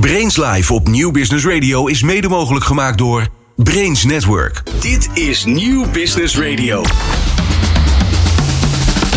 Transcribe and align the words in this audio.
Brains 0.00 0.36
Live 0.36 0.74
op 0.74 0.88
Nieuw 0.88 1.10
Business 1.10 1.46
Radio 1.46 1.86
is 1.86 2.02
mede 2.02 2.28
mogelijk 2.28 2.64
gemaakt 2.64 2.98
door 2.98 3.26
Brains 3.56 4.04
Network. 4.04 4.62
Dit 4.80 5.08
is 5.14 5.44
Nieuw 5.44 5.90
Business 5.90 6.38
Radio. 6.38 6.82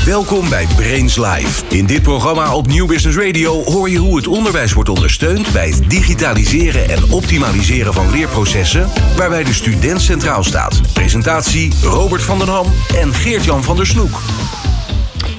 Welkom 0.05 0.49
bij 0.49 0.67
Brains 0.75 1.15
Live. 1.17 1.63
In 1.69 1.85
dit 1.85 2.01
programma 2.01 2.55
op 2.55 2.67
Nieuw 2.67 2.85
Business 2.85 3.17
Radio 3.17 3.63
hoor 3.63 3.89
je 3.89 3.97
hoe 3.97 4.15
het 4.15 4.27
onderwijs 4.27 4.73
wordt 4.73 4.89
ondersteund 4.89 5.51
bij 5.51 5.69
het 5.69 5.89
digitaliseren 5.89 6.89
en 6.89 7.11
optimaliseren 7.11 7.93
van 7.93 8.11
leerprocessen, 8.11 8.89
waarbij 9.17 9.43
de 9.43 9.53
student 9.53 10.01
centraal 10.01 10.43
staat. 10.43 10.81
Presentatie 10.93 11.73
Robert 11.83 12.21
van 12.21 12.39
den 12.39 12.47
Ham 12.47 12.67
en 12.95 13.13
Geert-Jan 13.13 13.63
van 13.63 13.75
der 13.75 13.87
Snoek. 13.87 14.21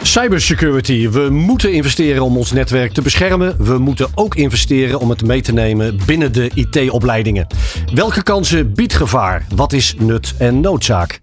Cybersecurity. 0.07 1.09
We 1.09 1.30
moeten 1.30 1.73
investeren 1.73 2.23
om 2.23 2.37
ons 2.37 2.52
netwerk 2.52 2.93
te 2.93 3.02
beschermen. 3.02 3.64
We 3.64 3.79
moeten 3.79 4.09
ook 4.14 4.34
investeren 4.34 5.00
om 5.00 5.11
het 5.11 5.27
mee 5.27 5.43
te 5.43 5.52
nemen 5.52 5.98
binnen 6.07 6.32
de 6.32 6.50
IT-opleidingen. 6.55 7.46
Welke 7.95 8.23
kansen 8.23 8.73
biedt 8.74 8.95
gevaar? 8.95 9.46
Wat 9.55 9.73
is 9.73 9.95
nut 9.98 10.34
en 10.38 10.60
noodzaak? 10.60 11.20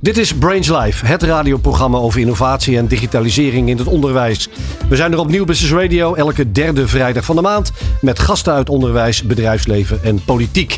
Dit 0.00 0.18
is 0.18 0.34
Brains 0.34 0.68
Live, 0.68 1.06
het 1.06 1.22
radioprogramma 1.22 1.98
over 1.98 2.20
innovatie 2.20 2.76
en 2.76 2.86
digitalisering 2.86 3.68
in 3.68 3.78
het 3.78 3.86
onderwijs. 3.86 4.48
We 4.88 4.96
zijn 4.96 5.12
er 5.12 5.18
opnieuw 5.18 5.44
Business 5.44 5.72
Radio 5.72 6.14
elke 6.14 6.52
derde 6.52 6.88
vrijdag 6.88 7.24
van 7.24 7.36
de 7.36 7.42
maand 7.42 7.72
met 8.00 8.18
gasten 8.18 8.52
uit 8.52 8.68
onderwijs, 8.68 9.22
bedrijfsleven 9.22 10.00
en 10.02 10.24
politiek. 10.24 10.76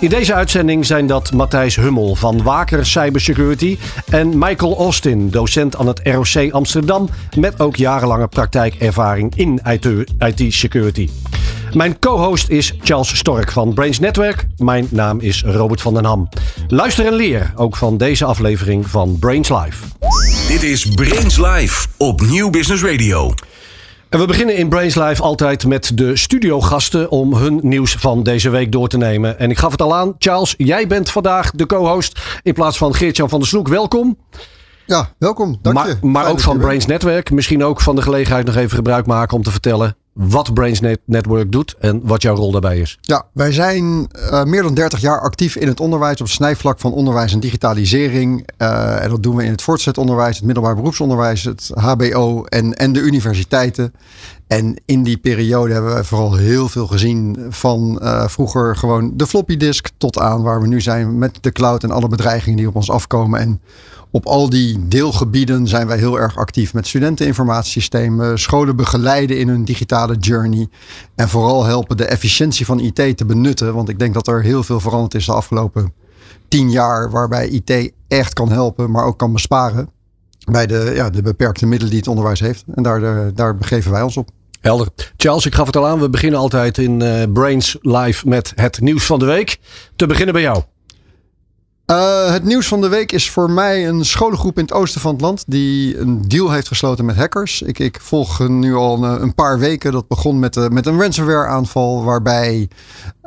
In 0.00 0.08
deze 0.08 0.34
uitzending 0.34 0.86
zijn 0.86 1.06
dat 1.06 1.32
Matthijs 1.32 1.76
Hummel 1.76 2.14
van 2.14 2.42
Waker 2.42 2.86
Cybersecurity 2.86 3.78
en 4.08 4.38
Michael 4.38 4.76
Austin, 4.76 5.30
docent 5.30 5.76
aan 5.76 5.86
het 5.86 6.00
ROC 6.04 6.50
Amsterdam 6.52 7.08
met 7.38 7.60
ook 7.60 7.76
jarenlange 7.76 8.28
praktijkervaring 8.28 9.32
in 9.36 9.60
IT-security. 10.18 11.08
Mijn 11.72 11.98
co-host 11.98 12.48
is 12.48 12.74
Charles 12.82 13.16
Stork 13.16 13.52
van 13.52 13.74
Brains 13.74 13.98
Network. 13.98 14.46
Mijn 14.56 14.88
naam 14.90 15.20
is 15.20 15.42
Robert 15.42 15.80
van 15.80 15.94
den 15.94 16.04
Ham. 16.04 16.28
Luister 16.68 17.06
en 17.06 17.14
leer 17.14 17.52
ook 17.56 17.76
van 17.76 17.96
deze 17.96 18.24
aflevering 18.24 18.88
van 18.88 19.16
Brains 19.18 19.48
Live. 19.48 19.84
Dit 20.48 20.62
is 20.62 20.86
Brains 20.86 21.36
Live 21.36 21.86
op 21.96 22.20
Nieuw 22.20 22.50
Business 22.50 22.82
Radio. 22.82 23.34
En 24.08 24.18
we 24.18 24.26
beginnen 24.26 24.56
in 24.56 24.68
Brains 24.68 24.94
Live 24.94 25.22
altijd 25.22 25.66
met 25.66 25.90
de 25.94 26.16
studiogasten 26.16 27.10
om 27.10 27.34
hun 27.34 27.58
nieuws 27.62 27.94
van 27.94 28.22
deze 28.22 28.50
week 28.50 28.72
door 28.72 28.88
te 28.88 28.96
nemen. 28.96 29.38
En 29.38 29.50
ik 29.50 29.58
gaf 29.58 29.70
het 29.70 29.82
al 29.82 29.94
aan, 29.94 30.14
Charles, 30.18 30.54
jij 30.56 30.86
bent 30.86 31.10
vandaag 31.10 31.50
de 31.50 31.66
co-host 31.66 32.20
in 32.42 32.54
plaats 32.54 32.78
van 32.78 32.94
Geert-Jan 32.94 33.28
van 33.28 33.38
der 33.38 33.48
Sloek. 33.48 33.68
Welkom. 33.68 34.18
Ja, 34.86 35.12
welkom. 35.18 35.58
Dank 35.62 35.76
maar, 35.76 35.88
je. 35.88 35.96
Maar 36.00 36.28
ook 36.28 36.40
van 36.40 36.58
Brains 36.58 36.86
Network. 36.86 37.30
Misschien 37.30 37.64
ook 37.64 37.80
van 37.80 37.96
de 37.96 38.02
gelegenheid 38.02 38.46
nog 38.46 38.56
even 38.56 38.76
gebruik 38.76 39.06
maken 39.06 39.36
om 39.36 39.42
te 39.42 39.50
vertellen 39.50 39.96
wat 40.16 40.54
Brains 40.54 40.80
Network 41.04 41.52
doet 41.52 41.74
en 41.78 42.00
wat 42.04 42.22
jouw 42.22 42.34
rol 42.34 42.50
daarbij 42.50 42.78
is. 42.78 42.98
Ja, 43.00 43.26
wij 43.32 43.52
zijn 43.52 43.84
uh, 43.84 44.44
meer 44.44 44.62
dan 44.62 44.74
30 44.74 45.00
jaar 45.00 45.20
actief 45.20 45.56
in 45.56 45.68
het 45.68 45.80
onderwijs 45.80 46.20
op 46.20 46.28
snijvlak 46.28 46.80
van 46.80 46.92
onderwijs 46.92 47.32
en 47.32 47.40
digitalisering. 47.40 48.48
Uh, 48.58 49.02
en 49.02 49.10
dat 49.10 49.22
doen 49.22 49.36
we 49.36 49.44
in 49.44 49.50
het 49.50 49.62
voortgezet 49.62 49.98
onderwijs, 49.98 50.36
het 50.36 50.44
middelbaar 50.44 50.74
beroepsonderwijs, 50.74 51.42
het 51.42 51.70
HBO 51.74 52.44
en, 52.44 52.74
en 52.74 52.92
de 52.92 53.00
universiteiten. 53.00 53.94
En 54.46 54.80
in 54.84 55.02
die 55.02 55.16
periode 55.16 55.72
hebben 55.72 55.94
we 55.94 56.04
vooral 56.04 56.36
heel 56.36 56.68
veel 56.68 56.86
gezien 56.86 57.46
van 57.48 58.00
uh, 58.02 58.28
vroeger 58.28 58.76
gewoon 58.76 59.12
de 59.16 59.26
floppy 59.26 59.56
disk 59.56 59.88
tot 59.96 60.18
aan 60.18 60.42
waar 60.42 60.60
we 60.60 60.66
nu 60.66 60.80
zijn 60.80 61.18
met 61.18 61.38
de 61.40 61.52
cloud 61.52 61.82
en 61.82 61.90
alle 61.90 62.08
bedreigingen 62.08 62.56
die 62.56 62.68
op 62.68 62.76
ons 62.76 62.90
afkomen. 62.90 63.40
En 63.40 63.60
op 64.10 64.26
al 64.26 64.50
die 64.50 64.88
deelgebieden 64.88 65.68
zijn 65.68 65.86
wij 65.86 65.98
heel 65.98 66.20
erg 66.20 66.36
actief 66.36 66.74
met 66.74 66.86
studenteninformatiesystemen, 66.86 68.38
scholen 68.38 68.76
begeleiden 68.76 69.38
in 69.38 69.48
hun 69.48 69.64
digitale 69.64 70.16
journey 70.16 70.68
en 71.14 71.28
vooral 71.28 71.64
helpen 71.64 71.96
de 71.96 72.04
efficiëntie 72.04 72.66
van 72.66 72.80
IT 72.80 73.16
te 73.16 73.24
benutten. 73.24 73.74
Want 73.74 73.88
ik 73.88 73.98
denk 73.98 74.14
dat 74.14 74.26
er 74.26 74.42
heel 74.42 74.62
veel 74.62 74.80
veranderd 74.80 75.14
is 75.14 75.26
de 75.26 75.32
afgelopen 75.32 75.92
tien 76.48 76.70
jaar, 76.70 77.10
waarbij 77.10 77.48
IT 77.48 77.92
echt 78.08 78.32
kan 78.32 78.50
helpen, 78.50 78.90
maar 78.90 79.04
ook 79.04 79.18
kan 79.18 79.32
besparen 79.32 79.90
bij 80.50 80.66
de, 80.66 80.92
ja, 80.94 81.10
de 81.10 81.22
beperkte 81.22 81.66
middelen 81.66 81.90
die 81.90 82.00
het 82.00 82.08
onderwijs 82.08 82.40
heeft. 82.40 82.64
En 82.74 82.82
daar, 82.82 83.34
daar 83.34 83.56
begeven 83.56 83.90
wij 83.90 84.02
ons 84.02 84.16
op. 84.16 84.28
Helder. 84.60 84.88
Charles, 85.16 85.46
ik 85.46 85.54
gaf 85.54 85.66
het 85.66 85.76
al 85.76 85.86
aan. 85.86 86.00
We 86.00 86.10
beginnen 86.10 86.40
altijd 86.40 86.78
in 86.78 87.00
uh, 87.00 87.22
Brains 87.32 87.76
Live 87.80 88.28
met 88.28 88.52
het 88.54 88.80
nieuws 88.80 89.06
van 89.06 89.18
de 89.18 89.24
week. 89.24 89.58
Te 89.96 90.06
beginnen 90.06 90.34
bij 90.34 90.42
jou. 90.42 90.62
Uh, 91.86 92.30
het 92.30 92.44
nieuws 92.44 92.68
van 92.68 92.80
de 92.80 92.88
week 92.88 93.12
is 93.12 93.30
voor 93.30 93.50
mij 93.50 93.88
een 93.88 94.04
scholengroep 94.04 94.58
in 94.58 94.62
het 94.62 94.72
oosten 94.72 95.00
van 95.00 95.12
het 95.12 95.20
land 95.20 95.44
die 95.46 95.98
een 95.98 96.28
deal 96.28 96.50
heeft 96.50 96.68
gesloten 96.68 97.04
met 97.04 97.16
hackers. 97.16 97.62
Ik, 97.62 97.78
ik 97.78 98.00
volg 98.00 98.48
nu 98.48 98.74
al 98.74 99.04
een, 99.04 99.34
paar 99.34 99.58
weken. 99.58 99.92
Dat 99.92 100.08
begon 100.08 100.38
met, 100.38 100.56
uh, 100.56 100.68
met 100.68 100.86
een 100.86 101.00
ransomware 101.00 101.46
aanval 101.46 102.04
waarbij 102.04 102.68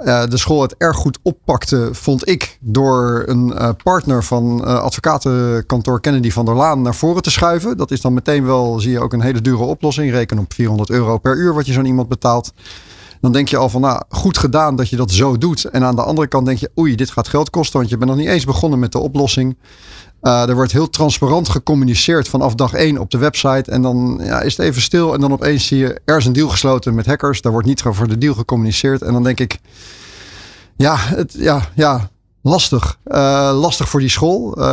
uh, 0.03 0.25
de 0.25 0.37
school 0.37 0.61
het 0.61 0.75
erg 0.77 0.97
goed 0.97 1.19
oppakte, 1.21 1.89
vond 1.91 2.29
ik, 2.29 2.57
door 2.61 3.23
een 3.25 3.75
partner 3.83 4.23
van 4.23 4.65
advocatenkantoor 4.65 6.01
Kennedy 6.01 6.31
van 6.31 6.45
der 6.45 6.55
Laan 6.55 6.81
naar 6.81 6.95
voren 6.95 7.21
te 7.21 7.31
schuiven. 7.31 7.77
Dat 7.77 7.91
is 7.91 8.01
dan 8.01 8.13
meteen 8.13 8.45
wel, 8.45 8.79
zie 8.79 8.91
je 8.91 8.99
ook 8.99 9.13
een 9.13 9.21
hele 9.21 9.41
dure 9.41 9.63
oplossing. 9.63 10.11
Reken 10.11 10.39
op 10.39 10.53
400 10.53 10.89
euro 10.89 11.17
per 11.17 11.35
uur 11.35 11.53
wat 11.53 11.65
je 11.65 11.73
zo'n 11.73 11.85
iemand 11.85 12.07
betaalt. 12.07 12.53
Dan 13.21 13.31
denk 13.31 13.47
je 13.47 13.57
al 13.57 13.69
van, 13.69 13.81
nou, 13.81 14.01
goed 14.09 14.37
gedaan 14.37 14.75
dat 14.75 14.89
je 14.89 14.95
dat 14.95 15.11
zo 15.11 15.37
doet. 15.37 15.65
En 15.65 15.83
aan 15.83 15.95
de 15.95 16.03
andere 16.03 16.27
kant 16.27 16.45
denk 16.45 16.57
je, 16.57 16.71
oei, 16.77 16.95
dit 16.95 17.11
gaat 17.11 17.27
geld 17.27 17.49
kosten, 17.49 17.77
want 17.77 17.89
je 17.89 17.97
bent 17.97 18.09
nog 18.09 18.19
niet 18.19 18.27
eens 18.27 18.45
begonnen 18.45 18.79
met 18.79 18.91
de 18.91 18.99
oplossing. 18.99 19.57
Uh, 20.21 20.49
er 20.49 20.55
wordt 20.55 20.71
heel 20.71 20.89
transparant 20.89 21.49
gecommuniceerd 21.49 22.27
vanaf 22.27 22.55
dag 22.55 22.73
1 22.73 22.97
op 22.97 23.11
de 23.11 23.17
website. 23.17 23.71
En 23.71 23.81
dan 23.81 24.19
ja, 24.23 24.41
is 24.41 24.57
het 24.57 24.65
even 24.65 24.81
stil. 24.81 25.13
En 25.13 25.21
dan 25.21 25.31
opeens 25.31 25.67
zie 25.67 25.77
je, 25.77 26.01
er 26.05 26.17
is 26.17 26.25
een 26.25 26.33
deal 26.33 26.49
gesloten 26.49 26.95
met 26.95 27.05
hackers. 27.05 27.41
Daar 27.41 27.51
wordt 27.51 27.67
niet 27.67 27.81
voor 27.81 28.07
de 28.07 28.17
deal 28.17 28.33
gecommuniceerd. 28.33 29.01
En 29.01 29.13
dan 29.13 29.23
denk 29.23 29.39
ik, 29.39 29.59
ja, 30.75 30.95
het, 30.97 31.33
ja, 31.37 31.69
ja 31.75 32.09
lastig. 32.41 32.97
Uh, 33.05 33.51
lastig 33.59 33.89
voor 33.89 33.99
die 33.99 34.09
school. 34.09 34.59
Uh, 34.59 34.65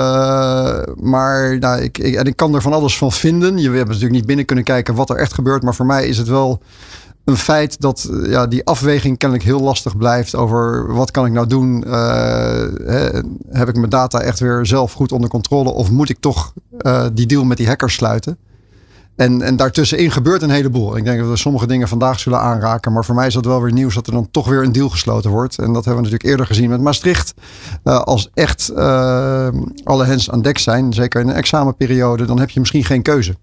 maar 1.00 1.58
nou, 1.58 1.82
ik, 1.82 1.98
ik, 1.98 2.14
en 2.14 2.24
ik 2.24 2.36
kan 2.36 2.54
er 2.54 2.62
van 2.62 2.72
alles 2.72 2.98
van 2.98 3.12
vinden. 3.12 3.58
Je 3.58 3.70
hebt 3.70 3.86
natuurlijk 3.86 4.14
niet 4.14 4.26
binnen 4.26 4.44
kunnen 4.44 4.64
kijken 4.64 4.94
wat 4.94 5.10
er 5.10 5.16
echt 5.16 5.34
gebeurt. 5.34 5.62
Maar 5.62 5.74
voor 5.74 5.86
mij 5.86 6.06
is 6.06 6.18
het 6.18 6.28
wel 6.28 6.60
een 7.26 7.36
feit 7.36 7.80
dat 7.80 8.10
ja, 8.22 8.46
die 8.46 8.64
afweging 8.64 9.18
kennelijk 9.18 9.48
heel 9.48 9.60
lastig 9.60 9.96
blijft 9.96 10.34
over 10.34 10.94
wat 10.94 11.10
kan 11.10 11.26
ik 11.26 11.32
nou 11.32 11.46
doen? 11.46 11.84
Hè, 11.86 13.20
heb 13.50 13.68
ik 13.68 13.76
mijn 13.76 13.90
data 13.90 14.20
echt 14.20 14.40
weer 14.40 14.66
zelf 14.66 14.92
goed 14.92 15.12
onder 15.12 15.30
controle 15.30 15.70
of 15.70 15.90
moet 15.90 16.08
ik 16.08 16.18
toch 16.20 16.52
uh, 16.80 17.06
die 17.12 17.26
deal 17.26 17.44
met 17.44 17.56
die 17.56 17.66
hackers 17.66 17.94
sluiten? 17.94 18.38
En, 19.16 19.42
en 19.42 19.56
daartussenin 19.56 20.10
gebeurt 20.10 20.42
een 20.42 20.50
heleboel. 20.50 20.96
Ik 20.96 21.04
denk 21.04 21.20
dat 21.20 21.28
we 21.28 21.36
sommige 21.36 21.66
dingen 21.66 21.88
vandaag 21.88 22.20
zullen 22.20 22.40
aanraken. 22.40 22.92
Maar 22.92 23.04
voor 23.04 23.14
mij 23.14 23.26
is 23.26 23.34
dat 23.34 23.44
wel 23.44 23.62
weer 23.62 23.72
nieuws 23.72 23.94
dat 23.94 24.06
er 24.06 24.12
dan 24.12 24.30
toch 24.30 24.48
weer 24.48 24.62
een 24.62 24.72
deal 24.72 24.88
gesloten 24.88 25.30
wordt. 25.30 25.58
En 25.58 25.72
dat 25.72 25.84
hebben 25.84 25.94
we 25.94 26.10
natuurlijk 26.10 26.24
eerder 26.24 26.46
gezien 26.46 26.70
met 26.70 26.80
Maastricht. 26.80 27.34
Als 27.82 28.30
echt 28.34 28.74
alle 29.84 30.04
hens 30.04 30.30
aan 30.30 30.42
dek 30.42 30.58
zijn, 30.58 30.92
zeker 30.92 31.20
in 31.20 31.28
een 31.28 31.34
examenperiode, 31.34 32.24
dan 32.24 32.38
heb 32.38 32.50
je 32.50 32.60
misschien 32.60 32.84
geen 32.84 33.02
keuze. 33.02 33.36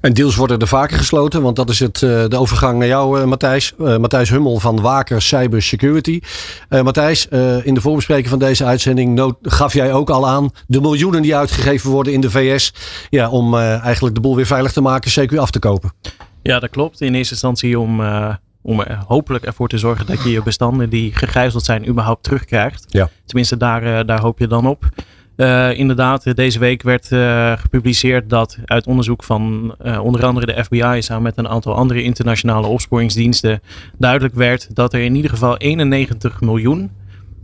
En 0.00 0.12
deals 0.12 0.36
worden 0.36 0.58
er 0.58 0.68
vaker 0.68 0.96
gesloten, 0.96 1.42
want 1.42 1.56
dat 1.56 1.70
is 1.70 1.78
het, 1.80 2.00
uh, 2.00 2.24
de 2.28 2.36
overgang 2.36 2.78
naar 2.78 2.88
jou, 2.88 3.20
uh, 3.20 3.26
Matthijs. 3.26 3.74
Uh, 3.78 3.96
Matthijs 3.96 4.30
Hummel 4.30 4.58
van 4.58 4.80
Waker 4.80 5.22
Cyber 5.22 5.62
Security. 5.62 6.20
Matthijs, 6.68 7.26
in 7.62 7.74
de 7.74 7.80
voorbespreking 7.80 8.28
van 8.28 8.38
deze 8.38 8.64
uitzending 8.64 9.34
gaf 9.42 9.72
jij 9.72 9.92
ook 9.92 10.10
al 10.10 10.28
aan 10.28 10.50
de 10.66 10.80
miljoenen 10.80 11.22
die 11.22 11.36
uitgegeven 11.36 11.90
worden 11.90 12.12
in 12.12 12.20
de 12.20 12.30
VS. 12.30 12.74
Ja, 13.10 13.30
om 13.30 13.56
eigenlijk 13.56 14.14
de 14.14 14.20
boel 14.20 14.36
weer 14.36 14.46
veilig 14.46 14.72
te 14.72 14.80
maken, 14.80 15.28
CQ 15.28 15.36
af 15.36 15.50
te 15.50 15.58
kopen. 15.58 15.92
Ja, 16.42 16.58
dat 16.58 16.70
klopt. 16.70 17.00
In 17.00 17.14
eerste 17.14 17.32
instantie 17.32 17.78
om, 17.78 18.00
om 18.62 18.80
er 18.80 19.02
hopelijk 19.06 19.44
ervoor 19.44 19.68
te 19.68 19.78
zorgen 19.78 20.06
dat 20.06 20.22
je 20.22 20.30
je 20.30 20.42
bestanden 20.42 20.90
die 20.90 21.14
gegijzeld 21.14 21.64
zijn 21.64 21.88
überhaupt 21.88 22.22
terugkrijgt. 22.22 22.84
Ja. 22.88 23.08
Tenminste, 23.26 23.56
daar, 23.56 24.06
daar 24.06 24.20
hoop 24.20 24.38
je 24.38 24.46
dan 24.46 24.66
op. 24.66 24.88
Uh, 25.40 25.78
inderdaad, 25.78 26.36
deze 26.36 26.58
week 26.58 26.82
werd 26.82 27.10
uh, 27.10 27.52
gepubliceerd 27.52 28.30
dat 28.30 28.58
uit 28.64 28.86
onderzoek 28.86 29.24
van 29.24 29.74
uh, 29.82 30.04
onder 30.04 30.24
andere 30.24 30.46
de 30.46 30.64
FBI 30.64 31.02
samen 31.02 31.22
met 31.22 31.36
een 31.36 31.48
aantal 31.48 31.74
andere 31.74 32.02
internationale 32.02 32.66
opsporingsdiensten 32.66 33.60
duidelijk 33.98 34.34
werd 34.34 34.74
dat 34.74 34.92
er 34.92 35.00
in 35.00 35.14
ieder 35.14 35.30
geval 35.30 35.56
91 35.56 36.40
miljoen 36.40 36.90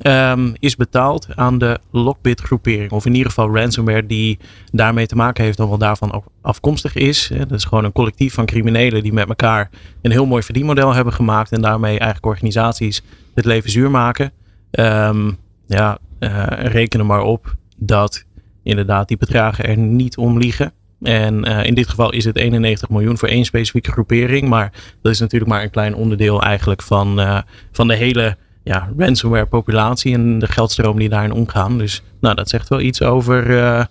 um, 0.02 0.54
is 0.58 0.76
betaald 0.76 1.26
aan 1.34 1.58
de 1.58 1.78
Lockbit 1.90 2.40
groepering. 2.40 2.90
Of 2.90 3.06
in 3.06 3.14
ieder 3.14 3.28
geval 3.28 3.54
ransomware 3.56 4.06
die 4.06 4.38
daarmee 4.72 5.06
te 5.06 5.16
maken 5.16 5.44
heeft 5.44 5.60
of 5.60 5.68
wel 5.68 5.78
daarvan 5.78 6.22
afkomstig 6.40 6.94
is. 6.94 7.30
Dat 7.38 7.50
is 7.50 7.64
gewoon 7.64 7.84
een 7.84 7.92
collectief 7.92 8.34
van 8.34 8.46
criminelen 8.46 9.02
die 9.02 9.12
met 9.12 9.28
elkaar 9.28 9.70
een 10.02 10.10
heel 10.10 10.26
mooi 10.26 10.42
verdienmodel 10.42 10.94
hebben 10.94 11.12
gemaakt 11.12 11.52
en 11.52 11.62
daarmee 11.62 11.98
eigenlijk 11.98 12.26
organisaties 12.26 13.02
het 13.34 13.44
leven 13.44 13.70
zuur 13.70 13.90
maken. 13.90 14.32
Um, 14.70 15.36
ja, 15.66 15.98
reken 16.58 17.00
er 17.00 17.06
maar 17.06 17.22
op 17.22 17.56
dat 17.76 18.24
inderdaad 18.62 19.08
die 19.08 19.16
bedragen 19.16 19.64
er 19.64 19.76
niet 19.76 20.16
om 20.16 20.38
liegen. 20.38 20.72
En 21.02 21.48
uh, 21.48 21.64
in 21.64 21.74
dit 21.74 21.88
geval 21.88 22.12
is 22.12 22.24
het 22.24 22.36
91 22.36 22.88
miljoen 22.88 23.18
voor 23.18 23.28
één 23.28 23.44
specifieke 23.44 23.92
groepering. 23.92 24.48
Maar 24.48 24.72
dat 25.02 25.12
is 25.12 25.20
natuurlijk 25.20 25.50
maar 25.50 25.62
een 25.62 25.70
klein 25.70 25.94
onderdeel 25.94 26.42
eigenlijk 26.42 26.82
van, 26.82 27.20
uh, 27.20 27.38
van 27.72 27.88
de 27.88 27.94
hele 27.94 28.36
ja, 28.62 28.88
ransomware 28.96 29.46
populatie 29.46 30.14
en 30.14 30.38
de 30.38 30.46
geldstroom 30.46 30.98
die 30.98 31.08
daarin 31.08 31.32
omgaan. 31.32 31.78
Dus 31.78 32.02
nou, 32.20 32.34
dat 32.34 32.48
zegt 32.48 32.68
wel 32.68 32.80
iets 32.80 33.02
over 33.02 33.50
uh, 33.50 33.84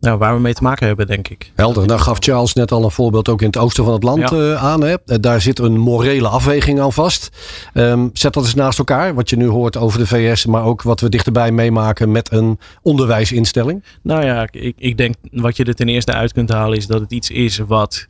nou, 0.00 0.18
waar 0.18 0.34
we 0.34 0.40
mee 0.40 0.54
te 0.54 0.62
maken 0.62 0.86
hebben, 0.86 1.06
denk 1.06 1.28
ik. 1.28 1.52
Helder. 1.54 1.86
Nou 1.86 2.00
gaf 2.00 2.16
Charles 2.20 2.52
net 2.52 2.72
al 2.72 2.84
een 2.84 2.90
voorbeeld 2.90 3.28
ook 3.28 3.40
in 3.40 3.46
het 3.46 3.56
oosten 3.56 3.84
van 3.84 3.92
het 3.92 4.02
land 4.02 4.32
aan. 4.56 4.82
Hè? 4.82 4.96
Daar 5.04 5.40
zit 5.40 5.58
een 5.58 5.78
morele 5.78 6.28
afweging 6.28 6.80
aan 6.80 6.92
vast. 6.92 7.30
Ehm, 7.72 8.08
zet 8.12 8.32
dat 8.32 8.44
eens 8.44 8.54
naast 8.54 8.78
elkaar. 8.78 9.14
Wat 9.14 9.30
je 9.30 9.36
nu 9.36 9.46
hoort 9.46 9.76
over 9.76 9.98
de 9.98 10.06
VS, 10.06 10.46
maar 10.46 10.64
ook 10.64 10.82
wat 10.82 11.00
we 11.00 11.08
dichterbij 11.08 11.52
meemaken 11.52 12.10
met 12.10 12.32
een 12.32 12.58
onderwijsinstelling. 12.82 13.84
Nou 14.02 14.24
ja, 14.24 14.48
ik, 14.50 14.74
ik 14.78 14.96
denk 14.96 15.14
wat 15.30 15.56
je 15.56 15.64
er 15.64 15.74
ten 15.74 15.88
eerste 15.88 16.12
uit 16.12 16.32
kunt 16.32 16.50
halen 16.50 16.76
is 16.76 16.86
dat 16.86 17.00
het 17.00 17.12
iets 17.12 17.30
is 17.30 17.58
wat 17.58 18.06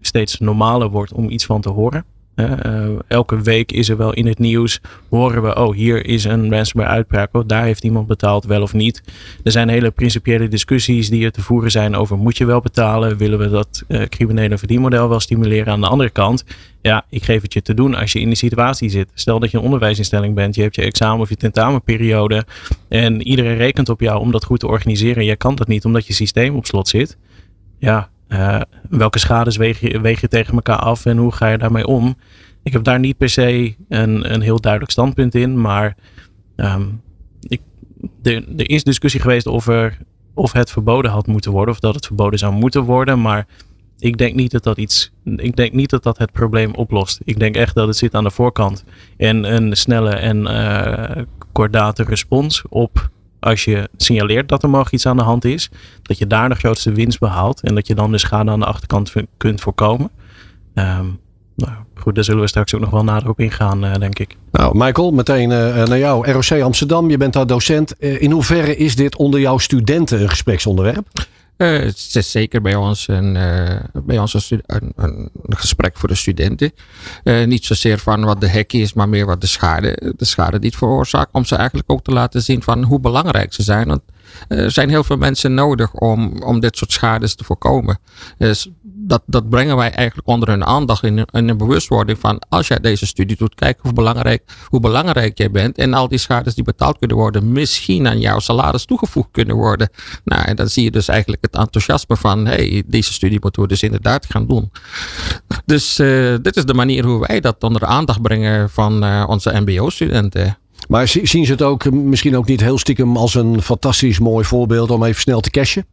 steeds 0.00 0.38
normaler 0.38 0.88
wordt 0.88 1.12
om 1.12 1.30
iets 1.30 1.46
van 1.46 1.60
te 1.60 1.68
horen. 1.68 2.04
Uh, 2.38 2.88
elke 3.08 3.40
week 3.40 3.72
is 3.72 3.88
er 3.88 3.96
wel 3.96 4.12
in 4.12 4.26
het 4.26 4.38
nieuws, 4.38 4.80
horen 5.08 5.42
we, 5.42 5.56
oh 5.56 5.74
hier 5.74 6.06
is 6.06 6.24
een 6.24 6.50
ransomware 6.50 6.92
uitbraak, 6.92 7.34
oh, 7.34 7.42
daar 7.46 7.64
heeft 7.64 7.84
iemand 7.84 8.06
betaald, 8.06 8.44
wel 8.44 8.62
of 8.62 8.72
niet. 8.72 9.02
Er 9.44 9.50
zijn 9.50 9.68
hele 9.68 9.90
principiële 9.90 10.48
discussies 10.48 11.10
die 11.10 11.24
er 11.24 11.32
te 11.32 11.42
voeren 11.42 11.70
zijn 11.70 11.94
over, 11.94 12.16
moet 12.16 12.36
je 12.36 12.44
wel 12.44 12.60
betalen, 12.60 13.16
willen 13.16 13.38
we 13.38 13.48
dat 13.48 13.84
uh, 13.88 14.02
criminele 14.02 14.58
verdienmodel 14.58 15.08
wel 15.08 15.20
stimuleren 15.20 15.72
aan 15.72 15.80
de 15.80 15.86
andere 15.86 16.10
kant. 16.10 16.44
Ja, 16.82 17.04
ik 17.10 17.24
geef 17.24 17.42
het 17.42 17.52
je 17.52 17.62
te 17.62 17.74
doen 17.74 17.94
als 17.94 18.12
je 18.12 18.20
in 18.20 18.26
die 18.26 18.36
situatie 18.36 18.88
zit. 18.88 19.10
Stel 19.14 19.38
dat 19.38 19.50
je 19.50 19.56
een 19.56 19.64
onderwijsinstelling 19.64 20.34
bent, 20.34 20.54
je 20.54 20.62
hebt 20.62 20.74
je 20.74 20.82
examen 20.82 21.20
of 21.20 21.28
je 21.28 21.36
tentamenperiode 21.36 22.44
en 22.88 23.22
iedereen 23.22 23.56
rekent 23.56 23.88
op 23.88 24.00
jou 24.00 24.20
om 24.20 24.30
dat 24.30 24.44
goed 24.44 24.60
te 24.60 24.66
organiseren. 24.66 25.24
Jij 25.24 25.36
kan 25.36 25.54
dat 25.54 25.68
niet 25.68 25.84
omdat 25.84 26.06
je 26.06 26.12
systeem 26.12 26.56
op 26.56 26.66
slot 26.66 26.88
zit. 26.88 27.16
Ja, 27.78 28.10
uh, 28.28 28.60
welke 28.88 29.18
schades 29.18 29.56
weeg 29.56 29.80
je, 29.80 30.28
tegen 30.28 30.54
elkaar 30.54 30.78
af 30.78 31.06
en 31.06 31.16
hoe 31.16 31.32
ga 31.32 31.48
je 31.48 31.58
daarmee 31.58 31.86
om? 31.86 32.16
Ik 32.62 32.72
heb 32.72 32.84
daar 32.84 32.98
niet 32.98 33.16
per 33.16 33.28
se 33.28 33.74
een, 33.88 34.32
een 34.34 34.40
heel 34.40 34.60
duidelijk 34.60 34.92
standpunt 34.92 35.34
in, 35.34 35.60
maar 35.60 35.96
um, 36.56 37.02
ik, 37.40 37.60
er, 38.22 38.70
is 38.70 38.84
discussie 38.84 39.20
geweest 39.20 39.46
over 39.46 39.98
of 40.34 40.52
het 40.52 40.70
verboden 40.70 41.10
had 41.10 41.26
moeten 41.26 41.52
worden 41.52 41.74
of 41.74 41.80
dat 41.80 41.94
het 41.94 42.06
verboden 42.06 42.38
zou 42.38 42.52
moeten 42.52 42.82
worden, 42.82 43.20
maar 43.20 43.46
ik 43.98 44.18
denk 44.18 44.34
niet 44.34 44.50
dat 44.50 44.62
dat 44.62 44.78
iets, 44.78 45.12
ik 45.24 45.56
denk 45.56 45.72
niet 45.72 45.90
dat 45.90 46.02
dat 46.02 46.18
het 46.18 46.32
probleem 46.32 46.74
oplost. 46.74 47.20
Ik 47.24 47.38
denk 47.38 47.56
echt 47.56 47.74
dat 47.74 47.86
het 47.86 47.96
zit 47.96 48.14
aan 48.14 48.24
de 48.24 48.30
voorkant 48.30 48.84
en 49.16 49.54
een 49.54 49.76
snelle 49.76 50.10
en 50.10 50.40
uh, 50.40 51.24
kordate 51.52 52.02
respons 52.02 52.64
op 52.68 53.10
als 53.40 53.64
je 53.64 53.88
signaleert 53.96 54.48
dat 54.48 54.62
er 54.62 54.68
mogelijk 54.68 54.94
iets 54.94 55.06
aan 55.06 55.16
de 55.16 55.22
hand 55.22 55.44
is, 55.44 55.70
dat 56.02 56.18
je 56.18 56.26
daar 56.26 56.48
de 56.48 56.54
grootste 56.54 56.92
winst 56.92 57.18
behaalt 57.18 57.60
en 57.62 57.74
dat 57.74 57.86
je 57.86 57.94
dan 57.94 58.10
de 58.10 58.18
schade 58.18 58.50
aan 58.50 58.60
de 58.60 58.66
achterkant 58.66 59.12
kunt 59.36 59.60
voorkomen. 59.60 60.10
Um, 60.74 61.18
nou, 61.56 61.72
goed, 61.94 62.14
daar 62.14 62.24
zullen 62.24 62.40
we 62.40 62.48
straks 62.48 62.74
ook 62.74 62.80
nog 62.80 62.90
wel 62.90 63.04
nader 63.04 63.28
op 63.28 63.40
ingaan, 63.40 63.84
uh, 63.84 63.94
denk 63.94 64.18
ik. 64.18 64.36
Nou, 64.52 64.76
Michael, 64.76 65.12
meteen 65.12 65.50
uh, 65.50 65.84
naar 65.84 65.98
jou. 65.98 66.30
ROC 66.32 66.62
Amsterdam, 66.62 67.10
je 67.10 67.16
bent 67.16 67.32
daar 67.32 67.46
docent. 67.46 67.94
Uh, 67.98 68.22
in 68.22 68.30
hoeverre 68.30 68.76
is 68.76 68.96
dit 68.96 69.16
onder 69.16 69.40
jouw 69.40 69.58
studenten 69.58 70.22
een 70.22 70.28
gespreksonderwerp? 70.28 71.06
Uh, 71.58 71.78
het 71.78 72.10
is 72.12 72.30
zeker 72.30 72.60
bij 72.60 72.74
ons 72.74 73.08
een, 73.08 73.34
uh, 73.34 73.76
bij 74.04 74.18
ons 74.18 74.50
een, 74.50 74.62
een, 74.66 74.92
een, 74.96 75.30
gesprek 75.48 75.96
voor 75.96 76.08
de 76.08 76.14
studenten. 76.14 76.72
Uh, 77.24 77.46
niet 77.46 77.64
zozeer 77.64 77.98
van 77.98 78.24
wat 78.24 78.40
de 78.40 78.50
hack 78.50 78.72
is, 78.72 78.92
maar 78.92 79.08
meer 79.08 79.26
wat 79.26 79.40
de 79.40 79.46
schade, 79.46 80.14
de 80.16 80.24
schade 80.24 80.58
die 80.58 80.68
het 80.68 80.78
veroorzaakt. 80.78 81.32
Om 81.32 81.44
ze 81.44 81.56
eigenlijk 81.56 81.90
ook 81.90 82.02
te 82.02 82.10
laten 82.10 82.42
zien 82.42 82.62
van 82.62 82.82
hoe 82.82 83.00
belangrijk 83.00 83.52
ze 83.52 83.62
zijn. 83.62 83.86
Want 83.86 84.02
er 84.48 84.70
zijn 84.70 84.88
heel 84.88 85.04
veel 85.04 85.16
mensen 85.16 85.54
nodig 85.54 85.92
om, 85.92 86.42
om 86.42 86.60
dit 86.60 86.76
soort 86.76 86.92
schades 86.92 87.34
te 87.34 87.44
voorkomen. 87.44 87.98
Dus 88.38 88.68
dat, 89.08 89.22
dat 89.26 89.48
brengen 89.48 89.76
wij 89.76 89.90
eigenlijk 89.90 90.28
onder 90.28 90.48
hun 90.48 90.64
aandacht 90.64 91.02
in, 91.02 91.26
een 91.30 91.56
bewustwording 91.56 92.18
van 92.18 92.42
als 92.48 92.68
jij 92.68 92.78
deze 92.78 93.06
studie 93.06 93.36
doet, 93.36 93.54
kijk 93.54 93.78
hoe 93.82 93.92
belangrijk, 93.92 94.42
hoe 94.64 94.80
belangrijk 94.80 95.38
jij 95.38 95.50
bent. 95.50 95.78
En 95.78 95.94
al 95.94 96.08
die 96.08 96.18
schades 96.18 96.54
die 96.54 96.64
betaald 96.64 96.98
kunnen 96.98 97.16
worden, 97.16 97.52
misschien 97.52 98.08
aan 98.08 98.20
jouw 98.20 98.38
salaris 98.38 98.84
toegevoegd 98.84 99.28
kunnen 99.30 99.56
worden. 99.56 99.90
Nou, 100.24 100.44
en 100.44 100.56
dan 100.56 100.68
zie 100.68 100.84
je 100.84 100.90
dus 100.90 101.08
eigenlijk 101.08 101.42
het 101.42 101.56
enthousiasme 101.56 102.16
van 102.16 102.46
hey, 102.46 102.82
deze 102.86 103.12
studie 103.12 103.38
moeten 103.40 103.62
we 103.62 103.68
dus 103.68 103.82
inderdaad 103.82 104.26
gaan 104.28 104.46
doen. 104.46 104.70
Dus 105.64 105.98
uh, 106.00 106.36
dit 106.42 106.56
is 106.56 106.64
de 106.64 106.74
manier 106.74 107.04
hoe 107.04 107.26
wij 107.26 107.40
dat 107.40 107.62
onder 107.62 107.80
de 107.80 107.86
aandacht 107.86 108.22
brengen 108.22 108.70
van 108.70 109.04
uh, 109.04 109.24
onze 109.28 109.60
MBO-studenten. 109.60 110.58
Maar 110.88 111.08
zien 111.08 111.46
ze 111.46 111.52
het 111.52 111.62
ook 111.62 111.90
misschien 111.90 112.36
ook 112.36 112.46
niet 112.46 112.60
heel 112.60 112.78
stiekem 112.78 113.16
als 113.16 113.34
een 113.34 113.62
fantastisch 113.62 114.18
mooi 114.18 114.44
voorbeeld 114.44 114.90
om 114.90 115.04
even 115.04 115.20
snel 115.20 115.40
te 115.40 115.50
cashen? 115.50 115.86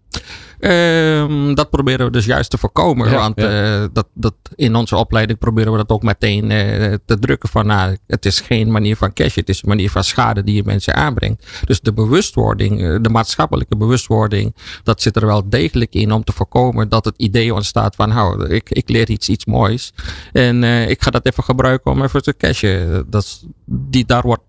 Um, 0.59 1.56
dat 1.56 1.69
proberen 1.69 2.06
we 2.06 2.12
dus 2.12 2.25
juist 2.25 2.50
te 2.50 2.57
voorkomen. 2.57 3.09
Ja, 3.09 3.15
want 3.15 3.42
ja. 3.42 3.81
Uh, 3.81 3.88
dat, 3.94 4.07
dat 4.13 4.33
in 4.56 4.75
onze 4.75 4.95
opleiding 4.95 5.39
proberen 5.39 5.71
we 5.71 5.77
dat 5.77 5.89
ook 5.89 6.03
meteen 6.03 6.44
uh, 6.44 6.94
te 7.06 7.19
drukken 7.19 7.50
van 7.50 7.65
nou, 7.65 7.97
het 8.07 8.25
is 8.25 8.39
geen 8.39 8.71
manier 8.71 8.95
van 8.95 9.13
cashen, 9.13 9.39
het 9.39 9.50
is 9.50 9.62
een 9.62 9.69
manier 9.69 9.89
van 9.89 10.03
schade 10.03 10.44
die 10.44 10.56
je 10.56 10.63
mensen 10.65 10.95
aanbrengt. 10.95 11.45
Dus 11.65 11.81
de 11.81 11.94
bewustwording, 11.94 13.01
de 13.01 13.09
maatschappelijke 13.09 13.77
bewustwording, 13.77 14.56
dat 14.83 15.01
zit 15.01 15.15
er 15.15 15.25
wel 15.25 15.50
degelijk 15.50 15.94
in 15.94 16.12
om 16.12 16.24
te 16.24 16.33
voorkomen 16.33 16.89
dat 16.89 17.06
het 17.06 17.15
idee 17.18 17.53
ontstaat 17.53 17.95
van 17.95 18.09
nou, 18.09 18.47
ik, 18.47 18.69
ik 18.69 18.89
leer 18.89 19.09
iets, 19.09 19.30
iets 19.30 19.45
moois 19.45 19.94
en 20.31 20.63
ik 20.63 21.03
ga 21.03 21.12
dat 21.12 21.25
even 21.25 21.44
gebruiken 21.44 21.92
om 21.92 22.03
even 22.03 22.24
te 22.24 22.38
cashen. 22.38 23.06
Dat, 23.09 23.44
die, 23.65 24.06
daar 24.06 24.21
wordt 24.21 24.44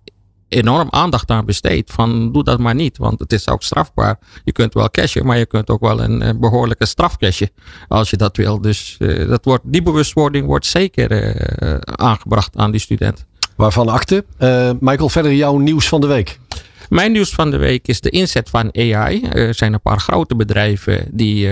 enorm 0.49 0.89
aandacht 0.91 1.31
aan 1.31 1.45
besteed. 1.45 1.91
Van 1.91 2.33
doe 2.33 2.45
dat 2.45 2.59
maar 2.59 2.75
niet, 2.75 2.99
want 2.99 3.19
het 3.19 3.33
is 3.33 3.49
ook 3.49 3.63
strafbaar. 3.63 4.19
Je 4.45 4.53
kunt 4.53 4.75
wel 4.75 4.91
cashen, 4.91 5.27
maar 5.27 5.39
je 5.39 5.47
kunt 5.47 5.71
ook 5.71 5.81
wel 5.81 6.03
een, 6.03 6.29
een 6.29 6.41
behoorlijke 6.41 6.87
straf 6.87 7.17
cashen 7.17 7.51
als 7.89 8.11
je 8.11 8.17
dat 8.17 8.37
wil. 8.37 8.61
Dus 8.61 8.97
uh, 8.99 9.29
dat 9.29 9.45
wordt, 9.45 9.63
die 9.67 9.83
bewustwording 9.83 10.47
wordt 10.47 10.67
zeker 10.67 11.11
uh, 11.63 11.77
aangebracht 11.81 12.57
aan 12.57 12.71
die 12.71 12.81
student. 12.81 13.25
Waarvan 13.57 13.89
akte? 13.89 14.25
Uh, 14.39 14.71
Michael, 14.81 15.09
verder 15.09 15.35
jouw 15.35 15.59
nieuws 15.59 15.89
van 15.89 16.01
de 16.01 16.07
week. 16.07 16.39
Mijn 16.89 17.13
nieuws 17.13 17.31
van 17.31 17.51
de 17.51 17.57
week 17.57 17.89
is 17.89 18.01
de 18.01 18.11
inzet 18.11 18.51
van 18.51 18.75
AI. 18.77 19.23
Er 19.23 19.55
zijn 19.55 19.73
een 19.73 19.81
paar 19.81 20.01
grote 20.01 20.37
bedrijven 20.37 21.09
die 21.11 21.49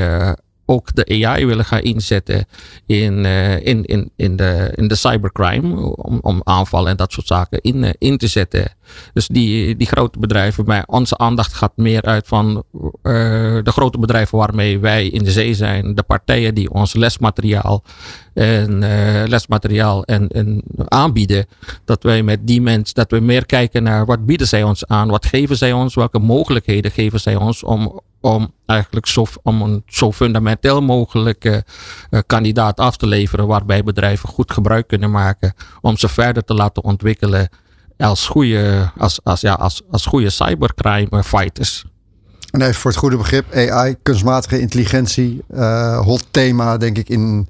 ook 0.67 0.95
de 0.95 1.27
AI 1.27 1.47
willen 1.47 1.65
gaan 1.65 1.81
inzetten 1.81 2.47
in, 2.87 3.25
uh, 3.25 3.67
in, 3.67 3.85
in, 3.85 4.11
in, 4.17 4.37
de, 4.37 4.73
in 4.75 4.89
de 4.89 4.95
cybercrime. 4.95 5.97
Om, 5.97 6.19
om 6.23 6.41
aanvallen 6.45 6.91
en 6.91 6.97
dat 6.97 7.13
soort 7.13 7.27
zaken 7.27 7.61
in, 7.61 7.83
uh, 7.83 7.91
in 7.99 8.19
te 8.19 8.27
zetten. 8.27 8.73
Dus 9.13 9.27
die, 9.27 9.77
die 9.77 9.87
grote 9.87 10.19
bedrijven, 10.19 10.65
maar 10.65 10.85
onze 10.87 11.19
aandacht 11.19 11.55
gaat 11.55 11.73
meer 11.77 12.03
uit 12.03 12.27
van 12.27 12.65
uh, 12.77 12.83
de 13.63 13.71
grote 13.71 13.99
bedrijven 13.99 14.39
waarmee 14.39 14.79
wij 14.79 15.07
in 15.07 15.25
de 15.25 15.31
zee 15.31 15.55
zijn. 15.55 15.95
De 15.95 16.03
partijen 16.03 16.55
die 16.55 16.71
ons 16.71 16.95
lesmateriaal 16.95 17.85
en 18.35 18.79
lesmateriaal 19.29 20.05
en, 20.05 20.29
en 20.29 20.63
aanbieden. 20.89 21.47
Dat 21.85 22.03
wij 22.03 22.23
met 22.23 22.47
die 22.47 22.61
mensen, 22.61 22.95
dat 22.95 23.11
we 23.11 23.21
meer 23.21 23.47
kijken 23.47 23.83
naar 23.83 24.07
wat 24.07 24.27
bieden 24.27 24.47
zij 24.47 24.63
ons 24.63 24.87
aan. 24.87 25.09
Wat 25.09 25.27
geven 25.27 25.57
zij 25.57 25.73
ons? 25.73 25.95
Welke 25.95 26.19
mogelijkheden 26.19 26.91
geven 26.91 27.21
zij 27.21 27.37
ons 27.37 27.63
om 27.63 28.01
om 28.25 28.53
eigenlijk 28.67 29.07
zo, 29.07 29.27
om 29.43 29.63
een 29.63 29.83
zo 29.87 30.13
fundamenteel 30.13 30.83
mogelijke 30.83 31.65
uh, 32.11 32.21
kandidaat 32.27 32.81
af 32.81 32.97
te 32.97 33.07
leveren 33.07 33.47
waarbij 33.47 33.83
bedrijven 33.83 34.29
goed 34.29 34.53
gebruik 34.53 34.87
kunnen 34.87 35.11
maken 35.11 35.55
om 35.81 35.97
ze 35.97 36.09
verder 36.09 36.45
te 36.45 36.55
laten 36.55 36.85
ontwikkelen 36.85 37.49
als 37.99 38.27
goede, 38.27 38.91
als, 38.99 39.21
als, 39.23 39.41
ja, 39.41 39.53
als, 39.53 39.83
als 39.91 40.07
goede 40.07 40.31
cybercrime 40.31 41.25
fighters. 41.25 41.85
En 42.51 42.63
even 42.63 42.75
voor 42.75 42.91
het 42.91 43.01
goede 43.01 43.17
begrip, 43.17 43.55
AI, 43.55 43.97
kunstmatige 44.03 44.61
intelligentie, 44.61 45.43
uh, 45.55 46.01
hot 46.01 46.27
thema 46.31 46.77
denk 46.77 46.99
ik 46.99 47.09
in 47.09 47.49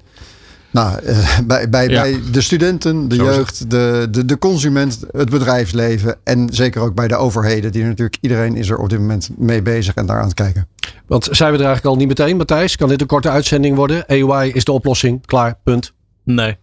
nou, 0.75 1.05
uh, 1.05 1.39
bij, 1.45 1.69
bij, 1.69 1.89
ja. 1.89 2.01
bij 2.01 2.19
de 2.31 2.41
studenten, 2.41 3.07
de 3.07 3.15
Zo 3.15 3.23
jeugd, 3.23 3.69
de, 3.69 4.07
de, 4.11 4.25
de 4.25 4.37
consument, 4.37 4.99
het 5.11 5.29
bedrijfsleven 5.29 6.17
en 6.23 6.47
zeker 6.51 6.81
ook 6.81 6.95
bij 6.95 7.07
de 7.07 7.15
overheden. 7.15 7.71
Die 7.71 7.83
natuurlijk 7.83 8.17
iedereen 8.21 8.55
is 8.55 8.69
er 8.69 8.77
op 8.77 8.89
dit 8.89 8.99
moment 8.99 9.29
mee 9.37 9.61
bezig 9.61 9.93
en 9.93 10.05
daar 10.05 10.17
aan 10.19 10.25
het 10.25 10.33
kijken. 10.33 10.67
Want 11.07 11.27
zijn 11.31 11.51
we 11.51 11.57
er 11.57 11.65
eigenlijk 11.65 11.95
al 11.95 11.95
niet 11.95 12.07
meteen, 12.07 12.37
Matthijs? 12.37 12.75
Kan 12.75 12.89
dit 12.89 13.01
een 13.01 13.07
korte 13.07 13.29
uitzending 13.29 13.75
worden? 13.75 14.03
AI 14.07 14.51
is 14.51 14.63
de 14.63 14.71
oplossing. 14.71 15.25
Klaar, 15.25 15.57
punt. 15.63 15.93
Nee. 16.23 16.57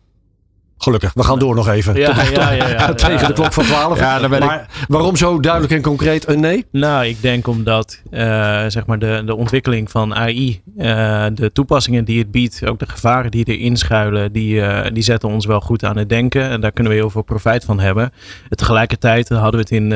Gelukkig, 0.83 1.12
we 1.15 1.23
gaan 1.23 1.39
door 1.39 1.55
nog 1.55 1.69
even. 1.69 1.95
Ja, 1.95 2.15
tot, 2.15 2.29
ja, 2.29 2.51
ja, 2.51 2.69
ja, 2.69 2.95
tegen 2.95 3.27
de 3.27 3.33
klok 3.33 3.53
van 3.53 3.65
12. 3.65 3.99
Ja, 3.99 4.29
maar 4.29 4.43
ik... 4.43 4.87
waarom 4.89 5.17
zo 5.17 5.41
duidelijk 5.41 5.73
en 5.73 5.83
concreet 5.83 6.29
een 6.29 6.41
nee? 6.41 6.67
Nou, 6.71 7.07
ik 7.07 7.23
denk 7.23 7.47
omdat 7.47 8.03
uh, 8.11 8.21
zeg 8.67 8.87
maar 8.87 8.99
de, 8.99 9.23
de 9.27 9.35
ontwikkeling 9.35 9.91
van 9.91 10.15
AI, 10.15 10.62
uh, 10.77 11.27
de 11.35 11.51
toepassingen 11.53 12.05
die 12.05 12.19
het 12.19 12.31
biedt, 12.31 12.67
ook 12.67 12.79
de 12.79 12.89
gevaren 12.89 13.31
die 13.31 13.45
erin 13.45 13.77
schuilen, 13.77 14.33
die, 14.33 14.55
uh, 14.55 14.81
die 14.93 15.03
zetten 15.03 15.29
ons 15.29 15.47
wel 15.47 15.61
goed 15.61 15.85
aan 15.85 15.97
het 15.97 16.09
denken. 16.09 16.49
En 16.49 16.61
daar 16.61 16.73
kunnen 16.73 16.93
we 16.93 16.99
heel 16.99 17.11
veel 17.11 17.23
profijt 17.23 17.65
van 17.65 17.81
hebben. 17.81 18.12
En 18.49 18.57
tegelijkertijd 18.57 19.29
hadden 19.29 19.53
we 19.53 19.59
het 19.59 19.71
in, 19.71 19.93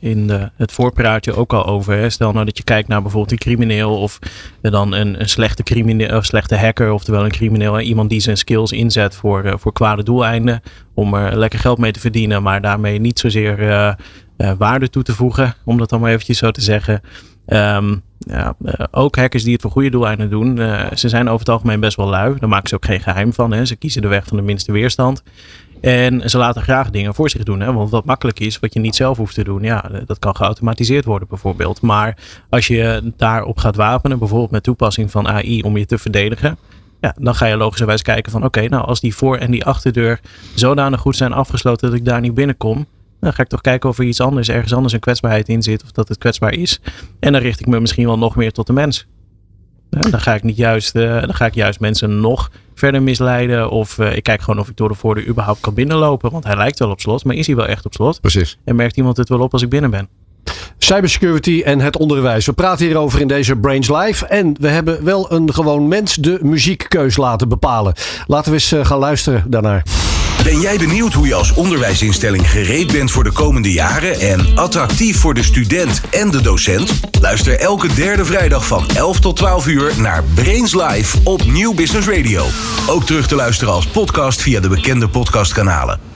in 0.00 0.26
de, 0.26 0.50
het 0.56 0.72
voorpraatje 0.72 1.34
ook 1.34 1.52
al 1.52 1.66
over. 1.66 1.94
Hè. 1.94 2.10
Stel 2.10 2.32
nou 2.32 2.44
dat 2.44 2.56
je 2.56 2.64
kijkt 2.64 2.88
naar 2.88 3.02
bijvoorbeeld 3.02 3.32
een 3.32 3.38
crimineel 3.38 3.98
of 3.98 4.18
dan 4.60 4.92
een, 4.92 5.20
een 5.20 5.28
slechte, 5.28 5.62
crimineel, 5.62 6.16
of 6.16 6.24
slechte 6.24 6.56
hacker, 6.56 6.92
oftewel 6.92 7.24
een 7.24 7.30
crimineel, 7.30 7.80
iemand 7.80 8.10
die 8.10 8.20
zijn 8.20 8.36
skills 8.36 8.72
inzet 8.72 9.14
voor, 9.14 9.54
voor 9.58 9.72
kwade 9.72 10.02
doelen 10.02 10.22
om 10.94 11.14
er 11.14 11.38
lekker 11.38 11.58
geld 11.58 11.78
mee 11.78 11.92
te 11.92 12.00
verdienen, 12.00 12.42
maar 12.42 12.60
daarmee 12.60 12.98
niet 12.98 13.18
zozeer 13.18 13.58
uh, 13.60 13.92
uh, 14.38 14.52
waarde 14.58 14.90
toe 14.90 15.02
te 15.02 15.14
voegen, 15.14 15.54
om 15.64 15.78
dat 15.78 15.88
dan 15.88 16.00
maar 16.00 16.10
eventjes 16.10 16.38
zo 16.38 16.50
te 16.50 16.60
zeggen. 16.60 17.00
Um, 17.46 18.02
ja, 18.18 18.54
uh, 18.64 18.72
ook 18.90 19.16
hackers 19.16 19.42
die 19.42 19.52
het 19.52 19.62
voor 19.62 19.70
goede 19.70 19.90
doeleinden 19.90 20.30
doen, 20.30 20.56
ze 20.94 21.08
zijn 21.08 21.26
over 21.28 21.38
het 21.38 21.48
algemeen 21.48 21.80
best 21.80 21.96
wel 21.96 22.08
lui. 22.08 22.38
Daar 22.38 22.48
maken 22.48 22.68
ze 22.68 22.74
ook 22.74 22.84
geen 22.84 23.00
geheim 23.00 23.32
van. 23.32 23.52
Hè. 23.52 23.64
Ze 23.64 23.76
kiezen 23.76 24.02
de 24.02 24.08
weg 24.08 24.26
van 24.26 24.36
de 24.36 24.42
minste 24.42 24.72
weerstand. 24.72 25.22
En 25.84 26.30
ze 26.30 26.38
laten 26.38 26.62
graag 26.62 26.90
dingen 26.90 27.14
voor 27.14 27.30
zich 27.30 27.42
doen. 27.42 27.60
Hè? 27.60 27.72
Want 27.72 27.90
wat 27.90 28.04
makkelijk 28.04 28.40
is, 28.40 28.58
wat 28.58 28.74
je 28.74 28.80
niet 28.80 28.96
zelf 28.96 29.16
hoeft 29.16 29.34
te 29.34 29.44
doen, 29.44 29.62
ja, 29.62 29.90
dat 30.06 30.18
kan 30.18 30.36
geautomatiseerd 30.36 31.04
worden 31.04 31.28
bijvoorbeeld. 31.28 31.80
Maar 31.80 32.16
als 32.50 32.66
je 32.66 33.12
daarop 33.16 33.58
gaat 33.58 33.76
wapenen, 33.76 34.18
bijvoorbeeld 34.18 34.50
met 34.50 34.62
toepassing 34.62 35.10
van 35.10 35.28
AI 35.28 35.62
om 35.62 35.76
je 35.76 35.86
te 35.86 35.98
verdedigen. 35.98 36.58
Ja, 37.04 37.14
dan 37.18 37.34
ga 37.34 37.46
je 37.46 37.56
logischerwijs 37.56 38.02
kijken 38.02 38.32
van 38.32 38.44
oké, 38.44 38.68
nou 38.68 38.86
als 38.86 39.00
die 39.00 39.14
voor- 39.14 39.36
en 39.36 39.50
die 39.50 39.64
achterdeur 39.64 40.20
zodanig 40.54 41.00
goed 41.00 41.16
zijn 41.16 41.32
afgesloten 41.32 41.88
dat 41.88 41.98
ik 41.98 42.04
daar 42.04 42.20
niet 42.20 42.34
binnenkom. 42.34 42.86
Dan 43.20 43.32
ga 43.32 43.42
ik 43.42 43.48
toch 43.48 43.60
kijken 43.60 43.88
of 43.88 43.98
er 43.98 44.04
iets 44.04 44.20
anders, 44.20 44.48
ergens 44.48 44.74
anders 44.74 44.92
een 44.92 45.00
kwetsbaarheid 45.00 45.48
in 45.48 45.62
zit. 45.62 45.82
Of 45.82 45.92
dat 45.92 46.08
het 46.08 46.18
kwetsbaar 46.18 46.52
is. 46.52 46.80
En 47.20 47.32
dan 47.32 47.40
richt 47.40 47.60
ik 47.60 47.66
me 47.66 47.80
misschien 47.80 48.06
wel 48.06 48.18
nog 48.18 48.36
meer 48.36 48.52
tot 48.52 48.66
de 48.66 48.72
mens. 48.72 49.06
Dan 49.90 50.20
ga 50.20 50.34
ik 50.34 50.42
niet 50.42 50.56
juist, 50.56 50.96
uh, 50.96 51.20
dan 51.20 51.34
ga 51.34 51.46
ik 51.46 51.54
juist 51.54 51.80
mensen 51.80 52.20
nog 52.20 52.50
verder 52.74 53.02
misleiden. 53.02 53.70
Of 53.70 53.98
uh, 53.98 54.16
ik 54.16 54.22
kijk 54.22 54.42
gewoon 54.42 54.60
of 54.60 54.68
ik 54.68 54.76
door 54.76 54.88
de 54.88 54.94
voordeur 54.94 55.26
überhaupt 55.26 55.60
kan 55.60 55.74
binnenlopen. 55.74 56.30
Want 56.30 56.44
hij 56.44 56.56
lijkt 56.56 56.78
wel 56.78 56.90
op 56.90 57.00
slot, 57.00 57.24
maar 57.24 57.36
is 57.36 57.46
hij 57.46 57.56
wel 57.56 57.66
echt 57.66 57.84
op 57.84 57.94
slot? 57.94 58.20
Precies. 58.20 58.58
En 58.64 58.76
merkt 58.76 58.96
iemand 58.96 59.16
het 59.16 59.28
wel 59.28 59.40
op 59.40 59.52
als 59.52 59.62
ik 59.62 59.68
binnen 59.68 59.90
ben? 59.90 60.08
Cybersecurity 60.78 61.62
en 61.64 61.80
het 61.80 61.96
onderwijs. 61.96 62.46
We 62.46 62.52
praten 62.52 62.86
hierover 62.86 63.20
in 63.20 63.28
deze 63.28 63.56
Brains 63.56 63.88
Live. 63.88 64.26
En 64.26 64.56
we 64.60 64.68
hebben 64.68 65.04
wel 65.04 65.32
een 65.32 65.54
gewoon 65.54 65.88
mens 65.88 66.14
de 66.14 66.38
muziekkeus 66.42 67.16
laten 67.16 67.48
bepalen. 67.48 67.94
Laten 68.26 68.50
we 68.50 68.56
eens 68.56 68.72
uh, 68.72 68.84
gaan 68.84 68.98
luisteren 68.98 69.44
daarnaar. 69.46 69.82
Ben 70.44 70.60
jij 70.60 70.78
benieuwd 70.78 71.12
hoe 71.12 71.26
je 71.26 71.34
als 71.34 71.52
onderwijsinstelling 71.52 72.50
gereed 72.50 72.92
bent 72.92 73.10
voor 73.10 73.24
de 73.24 73.32
komende 73.32 73.72
jaren 73.72 74.20
en 74.20 74.46
attractief 74.54 75.20
voor 75.20 75.34
de 75.34 75.42
student 75.42 76.00
en 76.10 76.30
de 76.30 76.40
docent? 76.40 77.00
Luister 77.20 77.58
elke 77.60 77.94
derde 77.94 78.24
vrijdag 78.24 78.66
van 78.66 78.84
11 78.94 79.20
tot 79.20 79.36
12 79.36 79.66
uur 79.66 79.92
naar 79.96 80.24
Brains 80.34 80.74
Live 80.74 81.18
op 81.22 81.44
Nieuw 81.44 81.74
Business 81.74 82.08
Radio. 82.08 82.44
Ook 82.88 83.04
terug 83.04 83.26
te 83.26 83.34
luisteren 83.34 83.74
als 83.74 83.86
podcast 83.86 84.42
via 84.42 84.60
de 84.60 84.68
bekende 84.68 85.08
podcastkanalen. 85.08 86.13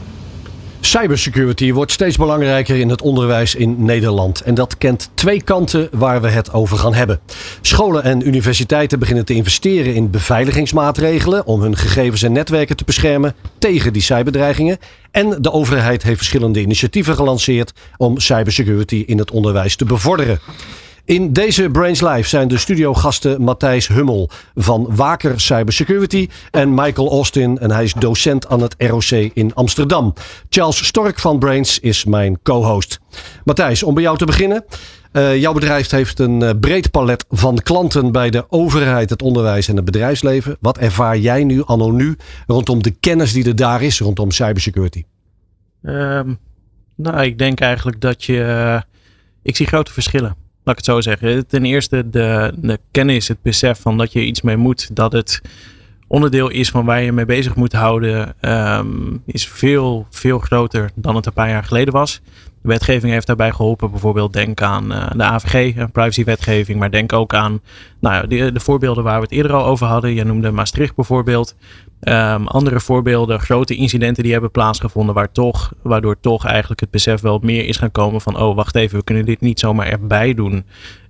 Cybersecurity 0.81 1.73
wordt 1.73 1.93
steeds 1.93 2.17
belangrijker 2.17 2.77
in 2.77 2.89
het 2.89 3.03
onderwijs 3.03 3.55
in 3.55 3.85
Nederland. 3.85 4.41
En 4.41 4.55
dat 4.55 4.79
kent 4.79 5.11
twee 5.15 5.43
kanten 5.43 5.89
waar 5.93 6.21
we 6.21 6.29
het 6.29 6.53
over 6.53 6.79
gaan 6.79 6.95
hebben. 6.95 7.21
Scholen 7.61 8.03
en 8.03 8.27
universiteiten 8.27 8.99
beginnen 8.99 9.25
te 9.25 9.35
investeren 9.35 9.95
in 9.95 10.11
beveiligingsmaatregelen 10.11 11.47
om 11.47 11.61
hun 11.63 11.77
gegevens 11.77 12.23
en 12.23 12.33
netwerken 12.33 12.77
te 12.77 12.85
beschermen 12.85 13.35
tegen 13.59 13.93
die 13.93 14.03
cyberdreigingen. 14.03 14.79
En 15.11 15.43
de 15.43 15.53
overheid 15.53 16.03
heeft 16.03 16.17
verschillende 16.17 16.61
initiatieven 16.61 17.15
gelanceerd 17.15 17.73
om 17.97 18.19
cybersecurity 18.19 19.05
in 19.07 19.19
het 19.19 19.31
onderwijs 19.31 19.77
te 19.77 19.85
bevorderen. 19.85 20.41
In 21.09 21.33
deze 21.33 21.71
Brains 21.71 22.01
Live 22.01 22.29
zijn 22.29 22.49
de 22.49 22.59
studiogasten 22.59 23.43
Matthijs 23.43 23.89
Hummel 23.89 24.31
van 24.55 24.87
Waker 24.97 25.41
Cybersecurity 25.41 26.29
en 26.51 26.75
Michael 26.75 27.11
Austin 27.11 27.59
en 27.59 27.71
hij 27.71 27.85
is 27.85 27.93
docent 27.93 28.49
aan 28.49 28.63
het 28.63 28.75
ROC 28.79 29.11
in 29.11 29.55
Amsterdam. 29.55 30.15
Charles 30.49 30.87
Stork 30.87 31.19
van 31.19 31.39
Brains 31.39 31.79
is 31.79 32.05
mijn 32.05 32.43
co-host. 32.43 33.01
Matthijs, 33.45 33.83
om 33.83 33.95
bij 33.95 34.03
jou 34.03 34.17
te 34.17 34.25
beginnen. 34.25 34.65
Uh, 35.13 35.37
jouw 35.37 35.53
bedrijf 35.53 35.91
heeft 35.91 36.19
een 36.19 36.41
uh, 36.41 36.51
breed 36.61 36.91
palet 36.91 37.25
van 37.29 37.59
klanten 37.63 38.13
bij 38.13 38.31
de 38.31 38.45
overheid, 38.49 39.11
het 39.11 39.23
onderwijs 39.23 39.69
en 39.69 39.77
het 39.77 39.85
bedrijfsleven. 39.85 40.57
Wat 40.61 40.79
ervaar 40.79 41.19
jij 41.19 41.45
nu, 41.45 41.63
anno 41.65 41.91
nu, 41.91 42.17
rondom 42.47 42.83
de 42.83 42.91
kennis 42.91 43.33
die 43.33 43.47
er 43.47 43.57
daar 43.57 43.83
is 43.83 44.01
rondom 44.01 44.31
cybersecurity? 44.31 45.05
Um, 45.83 46.39
nou, 46.97 47.23
ik 47.23 47.39
denk 47.39 47.61
eigenlijk 47.61 48.01
dat 48.01 48.25
je. 48.25 48.35
Uh, 48.35 48.81
ik 49.43 49.57
zie 49.57 49.67
grote 49.67 49.93
verschillen 49.93 50.47
laat 50.69 50.79
ik 50.79 50.85
het 50.87 50.95
zo 50.95 51.01
zeggen. 51.01 51.47
Ten 51.47 51.65
eerste 51.65 52.11
de, 52.11 52.53
de 52.57 52.79
kennis, 52.91 53.29
het 53.29 53.43
besef 53.43 53.81
van 53.81 53.99
dat 53.99 54.13
je 54.13 54.25
iets 54.25 54.43
mee 54.43 54.57
moet, 54.57 54.97
dat 54.97 55.13
het 55.13 55.43
onderdeel 56.07 56.49
is 56.49 56.71
van 56.71 56.85
waar 56.85 57.03
je 57.03 57.13
mee 57.13 57.25
bezig 57.25 57.55
moet 57.55 57.73
houden, 57.73 58.35
um, 58.41 59.23
is 59.27 59.49
veel, 59.49 60.07
veel 60.11 60.39
groter 60.39 60.91
dan 60.95 61.17
het 61.17 61.27
een 61.27 61.33
paar 61.33 61.49
jaar 61.49 61.65
geleden 61.65 61.93
was. 61.93 62.21
De 62.63 62.69
wetgeving 62.69 63.13
heeft 63.13 63.27
daarbij 63.27 63.53
geholpen. 63.53 63.91
Bijvoorbeeld 63.91 64.33
denk 64.33 64.63
aan 64.63 64.93
uh, 64.93 65.11
de 65.17 65.23
AVG, 65.23 65.77
een 65.77 65.91
privacywetgeving. 65.91 66.79
Maar 66.79 66.91
denk 66.91 67.13
ook 67.13 67.35
aan 67.35 67.61
nou, 68.01 68.27
de, 68.27 68.53
de, 68.53 68.61
voorbeelden 68.61 69.05
waar 69.05 69.17
we 69.17 69.23
het 69.23 69.33
eerder 69.33 69.53
al 69.53 69.67
over 69.67 69.87
hadden. 69.87 70.15
Je 70.15 70.25
noemde 70.25 70.51
Maastricht 70.51 70.95
bijvoorbeeld. 70.95 71.55
Um, 72.01 72.47
andere 72.47 72.81
voorbeelden, 72.81 73.41
grote 73.41 73.75
incidenten 73.75 74.23
die 74.23 74.33
hebben 74.33 74.51
plaatsgevonden, 74.51 75.15
waar 75.15 75.33
toch, 75.33 75.73
waardoor 75.83 76.21
toch 76.21 76.47
eigenlijk 76.47 76.81
het 76.81 76.91
besef 76.91 77.21
wel 77.21 77.39
meer 77.43 77.67
is 77.67 77.77
gaan 77.77 77.93
komen 77.93 78.21
van, 78.21 78.39
oh 78.39 78.57
wacht 78.57 78.75
even, 78.75 78.99
we 78.99 79.05
kunnen 79.05 79.25
dit 79.25 79.41
niet 79.41 79.61
zomaar 79.61 79.87
erbij 79.87 80.35
doen. 80.35 80.53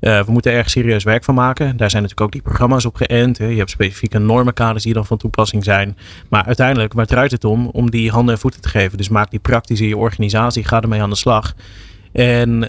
Uh, 0.00 0.25
we 0.25 0.33
moeten 0.33 0.52
er 0.52 0.59
erg 0.59 0.71
serieus 0.71 1.04
werk 1.04 1.25
van 1.25 1.35
maken. 1.35 1.76
Daar 1.76 1.90
zijn 1.90 2.02
natuurlijk 2.02 2.21
ook 2.21 2.33
die 2.33 2.42
programma's 2.42 2.85
op 2.85 2.95
geënt. 2.95 3.38
Hè. 3.38 3.47
Je 3.47 3.57
hebt 3.57 3.71
specifieke 3.71 4.18
normenkaders 4.18 4.85
die 4.85 4.92
dan 4.92 5.07
van 5.07 5.16
toepassing 5.16 5.64
zijn. 5.64 5.97
Maar 6.28 6.45
uiteindelijk, 6.45 6.92
waar 6.92 7.07
draait 7.07 7.30
het 7.30 7.45
om? 7.45 7.66
Om 7.66 7.90
die 7.90 8.11
handen 8.11 8.35
en 8.35 8.40
voeten 8.40 8.61
te 8.61 8.68
geven. 8.68 8.99
Dus 8.99 9.09
maak 9.09 9.30
die 9.30 9.40
praktisch 9.40 9.80
in 9.80 9.88
je 9.88 9.97
organisatie, 9.97 10.64
ga 10.64 10.80
ermee 10.80 11.02
aan 11.02 11.11
de 11.11 11.16
slag. 11.16 11.54
En 12.12 12.62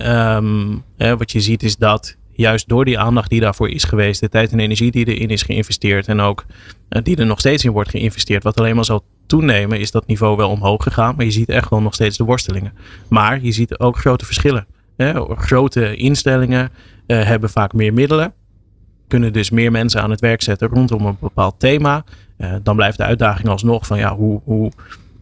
hè, 0.98 1.18
wat 1.18 1.32
je 1.32 1.40
ziet 1.40 1.64
is 1.64 1.78
dat 1.78 2.18
juist 2.40 2.68
door 2.68 2.86
die 2.86 3.00
aandacht 3.00 3.30
die 3.30 3.40
daarvoor 3.40 3.70
is 3.70 3.84
geweest, 3.84 4.20
de 4.20 4.30
tijd 4.30 4.52
en 4.52 4.60
energie 4.60 4.92
die 4.92 5.06
erin 5.06 5.30
is 5.30 5.42
geïnvesteerd 5.42 6.08
en 6.08 6.20
ook 6.20 6.46
uh, 6.90 7.02
die 7.04 7.18
er 7.18 7.26
nog 7.26 7.40
steeds 7.40 7.66
in 7.66 7.72
wordt 7.72 7.90
geïnvesteerd, 7.90 8.44
wat 8.44 8.60
alleen 8.60 8.76
maar 8.76 8.86
zal 8.86 9.04
toenemen, 9.26 9.80
is 9.80 9.92
dat 9.92 10.08
niveau 10.08 10.38
wel 10.38 10.50
omhoog 10.50 10.84
gegaan. 10.84 11.16
Maar 11.16 11.26
je 11.26 11.32
ziet 11.32 11.50
echt 11.50 11.70
wel 11.70 11.82
nog 11.82 11.94
steeds 11.94 12.18
de 12.18 12.24
worstelingen. 12.24 12.74
Maar 13.08 13.42
je 13.42 13.52
ziet 13.52 13.80
ook 13.80 13.98
grote 13.98 14.26
verschillen. 14.26 14.66
Hè? 14.98 15.36
Grote 15.36 15.96
instellingen 15.96 16.70
uh, 17.08 17.24
hebben 17.24 17.50
vaak 17.50 17.74
meer 17.74 17.94
middelen, 17.94 18.34
kunnen 19.08 19.34
dus 19.34 19.50
meer 19.50 19.72
mensen 19.72 20.02
aan 20.02 20.10
het 20.10 20.20
werk 20.20 20.42
zetten 20.42 20.68
rondom 20.68 21.06
een 21.06 21.18
bepaald 21.20 21.56
thema. 21.58 22.04
Uh, 22.38 22.54
dan 22.64 22.76
blijft 22.76 22.98
de 22.98 23.04
uitdaging 23.04 23.48
alsnog 23.48 23.88
van 23.88 23.98
ja, 23.98 24.16
hoe, 24.16 24.42
hoe 24.44 24.72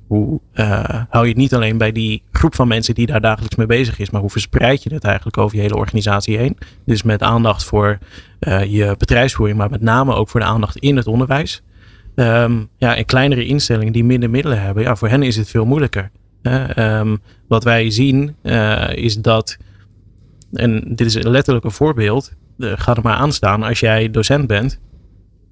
hoe 0.08 0.40
uh, 0.54 0.84
hou 1.10 1.24
je 1.24 1.30
het 1.30 1.40
niet 1.40 1.54
alleen 1.54 1.78
bij 1.78 1.92
die 1.92 2.24
groep 2.32 2.56
van 2.56 2.68
mensen 2.68 2.96
die 2.96 3.06
daar 3.06 3.22
dagelijks 3.22 3.56
mee 3.56 3.68
bezig 3.68 4.00
is, 4.00 4.10
maar 4.10 4.22
hoe 4.22 4.30
verspreid 4.30 4.84
je 4.84 4.94
het 4.94 5.04
eigenlijk 5.04 5.38
over 5.38 5.56
je 5.56 5.62
hele 5.62 5.76
organisatie 5.76 6.38
heen? 6.38 6.58
Dus 6.86 7.04
met 7.04 7.22
aandacht 7.22 7.64
voor 7.64 7.98
uh, 8.40 8.64
je 8.64 8.96
bedrijfsvoering, 8.98 9.58
maar 9.58 9.70
met 9.70 9.82
name 9.82 10.14
ook 10.14 10.30
voor 10.30 10.40
de 10.40 10.46
aandacht 10.46 10.78
in 10.78 10.96
het 10.96 11.08
onderwijs. 11.08 11.62
Um, 12.16 12.70
ja, 12.78 12.96
en 12.96 13.06
kleinere 13.06 13.46
instellingen 13.46 13.94
die 13.94 14.04
minder 14.04 14.30
middelen 14.30 14.62
hebben, 14.62 14.84
ja, 14.84 14.96
voor 14.96 15.10
hen 15.10 15.24
is 15.24 15.36
het 15.36 15.50
veel 15.50 15.66
moeilijker. 15.66 16.12
Um, 16.78 17.20
wat 17.48 17.64
wij 17.64 17.90
zien 17.90 18.36
is 18.94 19.16
dat, 19.16 19.58
en 20.54 20.96
dit 20.96 21.08
is 21.08 21.24
letterlijk 21.24 21.66
een 21.66 21.72
voorbeeld, 21.72 22.32
ga 22.60 22.96
er 22.96 23.04
maar 23.04 23.16
aan 23.16 23.32
staan 23.32 23.64
als 23.64 23.80
jij 23.80 24.12
docent 24.12 24.48
bent 24.48 24.80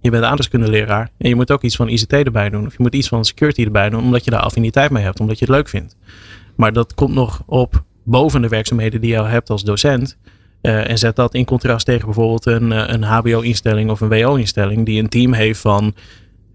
je 0.05 0.11
bent 0.11 0.23
aardrijkskundeleraar 0.23 1.09
en 1.17 1.29
je 1.29 1.35
moet 1.35 1.51
ook 1.51 1.61
iets 1.61 1.75
van 1.75 1.89
ICT 1.89 2.13
erbij 2.13 2.49
doen. 2.49 2.65
Of 2.65 2.71
je 2.71 2.83
moet 2.83 2.95
iets 2.95 3.07
van 3.07 3.25
security 3.25 3.63
erbij 3.63 3.89
doen, 3.89 4.03
omdat 4.03 4.25
je 4.25 4.31
daar 4.31 4.39
affiniteit 4.39 4.91
mee 4.91 5.03
hebt, 5.03 5.19
omdat 5.19 5.39
je 5.39 5.45
het 5.45 5.53
leuk 5.53 5.69
vindt. 5.69 5.97
Maar 6.55 6.73
dat 6.73 6.93
komt 6.93 7.13
nog 7.13 7.43
op 7.45 7.83
boven 8.03 8.41
de 8.41 8.47
werkzaamheden 8.47 9.01
die 9.01 9.09
je 9.09 9.19
al 9.19 9.25
hebt 9.25 9.49
als 9.49 9.63
docent. 9.63 10.17
Uh, 10.61 10.89
en 10.89 10.97
zet 10.97 11.15
dat 11.15 11.33
in 11.33 11.45
contrast 11.45 11.85
tegen 11.85 12.05
bijvoorbeeld 12.05 12.45
een, 12.45 12.93
een 12.93 13.03
HBO-instelling 13.03 13.89
of 13.89 14.01
een 14.01 14.09
WO-instelling, 14.09 14.85
die 14.85 14.99
een 14.99 15.09
team 15.09 15.33
heeft 15.33 15.59
van 15.59 15.95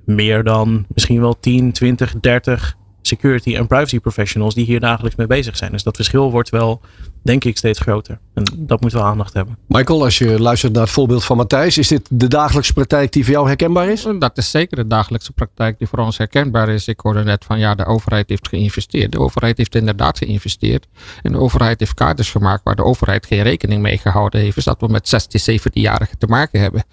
meer 0.04 0.45
dan 0.45 0.87
misschien 0.88 1.21
wel 1.21 1.40
10, 1.40 1.73
20, 1.73 2.21
30 2.21 2.76
security 3.02 3.57
en 3.57 3.66
privacy 3.66 4.00
professionals 4.00 4.54
die 4.54 4.64
hier 4.64 4.80
dagelijks 4.80 5.16
mee 5.16 5.26
bezig 5.26 5.57
zijn. 5.57 5.73
Dus 5.73 5.83
dat 5.83 5.97
verschil 5.97 6.30
wordt 6.30 6.50
wel, 6.50 6.80
denk 7.23 7.45
ik, 7.45 7.57
steeds 7.57 7.79
groter. 7.79 8.19
En 8.35 8.45
dat 8.57 8.81
moet 8.81 8.93
wel 8.93 9.03
aandacht 9.03 9.35
hebben. 9.35 9.59
Michael, 9.67 10.05
als 10.05 10.19
je 10.19 10.41
luistert 10.41 10.73
naar 10.73 10.83
het 10.83 10.91
voorbeeld 10.91 11.25
van 11.25 11.37
Matthijs, 11.37 11.79
is 11.79 11.89
dit 11.89 12.07
de 12.11 12.29
dagelijkse 12.29 12.73
praktijk 12.73 13.12
die 13.12 13.25
voor 13.25 13.33
jou 13.33 13.47
herkenbaar 13.47 13.89
is? 13.89 14.07
Dat 14.19 14.39
is 14.39 14.50
zeker 14.50 14.77
de 14.77 14.87
dagelijkse 14.87 15.33
praktijk 15.33 15.79
die 15.79 15.87
voor 15.87 15.99
ons 15.99 16.19
herkenbaar 16.19 16.69
is. 16.69 16.89
Ik 16.89 17.00
hoorde 17.00 17.25
net 17.25 17.45
van 17.45 17.59
ja, 17.59 17.75
de 17.75 17.85
overheid 17.85 18.29
heeft 18.29 18.49
geïnvesteerd. 18.49 19.12
De 19.12 19.21
overheid 19.21 19.57
heeft 19.57 19.75
inderdaad 19.75 20.19
geïnvesteerd. 20.19 20.87
En 21.23 21.33
de 21.33 21.39
overheid 21.39 21.81
heeft 21.81 21.95
kaders 21.95 22.31
gemaakt 22.31 22.61
waar 22.65 22.77
de 22.77 22.85
overheid 22.85 23.27
geen 23.27 23.43
rekening 23.43 23.83
mee 23.83 23.99
gehouden 23.99 24.41
heeft. 24.41 24.57
Is 24.57 24.65
dat 24.65 24.81
we 24.81 24.87
met 24.87 25.09
16, 25.09 25.61
17-jarigen 25.61 26.19
te 26.19 26.27
maken 26.27 26.61
hebben. 26.61 26.85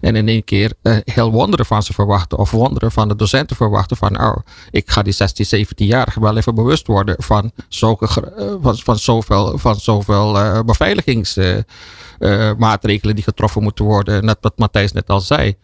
En 0.00 0.16
in 0.16 0.28
één 0.28 0.44
keer 0.44 0.72
uh, 0.82 0.96
heel 1.04 1.30
wonderen 1.30 1.66
van 1.66 1.82
ze 1.82 1.92
verwachten. 1.92 2.38
Of 2.38 2.50
wonderen 2.50 2.92
van 2.92 3.08
de 3.08 3.16
docenten 3.16 3.56
verwachten 3.56 3.96
van 3.96 4.20
oh, 4.20 4.36
ik 4.70 4.90
ga 4.90 5.02
die 5.02 5.12
16, 5.12 5.66
17-jarigen 5.66 6.20
wel 6.20 6.36
even 6.36 6.54
bewust 6.54 6.86
worden 6.86 7.14
van, 7.18 7.52
zulke, 7.68 8.08
van, 8.60 8.76
van 8.78 8.98
zoveel, 8.98 9.58
van 9.58 9.73
zoveel 9.80 10.36
uh, 10.36 10.60
beveiligingsmaatregelen 10.60 13.10
uh, 13.10 13.14
die 13.14 13.22
getroffen 13.22 13.62
moeten 13.62 13.84
worden. 13.84 14.24
Net 14.24 14.38
wat 14.40 14.58
Matthijs 14.58 14.92
net 14.92 15.08
al 15.08 15.20
zei. 15.20 15.56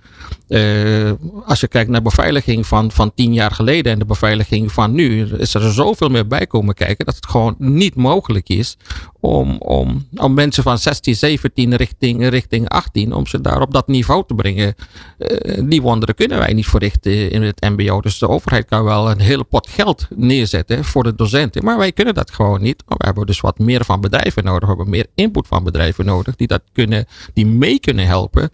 Uh, 0.50 1.10
als 1.46 1.60
je 1.60 1.68
kijkt 1.68 1.90
naar 1.90 2.02
beveiliging 2.02 2.66
van, 2.66 2.90
van 2.90 3.14
tien 3.14 3.32
jaar 3.32 3.50
geleden 3.50 3.92
en 3.92 3.98
de 3.98 4.04
beveiliging 4.04 4.72
van 4.72 4.92
nu, 4.92 5.24
is 5.24 5.54
er 5.54 5.72
zoveel 5.72 6.08
meer 6.08 6.26
bij 6.26 6.46
komen 6.46 6.74
kijken 6.74 7.04
dat 7.04 7.14
het 7.14 7.26
gewoon 7.26 7.54
niet 7.58 7.94
mogelijk 7.94 8.48
is 8.48 8.76
om, 9.20 9.56
om, 9.58 10.08
om 10.14 10.34
mensen 10.34 10.62
van 10.62 10.78
16, 10.78 11.16
17 11.16 11.76
richting, 11.76 12.28
richting 12.28 12.68
18, 12.68 13.12
om 13.12 13.26
ze 13.26 13.40
daar 13.40 13.60
op 13.60 13.72
dat 13.72 13.86
niveau 13.86 14.24
te 14.26 14.34
brengen. 14.34 14.74
Uh, 15.18 15.68
die 15.68 15.82
wonderen 15.82 16.14
kunnen 16.14 16.38
wij 16.38 16.52
niet 16.52 16.66
verrichten 16.66 17.30
in 17.30 17.42
het 17.42 17.60
MBO. 17.60 18.00
Dus 18.00 18.18
de 18.18 18.28
overheid 18.28 18.64
kan 18.64 18.84
wel 18.84 19.10
een 19.10 19.20
hele 19.20 19.44
pot 19.44 19.68
geld 19.68 20.06
neerzetten 20.16 20.84
voor 20.84 21.02
de 21.02 21.14
docenten, 21.14 21.64
maar 21.64 21.78
wij 21.78 21.92
kunnen 21.92 22.14
dat 22.14 22.30
gewoon 22.30 22.62
niet. 22.62 22.82
We 22.86 22.94
hebben 22.98 23.26
dus 23.26 23.40
wat 23.40 23.58
meer 23.58 23.84
van 23.84 24.00
bedrijven 24.00 24.44
nodig, 24.44 24.60
we 24.60 24.66
hebben 24.66 24.90
meer 24.90 25.06
input 25.14 25.46
van 25.46 25.64
bedrijven 25.64 26.04
nodig 26.04 26.36
die 26.36 26.46
dat 26.46 26.62
kunnen, 26.72 27.06
die 27.34 27.46
mee 27.46 27.80
kunnen 27.80 28.06
helpen 28.06 28.50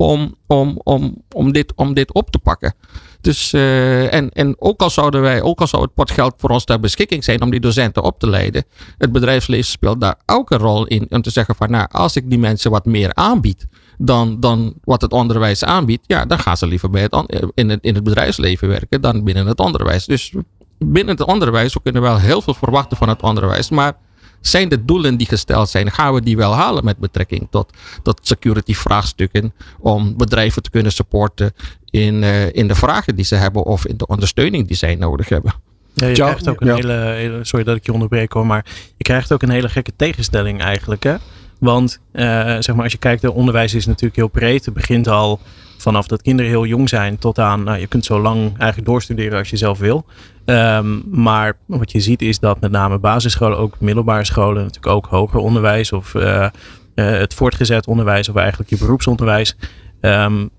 om, 0.00 0.34
om, 0.46 0.80
om, 0.82 1.22
om, 1.34 1.52
dit, 1.52 1.72
om 1.74 1.94
dit 1.94 2.12
op 2.12 2.30
te 2.30 2.38
pakken. 2.38 2.74
Dus, 3.20 3.52
uh, 3.52 4.14
en, 4.14 4.30
en 4.30 4.54
ook 4.58 4.80
al 4.80 4.90
zouden 4.90 5.20
wij, 5.20 5.42
ook 5.42 5.60
al 5.60 5.66
zou 5.66 5.82
het 5.82 5.94
potgeld 5.94 6.34
voor 6.36 6.50
ons 6.50 6.64
ter 6.64 6.80
beschikking 6.80 7.24
zijn 7.24 7.42
om 7.42 7.50
die 7.50 7.60
docenten 7.60 8.02
op 8.02 8.18
te 8.18 8.28
leiden, 8.28 8.64
het 8.98 9.12
bedrijfsleven 9.12 9.70
speelt 9.70 10.00
daar 10.00 10.16
ook 10.26 10.50
een 10.50 10.58
rol 10.58 10.86
in 10.86 11.06
om 11.08 11.22
te 11.22 11.30
zeggen 11.30 11.54
van 11.54 11.70
nou, 11.70 11.86
als 11.90 12.16
ik 12.16 12.30
die 12.30 12.38
mensen 12.38 12.70
wat 12.70 12.84
meer 12.84 13.14
aanbied 13.14 13.66
dan, 13.98 14.40
dan 14.40 14.74
wat 14.84 15.00
het 15.00 15.12
onderwijs 15.12 15.64
aanbiedt, 15.64 16.04
ja, 16.06 16.24
dan 16.24 16.38
gaan 16.38 16.56
ze 16.56 16.66
liever 16.66 16.90
bij 16.90 17.02
het, 17.02 17.24
in, 17.54 17.68
het, 17.68 17.84
in 17.84 17.94
het 17.94 18.04
bedrijfsleven 18.04 18.68
werken 18.68 19.00
dan 19.00 19.24
binnen 19.24 19.46
het 19.46 19.58
onderwijs. 19.58 20.06
Dus 20.06 20.34
binnen 20.78 21.16
het 21.16 21.26
onderwijs, 21.26 21.74
we 21.74 21.82
kunnen 21.82 22.02
wel 22.02 22.18
heel 22.18 22.42
veel 22.42 22.54
verwachten 22.54 22.96
van 22.96 23.08
het 23.08 23.22
onderwijs, 23.22 23.70
maar 23.70 23.96
zijn 24.40 24.68
de 24.68 24.84
doelen 24.84 25.16
die 25.16 25.26
gesteld 25.26 25.68
zijn, 25.68 25.90
gaan 25.90 26.14
we 26.14 26.22
die 26.22 26.36
wel 26.36 26.54
halen 26.54 26.84
met 26.84 26.98
betrekking 26.98 27.48
tot, 27.50 27.72
tot 28.02 28.20
security 28.22 28.74
vraagstukken 28.74 29.52
om 29.78 30.16
bedrijven 30.16 30.62
te 30.62 30.70
kunnen 30.70 30.92
supporten 30.92 31.52
in, 31.90 32.22
uh, 32.22 32.52
in 32.52 32.68
de 32.68 32.74
vragen 32.74 33.16
die 33.16 33.24
ze 33.24 33.34
hebben 33.34 33.64
of 33.64 33.86
in 33.86 33.96
de 33.96 34.06
ondersteuning 34.06 34.66
die 34.66 34.76
zij 34.76 34.94
nodig 34.94 35.28
hebben. 35.28 35.52
Ja, 35.94 36.06
je 36.06 36.12
krijgt 36.12 36.48
ook 36.48 36.60
een 36.60 36.74
hele, 36.74 37.38
sorry 37.42 37.64
dat 37.64 37.76
ik 37.76 37.86
je 37.86 37.92
onderbreek 37.92 38.32
hoor, 38.32 38.46
maar 38.46 38.64
je 38.96 39.04
krijgt 39.04 39.32
ook 39.32 39.42
een 39.42 39.50
hele 39.50 39.68
gekke 39.68 39.92
tegenstelling 39.96 40.60
eigenlijk 40.60 41.02
hè. 41.02 41.14
Want 41.58 42.00
uh, 42.12 42.22
zeg 42.58 42.74
maar, 42.74 42.82
als 42.82 42.92
je 42.92 42.98
kijkt, 42.98 43.22
de 43.22 43.32
onderwijs 43.32 43.74
is 43.74 43.86
natuurlijk 43.86 44.16
heel 44.16 44.28
breed. 44.28 44.64
Het 44.64 44.74
begint 44.74 45.08
al 45.08 45.40
vanaf 45.76 46.06
dat 46.06 46.22
kinderen 46.22 46.50
heel 46.50 46.66
jong 46.66 46.88
zijn 46.88 47.18
tot 47.18 47.38
aan, 47.38 47.62
nou, 47.62 47.78
je 47.78 47.86
kunt 47.86 48.04
zo 48.04 48.20
lang 48.20 48.40
eigenlijk 48.40 48.88
doorstuderen 48.88 49.38
als 49.38 49.50
je 49.50 49.56
zelf 49.56 49.78
wil. 49.78 50.06
Um, 50.50 51.02
maar 51.10 51.56
wat 51.66 51.92
je 51.92 52.00
ziet 52.00 52.22
is 52.22 52.38
dat 52.38 52.60
met 52.60 52.70
name 52.70 52.98
basisscholen, 52.98 53.58
ook 53.58 53.80
middelbare 53.80 54.24
scholen, 54.24 54.62
natuurlijk 54.62 54.94
ook 54.94 55.06
hoger 55.06 55.40
onderwijs 55.40 55.92
of 55.92 56.14
uh, 56.14 56.22
uh, 56.22 56.48
het 56.94 57.34
voortgezet 57.34 57.86
onderwijs 57.86 58.28
of 58.28 58.36
eigenlijk 58.36 58.70
je 58.70 58.78
beroepsonderwijs. 58.78 59.56
Um, 60.00 60.50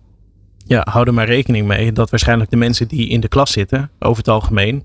ja, 0.66 0.88
hou 0.90 1.08
er 1.08 1.14
maar 1.14 1.26
rekening 1.26 1.68
mee 1.68 1.92
dat 1.92 2.10
waarschijnlijk 2.10 2.50
de 2.50 2.58
mensen 2.58 2.88
die 2.88 3.10
in 3.10 3.20
de 3.20 3.28
klas 3.28 3.52
zitten, 3.52 3.92
over 4.00 4.18
het 4.18 4.28
algemeen, 4.28 4.84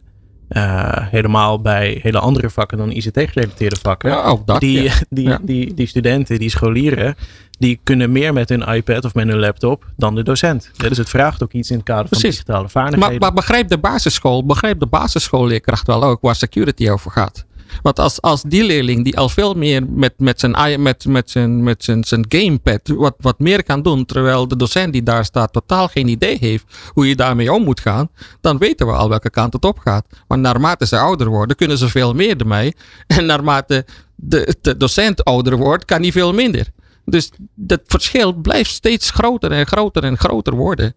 uh, 0.48 0.92
helemaal 0.92 1.60
bij 1.60 1.98
hele 2.02 2.18
andere 2.18 2.50
vakken 2.50 2.78
dan 2.78 2.90
ICT-gerelateerde 2.90 3.76
vakken. 3.82 4.10
Ja, 4.10 4.22
ook 4.22 4.46
dat, 4.46 4.60
die, 4.60 4.90
die, 5.10 5.36
die, 5.40 5.74
die, 5.74 5.86
studenten, 5.86 6.38
die 6.38 6.50
scholieren, 6.50 7.14
die 7.58 7.80
kunnen 7.82 8.12
meer 8.12 8.32
met 8.32 8.48
hun 8.48 8.62
iPad 8.62 9.04
of 9.04 9.14
met 9.14 9.28
hun 9.28 9.38
laptop 9.38 9.84
dan 9.96 10.14
de 10.14 10.22
docent. 10.22 10.70
Dus 10.76 10.98
het 10.98 11.08
vraagt 11.08 11.42
ook 11.42 11.52
iets 11.52 11.70
in 11.70 11.76
het 11.76 11.84
kader 11.84 12.08
van 12.08 12.18
digitale 12.18 12.68
vaardigheden. 12.68 13.10
Maar, 13.10 13.20
maar 13.20 13.32
begrijp 13.32 13.68
de 13.68 13.78
basisschool, 13.78 14.46
begrijp 14.46 14.80
de 14.80 14.86
basisschoolleerkracht 14.86 15.86
wel 15.86 16.04
ook 16.04 16.20
waar 16.20 16.36
security 16.36 16.88
over 16.88 17.10
gaat. 17.10 17.44
Want 17.82 17.98
als, 17.98 18.22
als 18.22 18.42
die 18.42 18.64
leerling 18.64 19.04
die 19.04 19.18
al 19.18 19.28
veel 19.28 19.54
meer 19.54 19.86
met, 19.88 20.12
met, 20.18 20.40
zijn, 20.40 20.82
met, 20.82 21.04
met, 21.06 21.30
zijn, 21.30 21.62
met 21.62 21.84
zijn, 21.84 22.04
zijn 22.04 22.24
gamepad 22.28 22.80
wat, 22.84 23.14
wat 23.18 23.38
meer 23.38 23.62
kan 23.62 23.82
doen, 23.82 24.04
terwijl 24.04 24.48
de 24.48 24.56
docent 24.56 24.92
die 24.92 25.02
daar 25.02 25.24
staat 25.24 25.52
totaal 25.52 25.88
geen 25.88 26.08
idee 26.08 26.36
heeft 26.40 26.64
hoe 26.92 27.08
je 27.08 27.16
daarmee 27.16 27.52
om 27.52 27.62
moet 27.62 27.80
gaan, 27.80 28.08
dan 28.40 28.58
weten 28.58 28.86
we 28.86 28.92
al 28.92 29.08
welke 29.08 29.30
kant 29.30 29.52
het 29.52 29.64
op 29.64 29.78
gaat. 29.78 30.06
Maar 30.28 30.38
naarmate 30.38 30.86
ze 30.86 30.98
ouder 30.98 31.28
worden, 31.28 31.56
kunnen 31.56 31.78
ze 31.78 31.88
veel 31.88 32.14
meer 32.14 32.36
ermee. 32.36 32.74
En 33.06 33.26
naarmate 33.26 33.84
de, 34.14 34.56
de 34.60 34.76
docent 34.76 35.24
ouder 35.24 35.56
wordt, 35.56 35.84
kan 35.84 36.02
hij 36.02 36.12
veel 36.12 36.32
minder. 36.32 36.66
Dus 37.08 37.30
dat 37.54 37.80
verschil 37.86 38.32
blijft 38.32 38.70
steeds 38.70 39.10
groter 39.10 39.52
en 39.52 39.66
groter 39.66 40.04
en 40.04 40.18
groter 40.18 40.54
worden. 40.54 40.94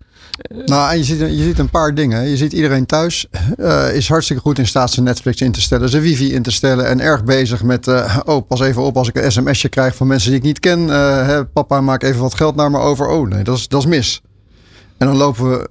Nou, 0.65 0.91
en 0.91 0.97
je 0.97 1.03
ziet, 1.03 1.19
je 1.19 1.43
ziet 1.43 1.59
een 1.59 1.69
paar 1.69 1.95
dingen. 1.95 2.29
Je 2.29 2.37
ziet 2.37 2.53
iedereen 2.53 2.85
thuis 2.85 3.27
uh, 3.57 3.95
is 3.95 4.07
hartstikke 4.07 4.41
goed 4.41 4.57
in 4.57 4.67
staat 4.67 4.91
zijn 4.91 5.05
Netflix 5.05 5.41
in 5.41 5.51
te 5.51 5.61
stellen, 5.61 5.89
zijn 5.89 6.03
wifi 6.03 6.33
in 6.33 6.41
te 6.41 6.51
stellen 6.51 6.87
en 6.87 6.99
erg 6.99 7.23
bezig 7.23 7.63
met, 7.63 7.87
uh, 7.87 8.17
oh 8.25 8.47
pas 8.47 8.59
even 8.59 8.81
op 8.81 8.97
als 8.97 9.07
ik 9.07 9.15
een 9.15 9.31
sms'je 9.31 9.69
krijg 9.69 9.95
van 9.95 10.07
mensen 10.07 10.29
die 10.29 10.39
ik 10.39 10.45
niet 10.45 10.59
ken. 10.59 10.87
Hè, 10.87 11.45
papa 11.45 11.81
maak 11.81 12.03
even 12.03 12.21
wat 12.21 12.35
geld 12.35 12.55
naar 12.55 12.71
me 12.71 12.77
over. 12.77 13.07
Oh 13.07 13.27
nee, 13.27 13.43
dat 13.43 13.57
is, 13.57 13.67
dat 13.67 13.79
is 13.79 13.87
mis. 13.87 14.21
En 14.97 15.07
dan 15.07 15.17
lopen 15.17 15.49
we 15.49 15.69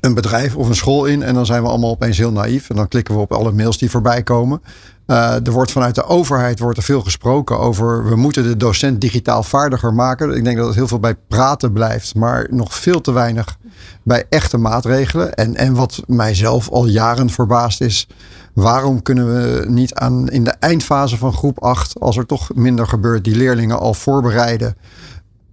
een 0.00 0.14
bedrijf 0.14 0.56
of 0.56 0.68
een 0.68 0.74
school 0.74 1.04
in 1.04 1.22
en 1.22 1.34
dan 1.34 1.46
zijn 1.46 1.62
we 1.62 1.68
allemaal 1.68 1.90
opeens 1.90 2.18
heel 2.18 2.32
naïef. 2.32 2.70
En 2.70 2.76
dan 2.76 2.88
klikken 2.88 3.14
we 3.14 3.20
op 3.20 3.32
alle 3.32 3.52
mails 3.52 3.78
die 3.78 3.90
voorbij 3.90 4.22
komen. 4.22 4.60
Uh, 5.06 5.46
er 5.46 5.52
wordt 5.52 5.72
vanuit 5.72 5.94
de 5.94 6.04
overheid 6.04 6.58
wordt 6.58 6.78
er 6.78 6.84
veel 6.84 7.00
gesproken 7.00 7.58
over 7.58 8.08
we 8.08 8.16
moeten 8.16 8.42
de 8.42 8.56
docent 8.56 9.00
digitaal 9.00 9.42
vaardiger 9.42 9.94
maken. 9.94 10.36
Ik 10.36 10.44
denk 10.44 10.56
dat 10.56 10.66
het 10.66 10.74
heel 10.74 10.88
veel 10.88 11.00
bij 11.00 11.14
praten 11.28 11.72
blijft, 11.72 12.14
maar 12.14 12.46
nog 12.50 12.74
veel 12.74 13.00
te 13.00 13.12
weinig 13.12 13.56
bij 14.02 14.24
echte 14.28 14.58
maatregelen. 14.58 15.34
En, 15.34 15.56
en 15.56 15.74
wat 15.74 16.02
mijzelf 16.06 16.70
al 16.70 16.86
jaren 16.86 17.30
verbaast 17.30 17.80
is, 17.80 18.08
waarom 18.52 19.02
kunnen 19.02 19.34
we 19.34 19.64
niet 19.68 19.94
aan 19.94 20.28
in 20.28 20.44
de 20.44 20.54
eindfase 20.58 21.16
van 21.16 21.32
groep 21.32 21.62
8, 21.62 22.00
als 22.00 22.16
er 22.16 22.26
toch 22.26 22.54
minder 22.54 22.86
gebeurt, 22.86 23.24
die 23.24 23.36
leerlingen 23.36 23.78
al 23.78 23.94
voorbereiden 23.94 24.76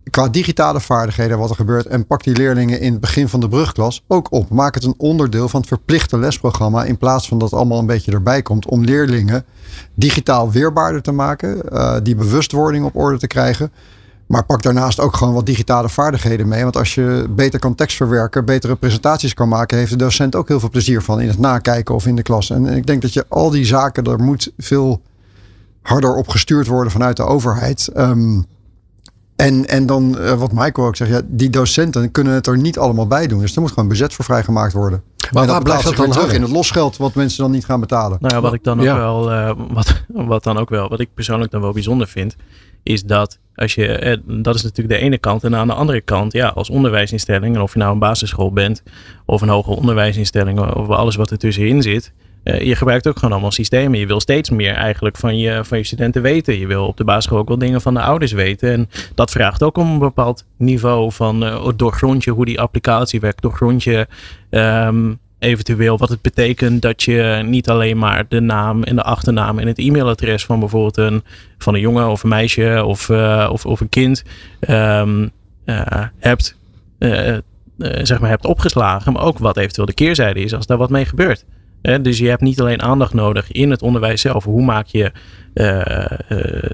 qua 0.09 0.27
digitale 0.27 0.79
vaardigheden 0.79 1.37
wat 1.37 1.49
er 1.49 1.55
gebeurt. 1.55 1.85
En 1.85 2.05
pak 2.05 2.23
die 2.23 2.35
leerlingen 2.35 2.79
in 2.79 2.91
het 2.91 3.01
begin 3.01 3.27
van 3.27 3.39
de 3.39 3.49
brugklas 3.49 4.03
ook 4.07 4.31
op. 4.31 4.49
Maak 4.49 4.73
het 4.73 4.83
een 4.83 4.93
onderdeel 4.97 5.49
van 5.49 5.59
het 5.59 5.69
verplichte 5.69 6.17
lesprogramma. 6.17 6.83
In 6.83 6.97
plaats 6.97 7.27
van 7.27 7.37
dat 7.37 7.49
het 7.49 7.59
allemaal 7.59 7.79
een 7.79 7.85
beetje 7.85 8.11
erbij 8.11 8.41
komt. 8.41 8.65
Om 8.65 8.83
leerlingen 8.83 9.45
digitaal 9.93 10.51
weerbaarder 10.51 11.01
te 11.01 11.11
maken. 11.11 11.61
Uh, 11.71 11.95
die 12.03 12.15
bewustwording 12.15 12.85
op 12.85 12.95
orde 12.95 13.17
te 13.17 13.27
krijgen. 13.27 13.71
Maar 14.25 14.45
pak 14.45 14.61
daarnaast 14.61 14.99
ook 14.99 15.15
gewoon 15.15 15.33
wat 15.33 15.45
digitale 15.45 15.89
vaardigheden 15.89 16.47
mee. 16.47 16.63
Want 16.63 16.77
als 16.77 16.95
je 16.95 17.25
beter 17.29 17.59
kan 17.59 17.75
tekst 17.75 17.97
verwerken, 17.97 18.45
betere 18.45 18.75
presentaties 18.75 19.33
kan 19.33 19.49
maken, 19.49 19.77
heeft 19.77 19.91
de 19.91 19.97
docent 19.97 20.35
ook 20.35 20.47
heel 20.47 20.59
veel 20.59 20.69
plezier 20.69 21.01
van 21.01 21.21
in 21.21 21.27
het 21.27 21.39
nakijken 21.39 21.95
of 21.95 22.05
in 22.05 22.15
de 22.15 22.21
klas. 22.21 22.49
En 22.49 22.65
ik 22.65 22.87
denk 22.87 23.01
dat 23.01 23.13
je 23.13 23.25
al 23.27 23.49
die 23.49 23.65
zaken, 23.65 24.03
er 24.03 24.19
moet 24.19 24.51
veel 24.57 25.01
harder 25.81 26.15
op 26.15 26.27
gestuurd 26.27 26.67
worden 26.67 26.91
vanuit 26.91 27.17
de 27.17 27.23
overheid. 27.23 27.89
Um, 27.97 28.45
en, 29.41 29.67
en 29.67 29.85
dan, 29.85 30.15
uh, 30.19 30.33
wat 30.33 30.51
Michael 30.51 30.87
ook 30.87 30.95
zegt, 30.95 31.11
ja, 31.11 31.21
die 31.25 31.49
docenten 31.49 32.11
kunnen 32.11 32.33
het 32.33 32.47
er 32.47 32.57
niet 32.57 32.77
allemaal 32.77 33.07
bij 33.07 33.27
doen. 33.27 33.39
Dus 33.39 33.55
er 33.55 33.61
moet 33.61 33.71
gewoon 33.71 33.89
budget 33.89 34.13
voor 34.13 34.25
vrijgemaakt 34.25 34.73
worden. 34.73 35.03
Maar 35.31 35.47
waar 35.47 35.61
blijft 35.61 35.83
dat 35.83 35.95
dan 35.95 36.11
terug 36.11 36.33
in 36.33 36.41
het 36.41 36.51
losgeld 36.51 36.97
wat 36.97 37.13
mensen 37.13 37.41
dan 37.41 37.51
niet 37.51 37.65
gaan 37.65 37.79
betalen? 37.79 38.17
Nou 38.21 38.33
ja, 38.33 38.41
wat 38.41 38.53
ik 38.53 38.63
dan 38.63 38.79
ook 38.79 38.85
wel, 38.85 39.31
uh, 39.31 39.51
wat, 39.69 40.03
wat 40.07 40.43
dan 40.43 40.57
ook 40.57 40.69
wel, 40.69 40.89
wat 40.89 40.99
ik 40.99 41.09
persoonlijk 41.13 41.51
dan 41.51 41.61
wel 41.61 41.71
bijzonder 41.71 42.07
vind, 42.07 42.35
is 42.83 43.03
dat 43.03 43.39
als 43.55 43.75
je, 43.75 43.87
eh, 43.87 44.17
dat 44.25 44.55
is 44.55 44.63
natuurlijk 44.63 44.99
de 44.99 45.05
ene 45.05 45.17
kant. 45.17 45.43
En 45.43 45.55
aan 45.55 45.67
de 45.67 45.73
andere 45.73 46.01
kant, 46.01 46.33
ja, 46.33 46.47
als 46.47 46.69
onderwijsinstelling, 46.69 47.55
en 47.55 47.61
of 47.61 47.73
je 47.73 47.79
nou 47.79 47.93
een 47.93 47.99
basisschool 47.99 48.51
bent, 48.53 48.83
of 49.25 49.41
een 49.41 49.49
hoger 49.49 49.73
onderwijsinstelling, 49.73 50.59
of 50.59 50.89
alles 50.89 51.15
wat 51.15 51.31
er 51.31 51.37
tussenin 51.37 51.81
zit, 51.81 52.13
uh, 52.43 52.61
je 52.61 52.75
gebruikt 52.75 53.07
ook 53.07 53.15
gewoon 53.15 53.31
allemaal 53.31 53.51
systemen. 53.51 53.99
Je 53.99 54.07
wil 54.07 54.19
steeds 54.19 54.49
meer 54.49 54.73
eigenlijk 54.73 55.17
van 55.17 55.37
je, 55.37 55.59
van 55.63 55.77
je 55.77 55.83
studenten 55.83 56.21
weten. 56.21 56.59
Je 56.59 56.67
wil 56.67 56.87
op 56.87 56.97
de 56.97 57.03
basisschool 57.03 57.37
ook 57.37 57.47
wel 57.47 57.57
dingen 57.57 57.81
van 57.81 57.93
de 57.93 58.01
ouders 58.01 58.31
weten. 58.31 58.71
En 58.71 58.89
dat 59.15 59.31
vraagt 59.31 59.63
ook 59.63 59.77
om 59.77 59.91
een 59.91 59.99
bepaald 59.99 60.45
niveau 60.57 61.11
van 61.11 61.43
uh, 61.43 61.71
hoe 62.25 62.45
die 62.45 62.59
applicatie 62.59 63.19
werkt. 63.19 63.41
Doorgrond 63.41 63.83
je 63.83 64.07
um, 64.49 65.19
eventueel 65.39 65.97
wat 65.97 66.09
het 66.09 66.21
betekent 66.21 66.81
dat 66.81 67.03
je 67.03 67.41
niet 67.45 67.69
alleen 67.69 67.97
maar 67.97 68.25
de 68.27 68.39
naam 68.39 68.83
en 68.83 68.95
de 68.95 69.03
achternaam 69.03 69.59
en 69.59 69.67
het 69.67 69.79
e-mailadres 69.79 70.45
van 70.45 70.59
bijvoorbeeld 70.59 70.97
een, 70.97 71.23
van 71.57 71.73
een 71.73 71.79
jongen 71.79 72.09
of 72.09 72.23
een 72.23 72.29
meisje 72.29 72.83
of, 72.85 73.09
uh, 73.09 73.49
of, 73.51 73.65
of 73.65 73.79
een 73.79 73.89
kind 73.89 74.23
um, 74.69 75.31
hebt, 76.19 76.57
zeg 78.01 78.19
maar 78.19 78.29
hebt 78.29 78.45
opgeslagen. 78.45 79.13
Maar 79.13 79.23
ook 79.23 79.37
wat 79.37 79.57
eventueel 79.57 79.87
de 79.87 79.93
keerzijde 79.93 80.39
is 80.39 80.53
als 80.53 80.65
daar 80.65 80.77
wat 80.77 80.89
mee 80.89 81.05
gebeurt 81.05 81.45
dus 81.81 82.17
je 82.17 82.29
hebt 82.29 82.41
niet 82.41 82.61
alleen 82.61 82.81
aandacht 82.81 83.13
nodig 83.13 83.51
in 83.51 83.69
het 83.69 83.81
onderwijs 83.81 84.21
zelf. 84.21 84.43
Hoe 84.43 84.63
maak 84.63 84.85
je 84.85 85.11
uh, 85.53 86.69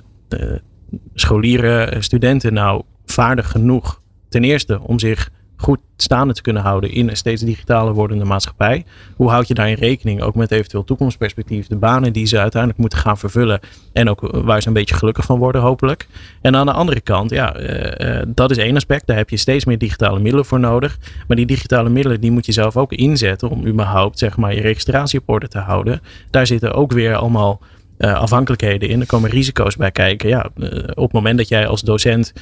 scholieren, 1.13 2.03
studenten 2.03 2.53
nou 2.53 2.83
vaardig 3.05 3.51
genoeg? 3.51 4.01
Ten 4.29 4.43
eerste 4.43 4.79
om 4.81 4.99
zich 4.99 5.29
goed 5.59 5.79
staande 5.95 6.33
te 6.33 6.41
kunnen 6.41 6.61
houden 6.61 6.91
in 6.91 7.09
een 7.09 7.17
steeds 7.17 7.41
digitaler 7.41 7.93
wordende 7.93 8.25
maatschappij. 8.25 8.85
Hoe 9.15 9.29
houd 9.29 9.47
je 9.47 9.53
daarin 9.53 9.75
rekening, 9.75 10.21
ook 10.21 10.35
met 10.35 10.51
eventueel 10.51 10.83
toekomstperspectief, 10.83 11.67
de 11.67 11.75
banen 11.75 12.13
die 12.13 12.25
ze 12.25 12.39
uiteindelijk 12.39 12.81
moeten 12.81 12.99
gaan 12.99 13.17
vervullen 13.17 13.59
en 13.93 14.09
ook 14.09 14.19
waar 14.31 14.61
ze 14.61 14.67
een 14.67 14.73
beetje 14.73 14.95
gelukkig 14.95 15.25
van 15.25 15.39
worden 15.39 15.61
hopelijk. 15.61 16.07
En 16.41 16.55
aan 16.55 16.65
de 16.65 16.71
andere 16.71 17.01
kant, 17.01 17.29
ja, 17.29 17.59
uh, 17.59 18.21
dat 18.27 18.51
is 18.51 18.57
één 18.57 18.75
aspect, 18.75 19.07
daar 19.07 19.17
heb 19.17 19.29
je 19.29 19.37
steeds 19.37 19.65
meer 19.65 19.77
digitale 19.77 20.19
middelen 20.19 20.45
voor 20.45 20.59
nodig. 20.59 20.97
Maar 21.27 21.37
die 21.37 21.45
digitale 21.45 21.89
middelen 21.89 22.21
die 22.21 22.31
moet 22.31 22.45
je 22.45 22.51
zelf 22.51 22.77
ook 22.77 22.91
inzetten 22.91 23.49
om 23.49 23.65
überhaupt 23.65 24.19
zeg 24.19 24.37
maar 24.37 24.55
je 24.55 24.61
registratie 24.61 25.19
op 25.19 25.29
orde 25.29 25.47
te 25.47 25.59
houden. 25.59 26.01
Daar 26.29 26.47
zitten 26.47 26.73
ook 26.73 26.91
weer 26.91 27.15
allemaal 27.15 27.59
afhankelijkheden 27.97 28.89
in. 28.89 28.99
Er 28.99 29.05
komen 29.05 29.29
risico's 29.29 29.75
bij 29.75 29.91
kijken. 29.91 30.29
Ja, 30.29 30.49
op 30.93 31.03
het 31.03 31.11
moment 31.11 31.37
dat 31.37 31.47
jij 31.47 31.67
als 31.67 31.81
docent 31.81 32.33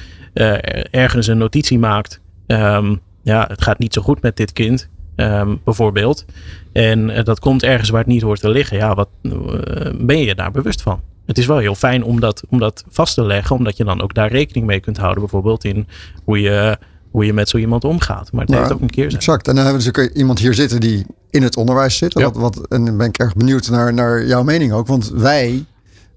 ergens 0.90 1.26
een 1.26 1.38
notitie 1.38 1.78
maakt 1.78 2.20
Um, 2.46 3.00
ja, 3.26 3.44
het 3.48 3.62
gaat 3.62 3.78
niet 3.78 3.92
zo 3.92 4.02
goed 4.02 4.22
met 4.22 4.36
dit 4.36 4.52
kind, 4.52 4.88
um, 5.16 5.60
bijvoorbeeld. 5.64 6.24
En 6.72 7.08
uh, 7.08 7.24
dat 7.24 7.38
komt 7.38 7.62
ergens 7.62 7.90
waar 7.90 8.00
het 8.00 8.08
niet 8.08 8.22
hoort 8.22 8.40
te 8.40 8.48
liggen. 8.48 8.76
Ja, 8.76 8.94
wat 8.94 9.08
uh, 9.22 9.32
ben 10.00 10.18
je 10.18 10.34
daar 10.34 10.50
bewust 10.50 10.82
van? 10.82 11.00
Het 11.24 11.38
is 11.38 11.46
wel 11.46 11.58
heel 11.58 11.74
fijn 11.74 12.04
om 12.04 12.20
dat, 12.20 12.42
om 12.48 12.58
dat 12.58 12.84
vast 12.88 13.14
te 13.14 13.24
leggen, 13.24 13.56
omdat 13.56 13.76
je 13.76 13.84
dan 13.84 14.02
ook 14.02 14.14
daar 14.14 14.32
rekening 14.32 14.66
mee 14.66 14.80
kunt 14.80 14.96
houden. 14.96 15.20
Bijvoorbeeld 15.20 15.64
in 15.64 15.86
hoe 16.24 16.40
je, 16.40 16.78
hoe 17.10 17.26
je 17.26 17.32
met 17.32 17.48
zo 17.48 17.56
iemand 17.56 17.84
omgaat. 17.84 18.32
Maar 18.32 18.40
het 18.40 18.50
maar, 18.50 18.58
heeft 18.58 18.72
ook 18.72 18.80
een 18.80 18.90
keer 18.90 19.10
zijn. 19.10 19.16
Exact. 19.22 19.48
En 19.48 19.54
dan 19.54 19.64
hebben 19.64 19.82
we 19.82 19.86
natuurlijk 19.86 20.16
iemand 20.16 20.38
hier 20.38 20.54
zitten 20.54 20.80
die 20.80 21.06
in 21.30 21.42
het 21.42 21.56
onderwijs 21.56 21.96
zit. 21.96 22.18
Ja. 22.18 22.24
Wat, 22.24 22.36
wat, 22.36 22.68
en 22.68 22.84
dan 22.84 22.96
ben 22.96 23.06
ik 23.06 23.18
erg 23.18 23.34
benieuwd 23.34 23.70
naar, 23.70 23.94
naar 23.94 24.26
jouw 24.26 24.42
mening 24.42 24.72
ook. 24.72 24.86
Want 24.86 25.10
wij 25.10 25.64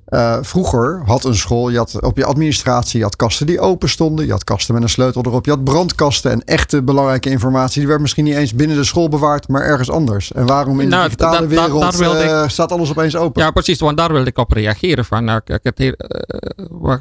Uh, 0.09 0.37
vroeger 0.41 1.01
had 1.05 1.23
een 1.23 1.35
school, 1.35 1.69
je 1.69 1.77
had 1.77 2.01
op 2.01 2.17
je 2.17 2.25
administratie, 2.25 2.97
je 2.97 3.03
had 3.03 3.15
kasten 3.15 3.45
die 3.45 3.59
open 3.59 3.89
stonden. 3.89 4.25
Je 4.25 4.31
had 4.31 4.43
kasten 4.43 4.73
met 4.73 4.83
een 4.83 4.89
sleutel 4.89 5.23
erop. 5.25 5.45
Je 5.45 5.51
had 5.51 5.63
brandkasten 5.63 6.31
en 6.31 6.43
echte 6.43 6.83
belangrijke 6.83 7.29
informatie. 7.29 7.79
Die 7.79 7.87
werd 7.87 8.01
misschien 8.01 8.23
niet 8.23 8.35
eens 8.35 8.53
binnen 8.53 8.77
de 8.77 8.83
school 8.83 9.09
bewaard, 9.09 9.47
maar 9.47 9.61
ergens 9.61 9.91
anders. 9.91 10.31
En 10.31 10.45
waarom 10.45 10.79
in 10.79 10.89
de 10.89 10.95
nou, 10.95 11.03
digitale 11.03 11.47
wereld 11.47 12.01
uh, 12.01 12.47
staat 12.47 12.71
alles 12.71 12.89
opeens 12.89 13.15
open? 13.15 13.41
Ja, 13.41 13.51
precies. 13.51 13.79
Want 13.79 13.97
daar 13.97 14.11
wilde 14.11 14.29
ik 14.29 14.37
op 14.37 14.51
reageren. 14.51 15.05
Van, 15.05 15.23
nou, 15.23 15.41
kijk, 15.43 15.63
het 15.63 15.79
uh, 15.79 15.91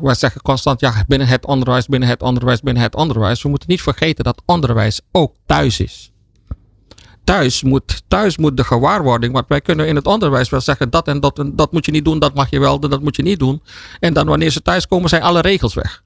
wij 0.01 0.15
zeggen 0.15 0.41
constant, 0.41 0.81
ja, 0.81 1.05
binnen 1.07 1.29
het 1.29 1.47
onderwijs, 1.47 1.87
binnen 1.87 2.09
het 2.09 2.23
onderwijs, 2.23 2.61
binnen 2.61 2.83
het 2.83 2.95
onderwijs. 2.95 3.43
We 3.43 3.49
moeten 3.49 3.69
niet 3.69 3.83
vergeten 3.83 4.25
dat 4.25 4.43
onderwijs 4.47 5.01
ook 5.13 5.35
thuis 5.47 5.81
is 5.81 6.13
thuis 7.29 7.63
moet, 7.63 8.03
thuis 8.09 8.37
moet 8.37 8.57
de 8.57 8.65
gewaarwording, 8.65 9.33
want 9.33 9.49
wij 9.49 9.61
kunnen 9.61 9.87
in 9.87 9.97
het 9.97 10.07
onderwijs 10.07 10.49
wel 10.49 10.61
zeggen 10.61 10.91
dat 10.91 11.09
en 11.09 11.21
dat 11.21 11.39
en 11.39 11.57
dat 11.57 11.73
moet 11.73 11.87
je 11.87 11.93
niet 11.93 12.05
doen, 12.05 12.19
dat 12.19 12.35
mag 12.35 12.51
je 12.51 12.61
wel, 12.61 12.81
dat 12.81 13.03
moet 13.03 13.17
je 13.17 13.23
niet 13.23 13.39
doen. 13.39 13.63
En 14.01 14.13
dan 14.13 14.27
wanneer 14.27 14.51
ze 14.51 14.63
thuis 14.63 14.87
komen 14.87 15.09
zijn 15.09 15.23
alle 15.23 15.41
regels 15.41 15.75
weg. 15.75 16.03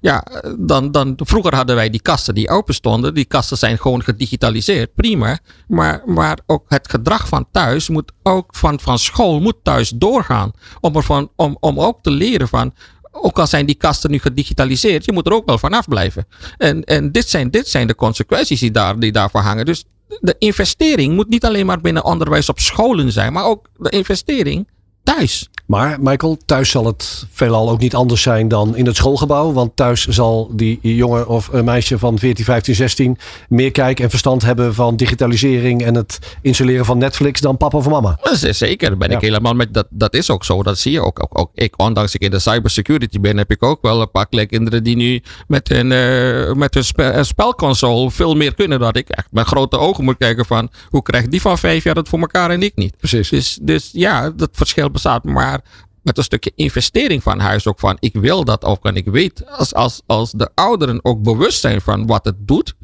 Ja, 0.00 0.24
dan, 0.58 0.90
dan, 0.90 1.14
vroeger 1.16 1.54
hadden 1.54 1.76
wij 1.76 1.90
die 1.90 2.02
kasten 2.02 2.34
die 2.34 2.48
open 2.48 2.74
stonden. 2.74 3.14
Die 3.14 3.24
kasten 3.24 3.56
zijn 3.56 3.78
gewoon 3.78 4.02
gedigitaliseerd, 4.02 4.94
prima. 4.94 5.38
Maar, 5.68 6.02
maar 6.06 6.38
ook 6.46 6.64
het 6.68 6.90
gedrag 6.90 7.28
van 7.28 7.46
thuis 7.50 7.88
moet 7.88 8.12
ook 8.22 8.56
van, 8.56 8.80
van 8.80 8.98
school 8.98 9.40
moet 9.40 9.56
thuis 9.62 9.88
doorgaan. 9.88 10.50
Om, 10.80 10.96
ervan, 10.96 11.30
om, 11.36 11.56
om 11.60 11.80
ook 11.80 12.02
te 12.02 12.10
leren 12.10 12.48
van, 12.48 12.74
ook 13.10 13.38
al 13.38 13.46
zijn 13.46 13.66
die 13.66 13.74
kasten 13.74 14.10
nu 14.10 14.18
gedigitaliseerd, 14.18 15.04
je 15.04 15.12
moet 15.12 15.26
er 15.26 15.32
ook 15.32 15.46
wel 15.46 15.58
vanaf 15.58 15.88
blijven. 15.88 16.26
En, 16.58 16.84
en 16.84 17.12
dit, 17.12 17.28
zijn, 17.28 17.50
dit 17.50 17.68
zijn 17.68 17.86
de 17.86 17.94
consequenties 17.94 18.60
die, 18.60 18.70
daar, 18.70 18.98
die 18.98 19.12
daarvoor 19.12 19.40
hangen. 19.40 19.64
Dus 19.64 19.84
de 20.20 20.34
investering 20.38 21.14
moet 21.14 21.28
niet 21.28 21.44
alleen 21.44 21.66
maar 21.66 21.80
binnen 21.80 22.04
onderwijs 22.04 22.48
op 22.48 22.58
scholen 22.58 23.12
zijn, 23.12 23.32
maar 23.32 23.44
ook 23.44 23.66
de 23.76 23.90
investering 23.90 24.66
thuis. 25.04 25.48
Maar 25.66 26.00
Michael, 26.00 26.38
thuis 26.46 26.70
zal 26.70 26.86
het 26.86 27.26
veelal 27.32 27.70
ook 27.70 27.78
niet 27.78 27.94
anders 27.94 28.22
zijn 28.22 28.48
dan 28.48 28.76
in 28.76 28.86
het 28.86 28.96
schoolgebouw. 28.96 29.52
Want 29.52 29.76
thuis 29.76 30.06
zal 30.06 30.50
die 30.52 30.78
jongen 30.82 31.28
of 31.28 31.48
een 31.52 31.64
meisje 31.64 31.98
van 31.98 32.18
14, 32.18 32.44
15, 32.44 32.74
16 32.74 33.18
meer 33.48 33.70
kijk 33.70 34.00
en 34.00 34.10
verstand 34.10 34.42
hebben 34.42 34.74
van 34.74 34.96
digitalisering 34.96 35.84
en 35.84 35.94
het 35.94 36.18
installeren 36.42 36.84
van 36.84 36.98
Netflix 36.98 37.40
dan 37.40 37.56
papa 37.56 37.76
of 37.76 37.88
mama. 37.88 38.18
Zeker, 38.32 38.96
ben 38.96 39.10
ik 39.10 39.20
helemaal 39.20 39.54
met 39.54 39.74
dat. 39.74 39.86
Dat 39.90 40.14
is 40.14 40.30
ook 40.30 40.44
zo. 40.44 40.62
Dat 40.62 40.78
zie 40.78 40.92
je 40.92 41.00
ook. 41.00 41.22
ook, 41.22 41.38
ook 41.38 41.50
ik, 41.54 41.74
ondanks 41.76 42.14
ik 42.14 42.20
in 42.20 42.30
de 42.30 42.38
cybersecurity 42.38 43.20
ben, 43.20 43.36
heb 43.36 43.50
ik 43.50 43.62
ook 43.62 43.82
wel 43.82 44.00
een 44.00 44.10
paar 44.10 44.26
kinderen 44.46 44.84
die 44.84 44.96
nu 44.96 45.22
met 45.46 45.68
hun, 45.68 45.90
uh, 45.90 46.52
met 46.52 46.74
hun 46.74 47.24
spelconsole 47.24 48.10
veel 48.10 48.34
meer 48.34 48.54
kunnen 48.54 48.78
dan 48.78 48.92
ik. 48.92 49.08
Echt 49.08 49.28
met 49.30 49.46
grote 49.46 49.78
ogen 49.78 50.04
moet 50.04 50.16
kijken 50.18 50.44
van 50.44 50.70
hoe 50.88 51.02
krijgt 51.02 51.30
die 51.30 51.40
van 51.40 51.58
vijf 51.58 51.84
jaar 51.84 51.94
het 51.94 52.08
voor 52.08 52.20
elkaar 52.20 52.50
en 52.50 52.62
ik 52.62 52.72
niet. 52.74 52.96
Precies. 52.96 53.28
Dus, 53.28 53.58
dus 53.62 53.88
ja, 53.92 54.30
dat 54.30 54.50
verschil 54.52 54.90
bestaat. 54.94 55.24
Maar 55.24 55.60
met 56.02 56.18
een 56.18 56.24
stukje 56.24 56.52
investering 56.54 57.22
van 57.22 57.38
huis 57.38 57.66
ook 57.66 57.78
van 57.78 57.96
ik 58.00 58.12
wil 58.12 58.44
dat 58.44 58.64
ook 58.64 58.84
en 58.84 58.96
ik 58.96 59.06
weet 59.06 59.46
als, 59.50 59.74
als, 59.74 60.02
als 60.06 60.32
de 60.32 60.50
ouderen 60.54 61.04
ook 61.04 61.22
bewust 61.22 61.60
zijn 61.60 61.80
van 61.80 62.06
wat 62.06 62.24
het 62.24 62.36
doet 62.38 62.74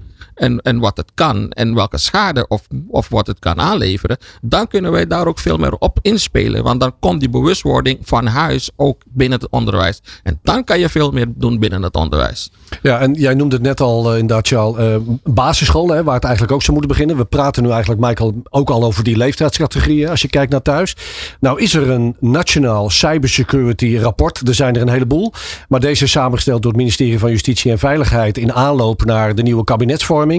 en, 0.40 0.61
en 0.61 0.79
wat 0.79 0.96
het 0.96 1.11
kan 1.14 1.50
en 1.50 1.74
welke 1.74 1.98
schade 1.98 2.48
of, 2.48 2.66
of 2.88 3.09
wat 3.09 3.26
het 3.26 3.38
kan 3.38 3.61
aanleveren, 3.61 4.16
dan 4.42 4.66
kunnen 4.66 4.92
wij 4.92 5.07
daar 5.07 5.26
ook 5.26 5.38
veel 5.38 5.57
meer 5.57 5.74
op 5.74 5.98
inspelen. 6.03 6.62
Want 6.62 6.81
dan 6.81 6.92
komt 7.00 7.20
die 7.20 7.29
bewustwording 7.29 7.98
van 8.03 8.26
huis 8.26 8.70
ook 8.76 9.03
binnen 9.07 9.38
het 9.40 9.50
onderwijs. 9.50 10.03
En 10.22 10.38
dan 10.42 10.64
kan 10.64 10.79
je 10.79 10.88
veel 10.88 11.11
meer 11.11 11.26
doen 11.35 11.59
binnen 11.59 11.83
het 11.83 11.94
onderwijs. 11.94 12.50
Ja, 12.83 12.98
en 12.98 13.14
jij 13.14 13.35
noemde 13.35 13.55
het 13.55 13.64
net 13.64 13.81
al 13.81 14.12
uh, 14.12 14.18
inderdaad, 14.18 14.46
Charles, 14.46 14.85
uh, 14.85 15.14
basisschool, 15.24 15.88
hè, 15.88 16.05
waar 16.05 16.14
het 16.14 16.24
eigenlijk 16.24 16.55
ook 16.55 16.62
zou 16.62 16.72
moeten 16.72 16.96
beginnen. 16.96 17.16
We 17.16 17.24
praten 17.24 17.62
nu 17.62 17.70
eigenlijk, 17.70 18.00
Michael, 18.00 18.42
ook 18.50 18.70
al 18.70 18.85
over 18.85 19.05
die 19.05 19.16
leeftijdscategorieën 19.16 20.09
als 20.09 20.22
je 20.22 20.29
kijkt 20.29 20.53
naar 20.53 20.62
thuis. 20.62 20.96
Nou 21.40 21.61
is 21.61 21.74
er 21.74 21.90
een 21.90 22.16
nationaal 22.20 22.90
cybersecurity 22.90 23.96
rapport. 23.96 24.48
Er 24.48 24.55
zijn 24.55 24.76
er 24.76 24.83
een 24.83 24.88
heleboel. 24.88 25.33
Maar 25.68 25.81
deze 25.81 26.05
is 26.05 26.11
samengesteld 26.11 26.62
door 26.62 26.70
het 26.70 26.81
ministerie 26.81 27.18
van 27.18 27.31
Justitie 27.31 27.70
en 27.70 27.79
Veiligheid 27.79 28.38
in 28.38 28.53
aanloop 28.53 29.05
naar 29.05 29.35
de 29.35 29.42
nieuwe 29.42 29.64
kabinetsvorming. 29.64 30.30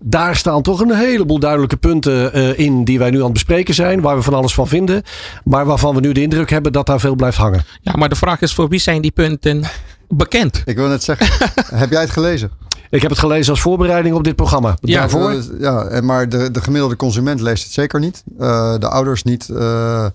Daar 0.00 0.36
staan 0.36 0.62
toch 0.62 0.80
een 0.80 0.94
heleboel 0.94 1.38
duidelijke 1.38 1.76
punten 1.76 2.38
uh, 2.38 2.58
in 2.58 2.84
die 2.84 2.98
wij 2.98 3.10
nu 3.10 3.16
aan 3.16 3.24
het 3.24 3.32
bespreken 3.32 3.74
zijn. 3.74 4.00
Waar 4.00 4.16
we 4.16 4.22
van 4.22 4.34
alles 4.34 4.54
van 4.54 4.68
vinden. 4.68 5.02
Maar 5.44 5.66
waarvan 5.66 5.94
we 5.94 6.00
nu 6.00 6.12
de 6.12 6.22
indruk 6.22 6.50
hebben 6.50 6.72
dat 6.72 6.86
daar 6.86 7.00
veel 7.00 7.14
blijft 7.14 7.36
hangen. 7.36 7.64
Ja, 7.80 7.92
maar 7.96 8.08
de 8.08 8.16
vraag 8.16 8.40
is 8.40 8.54
voor 8.54 8.68
wie 8.68 8.80
zijn 8.80 9.02
die 9.02 9.10
punten 9.10 9.64
bekend? 10.08 10.62
Ik 10.64 10.76
wil 10.76 10.88
net 10.88 11.02
zeggen, 11.02 11.26
heb 11.82 11.90
jij 11.90 12.00
het 12.00 12.10
gelezen? 12.10 12.50
Ik 12.90 13.02
heb 13.02 13.10
het 13.10 13.20
gelezen 13.20 13.50
als 13.50 13.60
voorbereiding 13.60 14.14
op 14.14 14.24
dit 14.24 14.36
programma. 14.36 14.76
Ja, 14.80 15.00
Daarvoor? 15.00 15.32
Uh, 15.32 15.42
ja 15.60 16.00
maar 16.00 16.28
de, 16.28 16.50
de 16.50 16.62
gemiddelde 16.62 16.96
consument 16.96 17.40
leest 17.40 17.64
het 17.64 17.72
zeker 17.72 18.00
niet. 18.00 18.22
Uh, 18.40 18.74
de 18.78 18.88
ouders 18.88 19.22
niet. 19.22 19.48
Uh, 19.50 20.06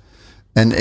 en 0.54 0.72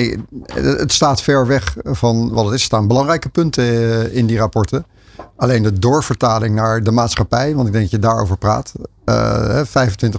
het 0.55 0.93
staat 0.93 1.23
ver 1.23 1.47
weg 1.47 1.77
van 1.83 2.33
wat 2.33 2.45
het 2.45 2.55
is. 2.55 2.61
Er 2.61 2.67
staan 2.67 2.89
belangrijke 2.89 3.29
punten 3.29 4.13
in 4.13 4.27
die 4.27 4.39
rapporten. 4.39 4.87
Alleen 5.37 5.63
de 5.63 5.79
doorvertaling 5.79 6.55
naar 6.55 6.83
de 6.83 6.91
maatschappij, 6.91 7.55
want 7.55 7.67
ik 7.67 7.73
denk 7.73 7.85
dat 7.85 8.01
je 8.01 8.07
daarover 8.07 8.39
praat. 8.39 8.73
Uh, 9.05 9.59
25% 9.59 9.65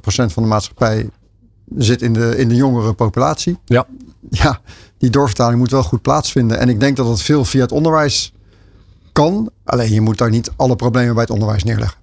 van 0.05 0.43
de 0.43 0.49
maatschappij 0.49 1.09
zit 1.77 2.01
in 2.01 2.13
de, 2.13 2.37
in 2.37 2.49
de 2.49 2.55
jongere 2.55 2.93
populatie. 2.93 3.57
Ja. 3.65 3.85
Ja, 4.29 4.59
die 4.97 5.09
doorvertaling 5.09 5.59
moet 5.59 5.71
wel 5.71 5.83
goed 5.83 6.01
plaatsvinden. 6.01 6.59
En 6.59 6.69
ik 6.69 6.79
denk 6.79 6.97
dat 6.97 7.07
het 7.07 7.21
veel 7.21 7.45
via 7.45 7.61
het 7.61 7.71
onderwijs 7.71 8.33
kan. 9.11 9.49
Alleen 9.63 9.93
je 9.93 10.01
moet 10.01 10.17
daar 10.17 10.29
niet 10.29 10.51
alle 10.55 10.75
problemen 10.75 11.13
bij 11.13 11.23
het 11.23 11.31
onderwijs 11.31 11.63
neerleggen. 11.63 11.97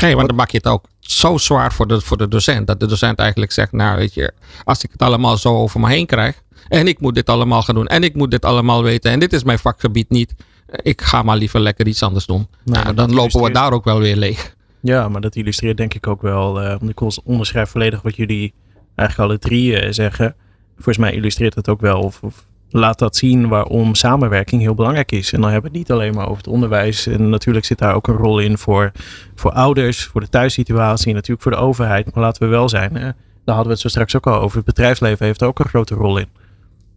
Nee, 0.00 0.14
want 0.14 0.28
dan 0.28 0.36
maak 0.36 0.50
je 0.50 0.56
het 0.56 0.66
ook 0.66 0.84
zo 1.14 1.38
zwaar 1.38 1.72
voor 1.72 1.86
de, 1.86 2.00
voor 2.00 2.16
de 2.16 2.28
docent. 2.28 2.66
Dat 2.66 2.80
de 2.80 2.86
docent 2.86 3.18
eigenlijk 3.18 3.52
zegt, 3.52 3.72
nou 3.72 3.96
weet 3.96 4.14
je, 4.14 4.32
als 4.64 4.84
ik 4.84 4.92
het 4.92 5.02
allemaal 5.02 5.36
zo 5.36 5.56
over 5.56 5.80
me 5.80 5.88
heen 5.88 6.06
krijg. 6.06 6.42
En 6.68 6.88
ik 6.88 7.00
moet 7.00 7.14
dit 7.14 7.28
allemaal 7.28 7.62
gaan 7.62 7.74
doen. 7.74 7.86
En 7.86 8.02
ik 8.02 8.14
moet 8.14 8.30
dit 8.30 8.44
allemaal 8.44 8.82
weten. 8.82 9.10
En 9.10 9.20
dit 9.20 9.32
is 9.32 9.44
mijn 9.44 9.58
vakgebied 9.58 10.10
niet 10.10 10.34
ik 10.82 11.02
ga 11.02 11.22
maar 11.22 11.36
liever 11.36 11.60
lekker 11.60 11.86
iets 11.86 12.02
anders 12.02 12.26
doen. 12.26 12.48
Nou, 12.64 12.94
dan 12.94 13.14
lopen 13.14 13.42
we 13.42 13.50
daar 13.50 13.72
ook 13.72 13.84
wel 13.84 13.98
weer 13.98 14.16
leeg. 14.16 14.56
Ja, 14.80 15.08
maar 15.08 15.20
dat 15.20 15.36
illustreert 15.36 15.76
denk 15.76 15.94
ik 15.94 16.06
ook 16.06 16.22
wel. 16.22 16.62
Uh, 16.62 16.68
want 16.68 16.88
ik 16.88 17.24
onderschrijf 17.24 17.70
volledig 17.70 18.02
wat 18.02 18.16
jullie 18.16 18.54
eigenlijk 18.94 19.30
alle 19.30 19.38
drie 19.38 19.82
uh, 19.82 19.92
zeggen. 19.92 20.34
Volgens 20.74 20.98
mij 20.98 21.12
illustreert 21.12 21.54
het 21.54 21.68
ook 21.68 21.80
wel. 21.80 22.00
Of, 22.00 22.22
of, 22.22 22.46
laat 22.74 22.98
dat 22.98 23.16
zien 23.16 23.48
waarom 23.48 23.94
samenwerking 23.94 24.62
heel 24.62 24.74
belangrijk 24.74 25.12
is. 25.12 25.32
En 25.32 25.40
dan 25.40 25.50
hebben 25.50 25.70
we 25.70 25.78
het 25.78 25.88
niet 25.88 25.96
alleen 25.96 26.14
maar 26.14 26.24
over 26.24 26.36
het 26.36 26.46
onderwijs. 26.46 27.06
En 27.06 27.28
natuurlijk 27.30 27.64
zit 27.64 27.78
daar 27.78 27.94
ook 27.94 28.08
een 28.08 28.16
rol 28.16 28.38
in 28.38 28.58
voor, 28.58 28.92
voor 29.34 29.52
ouders, 29.52 30.04
voor 30.04 30.20
de 30.20 30.28
thuissituatie. 30.28 31.08
En 31.08 31.14
natuurlijk 31.14 31.42
voor 31.42 31.52
de 31.52 31.58
overheid. 31.58 32.14
Maar 32.14 32.24
laten 32.24 32.42
we 32.42 32.48
wel 32.48 32.68
zijn. 32.68 32.96
Hè? 32.96 33.00
Daar 33.44 33.54
hadden 33.54 33.64
we 33.64 33.70
het 33.70 33.80
zo 33.80 33.88
straks 33.88 34.16
ook 34.16 34.26
al 34.26 34.40
over. 34.40 34.56
Het 34.56 34.66
bedrijfsleven 34.66 35.26
heeft 35.26 35.40
er 35.40 35.46
ook 35.46 35.58
een 35.58 35.68
grote 35.68 35.94
rol 35.94 36.18
in. 36.18 36.28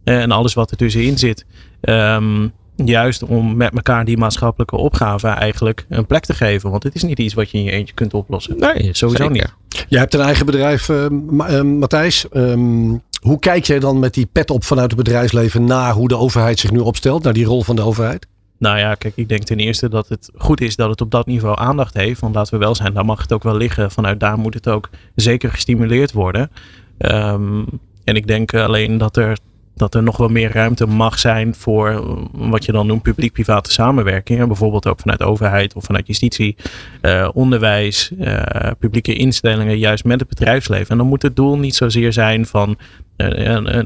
En 0.04 0.30
alles 0.30 0.54
wat 0.54 0.70
er 0.70 0.76
tussenin 0.76 1.18
zit. 1.18 1.46
Um, 1.80 2.52
Juist 2.84 3.22
om 3.22 3.56
met 3.56 3.74
elkaar 3.74 4.04
die 4.04 4.16
maatschappelijke 4.16 4.76
opgave 4.76 5.28
eigenlijk 5.28 5.86
een 5.88 6.06
plek 6.06 6.24
te 6.24 6.34
geven. 6.34 6.70
Want 6.70 6.82
het 6.82 6.94
is 6.94 7.02
niet 7.02 7.18
iets 7.18 7.34
wat 7.34 7.50
je 7.50 7.58
in 7.58 7.64
je 7.64 7.70
eentje 7.70 7.94
kunt 7.94 8.14
oplossen. 8.14 8.58
Nee, 8.58 8.88
sowieso 8.92 9.28
niet. 9.28 9.54
Je 9.88 9.98
hebt 9.98 10.14
een 10.14 10.20
eigen 10.20 10.46
bedrijf, 10.46 10.88
uh, 10.88 11.60
Matthijs. 11.62 12.26
Um, 12.32 13.02
hoe 13.20 13.38
kijk 13.38 13.64
jij 13.64 13.78
dan 13.78 13.98
met 13.98 14.14
die 14.14 14.26
pet 14.32 14.50
op 14.50 14.64
vanuit 14.64 14.90
het 14.90 15.04
bedrijfsleven 15.04 15.64
naar 15.64 15.92
hoe 15.92 16.08
de 16.08 16.16
overheid 16.16 16.58
zich 16.58 16.70
nu 16.70 16.78
opstelt, 16.78 17.22
naar 17.22 17.32
die 17.32 17.44
rol 17.44 17.62
van 17.62 17.76
de 17.76 17.82
overheid? 17.82 18.26
Nou 18.58 18.78
ja, 18.78 18.94
kijk, 18.94 19.16
ik 19.16 19.28
denk 19.28 19.42
ten 19.42 19.58
eerste 19.58 19.88
dat 19.88 20.08
het 20.08 20.30
goed 20.36 20.60
is 20.60 20.76
dat 20.76 20.90
het 20.90 21.00
op 21.00 21.10
dat 21.10 21.26
niveau 21.26 21.58
aandacht 21.58 21.94
heeft. 21.94 22.20
Want 22.20 22.34
laten 22.34 22.52
we 22.52 22.64
wel 22.64 22.74
zijn, 22.74 22.94
daar 22.94 23.04
mag 23.04 23.22
het 23.22 23.32
ook 23.32 23.42
wel 23.42 23.56
liggen. 23.56 23.90
Vanuit 23.90 24.20
daar 24.20 24.38
moet 24.38 24.54
het 24.54 24.68
ook 24.68 24.88
zeker 25.14 25.50
gestimuleerd 25.50 26.12
worden. 26.12 26.50
Um, 26.98 27.66
en 28.04 28.16
ik 28.16 28.26
denk 28.26 28.54
alleen 28.54 28.98
dat 28.98 29.16
er 29.16 29.38
dat 29.78 29.94
er 29.94 30.02
nog 30.02 30.16
wel 30.16 30.28
meer 30.28 30.52
ruimte 30.52 30.86
mag 30.86 31.18
zijn 31.18 31.54
voor 31.54 31.88
eh, 31.88 32.00
wat 32.32 32.64
je 32.64 32.72
dan 32.72 32.86
noemt 32.86 33.02
publiek-private 33.02 33.72
samenwerking. 33.72 34.46
Bijvoorbeeld 34.46 34.86
ook 34.86 35.00
vanuit 35.00 35.22
overheid 35.22 35.74
of 35.74 35.84
vanuit 35.84 36.06
justitie, 36.06 36.56
uh, 37.02 37.28
onderwijs, 37.32 38.10
uh, 38.20 38.42
publieke 38.78 39.14
instellingen, 39.14 39.78
juist 39.78 40.04
met 40.04 40.20
het 40.20 40.28
bedrijfsleven. 40.28 40.88
En 40.88 40.96
dan 40.96 41.06
moet 41.06 41.22
het 41.22 41.36
doel 41.36 41.58
niet 41.58 41.74
zozeer 41.74 42.12
zijn 42.12 42.46
van 42.46 42.76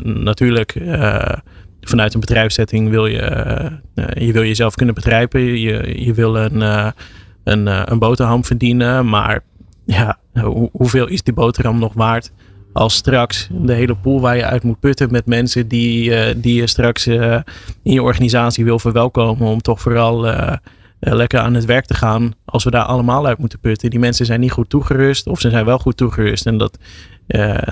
natuurlijk. 0.03 0.73
Vanuit 1.81 2.15
een 2.15 2.21
bedrijfssetting 2.21 2.91
wil 2.91 3.07
je, 3.07 3.71
je 4.15 4.33
wil 4.33 4.45
jezelf 4.45 4.75
kunnen 4.75 4.95
bedrijven. 4.95 5.41
Je, 5.41 6.05
je 6.05 6.15
wil 6.15 6.37
een, 6.37 6.61
een, 7.45 7.93
een 7.93 7.99
boterham 7.99 8.45
verdienen. 8.45 9.09
Maar 9.09 9.41
ja, 9.85 10.19
hoeveel 10.73 11.07
is 11.07 11.23
die 11.23 11.35
boterham 11.35 11.79
nog 11.79 11.93
waard? 11.95 12.33
als 12.73 12.95
straks 12.95 13.49
de 13.51 13.73
hele 13.73 13.97
pool 13.97 14.21
waar 14.21 14.37
je 14.37 14.45
uit 14.45 14.63
moet 14.63 14.81
putten 14.81 15.11
met 15.11 15.27
mensen 15.27 15.69
die, 15.69 16.41
die 16.41 16.55
je 16.55 16.67
straks 16.67 17.07
in 17.07 17.43
je 17.83 18.03
organisatie 18.03 18.65
wil 18.65 18.79
verwelkomen 18.79 19.49
om 19.49 19.61
toch 19.61 19.81
vooral 19.81 20.27
lekker 21.01 21.41
aan 21.41 21.55
het 21.55 21.65
werk 21.65 21.85
te 21.85 21.95
gaan. 21.95 22.33
Als 22.45 22.65
we 22.65 22.71
daar 22.71 22.85
allemaal 22.85 23.27
uit 23.27 23.39
moeten 23.39 23.61
putten. 23.61 23.91
Die 23.91 23.99
mensen 23.99 24.27
zijn 24.27 24.41
niet 24.41 24.53
goed 24.53 24.69
toegerust 24.69 25.27
of 25.27 25.41
ze 25.41 25.51
zijn 25.51 25.65
wel 25.65 25.79
goed 25.79 25.97
toegerust. 25.97 26.47
En 26.47 26.59
dat, 26.59 26.79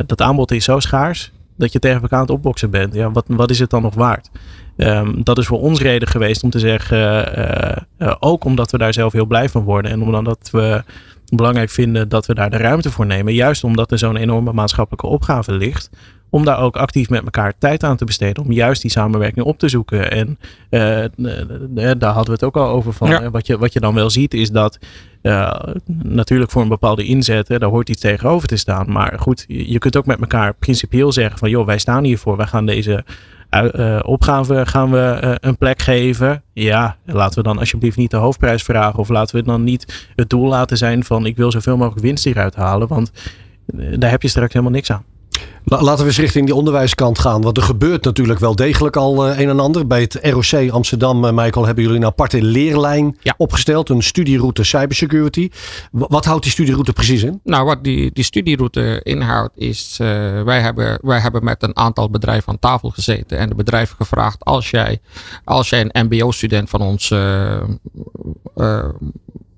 dat 0.06 0.20
aanbod 0.20 0.50
is 0.50 0.64
zo 0.64 0.80
schaars 0.80 1.32
dat 1.60 1.72
je 1.72 1.78
tegen 1.78 2.02
elkaar 2.02 2.18
aan 2.18 2.24
het 2.24 2.34
opboksen 2.34 2.70
bent. 2.70 2.94
Ja, 2.94 3.10
wat, 3.10 3.24
wat 3.28 3.50
is 3.50 3.58
het 3.58 3.70
dan 3.70 3.82
nog 3.82 3.94
waard? 3.94 4.30
Um, 4.76 5.24
dat 5.24 5.38
is 5.38 5.46
voor 5.46 5.60
ons 5.60 5.80
reden 5.80 6.08
geweest 6.08 6.42
om 6.42 6.50
te 6.50 6.58
zeggen, 6.58 7.86
ook 8.18 8.44
omdat 8.44 8.70
we 8.70 8.78
daar 8.78 8.92
zelf 8.92 9.12
heel 9.12 9.26
blij 9.26 9.48
van 9.48 9.62
worden 9.62 9.90
en 9.90 10.02
omdat 10.02 10.48
we 10.52 10.82
belangrijk 11.34 11.70
vinden 11.70 12.08
dat 12.08 12.26
we 12.26 12.34
daar 12.34 12.50
de 12.50 12.56
ruimte 12.56 12.90
voor 12.90 13.06
nemen. 13.06 13.34
Juist 13.34 13.64
omdat 13.64 13.92
er 13.92 13.98
zo'n 13.98 14.16
enorme 14.16 14.52
maatschappelijke 14.52 15.06
opgave 15.06 15.52
ligt. 15.52 15.90
om 16.30 16.44
daar 16.44 16.60
ook 16.60 16.76
actief 16.76 17.08
met 17.08 17.24
elkaar 17.24 17.54
tijd 17.58 17.84
aan 17.84 17.96
te 17.96 18.04
besteden. 18.04 18.44
Om 18.44 18.52
juist 18.52 18.82
die 18.82 18.90
samenwerking 18.90 19.46
op 19.46 19.58
te 19.58 19.68
zoeken. 19.68 20.10
En 20.10 20.38
uh, 20.70 21.04
daar 21.98 22.12
hadden 22.12 22.24
we 22.24 22.32
het 22.32 22.44
ook 22.44 22.56
al 22.56 22.68
over 22.68 22.92
van. 22.92 23.30
Wat, 23.30 23.46
je, 23.46 23.58
wat 23.58 23.72
je 23.72 23.80
dan 23.80 23.94
wel 23.94 24.10
ziet 24.10 24.34
is 24.34 24.50
dat 24.50 24.78
uh, 25.22 25.60
natuurlijk 26.02 26.50
voor 26.50 26.62
een 26.62 26.68
bepaalde 26.68 27.04
inzet, 27.04 27.48
hè, 27.48 27.58
daar 27.58 27.68
hoort 27.68 27.88
iets 27.88 28.00
tegenover 28.00 28.48
te 28.48 28.56
staan. 28.56 28.92
Maar 28.92 29.18
goed, 29.18 29.44
je 29.48 29.78
kunt 29.78 29.96
ook 29.96 30.06
met 30.06 30.20
elkaar 30.20 30.54
principieel 30.54 31.12
zeggen 31.12 31.38
van 31.38 31.50
joh, 31.50 31.66
wij 31.66 31.78
staan 31.78 32.04
hiervoor. 32.04 32.36
Wij 32.36 32.46
gaan 32.46 32.66
deze 32.66 33.04
uh, 33.50 33.98
opgave 34.02 34.66
gaan 34.66 34.90
we 34.90 35.36
een 35.40 35.56
plek 35.56 35.82
geven. 35.82 36.42
Ja, 36.52 36.96
laten 37.04 37.38
we 37.38 37.48
dan 37.48 37.58
alsjeblieft 37.58 37.96
niet 37.96 38.10
de 38.10 38.16
hoofdprijs 38.16 38.62
vragen. 38.62 38.98
Of 38.98 39.08
laten 39.08 39.36
we 39.36 39.42
dan 39.42 39.64
niet 39.64 40.10
het 40.16 40.30
doel 40.30 40.48
laten 40.48 40.76
zijn 40.76 41.04
van 41.04 41.26
ik 41.26 41.36
wil 41.36 41.50
zoveel 41.50 41.76
mogelijk 41.76 42.04
winst 42.04 42.24
hieruit 42.24 42.54
halen. 42.54 42.88
Want 42.88 43.12
daar 43.98 44.10
heb 44.10 44.22
je 44.22 44.28
straks 44.28 44.52
helemaal 44.52 44.74
niks 44.74 44.92
aan. 44.92 45.04
Laten 45.64 45.98
we 45.98 46.04
eens 46.04 46.18
richting 46.18 46.46
die 46.46 46.54
onderwijskant 46.54 47.18
gaan. 47.18 47.42
Want 47.42 47.56
er 47.56 47.62
gebeurt 47.62 48.04
natuurlijk 48.04 48.38
wel 48.38 48.56
degelijk 48.56 48.96
al 48.96 49.28
uh, 49.28 49.38
een 49.38 49.48
en 49.48 49.60
ander. 49.60 49.86
Bij 49.86 50.00
het 50.00 50.18
ROC 50.22 50.70
Amsterdam, 50.70 51.24
uh, 51.24 51.32
Michael, 51.32 51.66
hebben 51.66 51.84
jullie 51.84 51.98
een 51.98 52.06
aparte 52.06 52.42
leerlijn 52.42 53.18
opgesteld. 53.36 53.88
Een 53.88 54.02
studieroute 54.02 54.64
cybersecurity. 54.64 55.48
wat 55.90 56.24
houdt 56.24 56.42
die 56.42 56.52
studieroute 56.52 56.92
precies 56.92 57.22
in? 57.22 57.40
Nou, 57.44 57.64
wat 57.64 57.84
die, 57.84 58.10
die 58.12 58.24
studieroute 58.24 59.00
inhoudt 59.02 59.52
is... 59.56 59.98
Uh, 60.00 60.42
wij, 60.42 60.60
hebben, 60.60 60.98
wij 61.02 61.18
hebben 61.18 61.44
met 61.44 61.62
een 61.62 61.76
aantal 61.76 62.10
bedrijven 62.10 62.48
aan 62.48 62.58
tafel 62.58 62.90
gezeten. 62.90 63.38
En 63.38 63.48
de 63.48 63.54
bedrijven 63.54 63.96
gevraagd... 63.96 64.44
als 64.44 64.70
jij, 64.70 65.00
als 65.44 65.70
jij 65.70 65.80
een 65.92 66.06
mbo-student 66.06 66.70
van 66.70 66.80
ons 66.80 67.08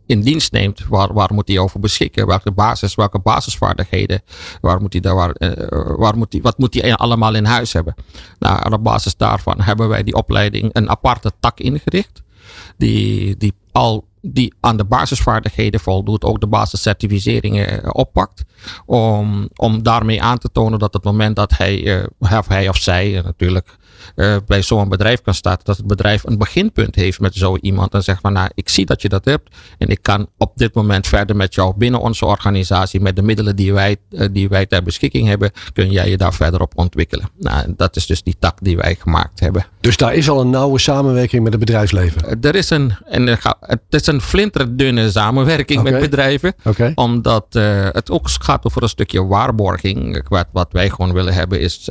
in 0.06 0.20
dienst 0.20 0.52
neemt, 0.52 0.84
waar, 0.88 1.12
waar 1.12 1.34
moet 1.34 1.48
hij 1.48 1.58
over 1.58 1.80
beschikken? 1.80 2.26
Welke 2.26 2.50
basis, 2.50 2.94
welke 2.94 3.18
basisvaardigheden? 3.18 4.22
Waar 4.60 4.80
moet 4.80 4.92
hij 4.92 5.02
daar, 5.02 5.14
waar, 5.14 5.34
uh, 5.38 5.52
waar 5.96 6.16
moet 6.16 6.32
hij, 6.32 6.42
wat 6.42 6.58
moet 6.58 6.74
hij 6.74 6.94
allemaal 6.94 7.34
in 7.34 7.44
huis 7.44 7.72
hebben? 7.72 7.94
Nou, 8.38 8.72
op 8.72 8.84
basis 8.84 9.16
daarvan 9.16 9.60
hebben 9.60 9.88
wij 9.88 10.02
die 10.02 10.14
opleiding 10.14 10.70
een 10.72 10.90
aparte 10.90 11.32
tak 11.40 11.60
ingericht. 11.60 12.22
Die, 12.76 13.36
die 13.36 13.52
al 13.72 14.10
die 14.22 14.54
aan 14.60 14.76
de 14.76 14.84
basisvaardigheden 14.84 15.80
voldoet, 15.80 16.24
ook 16.24 16.40
de 16.40 16.46
basiscertificeringen 16.46 17.82
eh, 17.82 17.90
oppakt. 17.92 18.44
Om, 18.86 19.48
om 19.56 19.82
daarmee 19.82 20.22
aan 20.22 20.38
te 20.38 20.48
tonen 20.52 20.78
dat 20.78 20.94
het 20.94 21.04
moment 21.04 21.36
dat 21.36 21.56
hij, 21.56 21.82
uh, 21.82 22.04
of 22.18 22.48
hij 22.48 22.68
of 22.68 22.76
zij 22.76 23.20
natuurlijk 23.24 23.76
uh, 24.16 24.36
bij 24.46 24.62
zo'n 24.62 24.88
bedrijf 24.88 25.20
kan 25.20 25.34
starten, 25.34 25.64
dat 25.64 25.76
het 25.76 25.86
bedrijf 25.86 26.24
een 26.24 26.38
beginpunt 26.38 26.94
heeft 26.94 27.20
met 27.20 27.34
zo 27.34 27.56
iemand. 27.60 27.94
En 27.94 28.02
zegt 28.02 28.20
van 28.20 28.32
nou, 28.32 28.50
ik 28.54 28.68
zie 28.68 28.86
dat 28.86 29.02
je 29.02 29.08
dat 29.08 29.24
hebt 29.24 29.56
en 29.78 29.88
ik 29.88 29.98
kan 30.02 30.28
op 30.38 30.52
dit 30.56 30.74
moment 30.74 31.06
verder 31.06 31.36
met 31.36 31.54
jou 31.54 31.74
binnen 31.76 32.00
onze 32.00 32.26
organisatie, 32.26 33.00
met 33.00 33.16
de 33.16 33.22
middelen 33.22 33.56
die 33.56 33.72
wij, 33.72 33.96
uh, 34.10 34.26
die 34.32 34.48
wij 34.48 34.66
ter 34.66 34.82
beschikking 34.82 35.28
hebben, 35.28 35.50
kun 35.72 35.90
jij 35.90 36.10
je 36.10 36.16
daar 36.16 36.34
verder 36.34 36.60
op 36.60 36.72
ontwikkelen. 36.74 37.28
Nou, 37.38 37.74
dat 37.76 37.96
is 37.96 38.06
dus 38.06 38.22
die 38.22 38.36
tak 38.38 38.58
die 38.60 38.76
wij 38.76 38.96
gemaakt 38.98 39.40
hebben. 39.40 39.66
Dus 39.80 39.96
daar 39.96 40.14
is 40.14 40.28
al 40.28 40.40
een 40.40 40.50
nauwe 40.50 40.78
samenwerking 40.78 41.42
met 41.42 41.52
het 41.52 41.60
bedrijfsleven? 41.60 42.22
Uh, 42.24 42.48
er 42.50 42.54
is 42.54 42.70
een, 42.70 42.94
en 43.04 43.26
het 43.60 43.80
is 43.88 44.06
een 44.06 44.20
flinterdunne 44.20 45.10
samenwerking 45.10 45.80
okay. 45.80 45.92
met 45.92 46.00
bedrijven. 46.00 46.54
Okay. 46.64 46.92
Omdat 46.94 47.46
het 47.92 48.10
ook 48.10 48.30
gaat 48.40 48.64
over 48.64 48.82
een 48.82 48.88
stukje 48.88 49.26
waarborging. 49.26 50.28
Wat, 50.28 50.46
wat 50.52 50.68
wij 50.70 50.90
gewoon 50.90 51.12
willen 51.12 51.34
hebben 51.34 51.60
is 51.60 51.84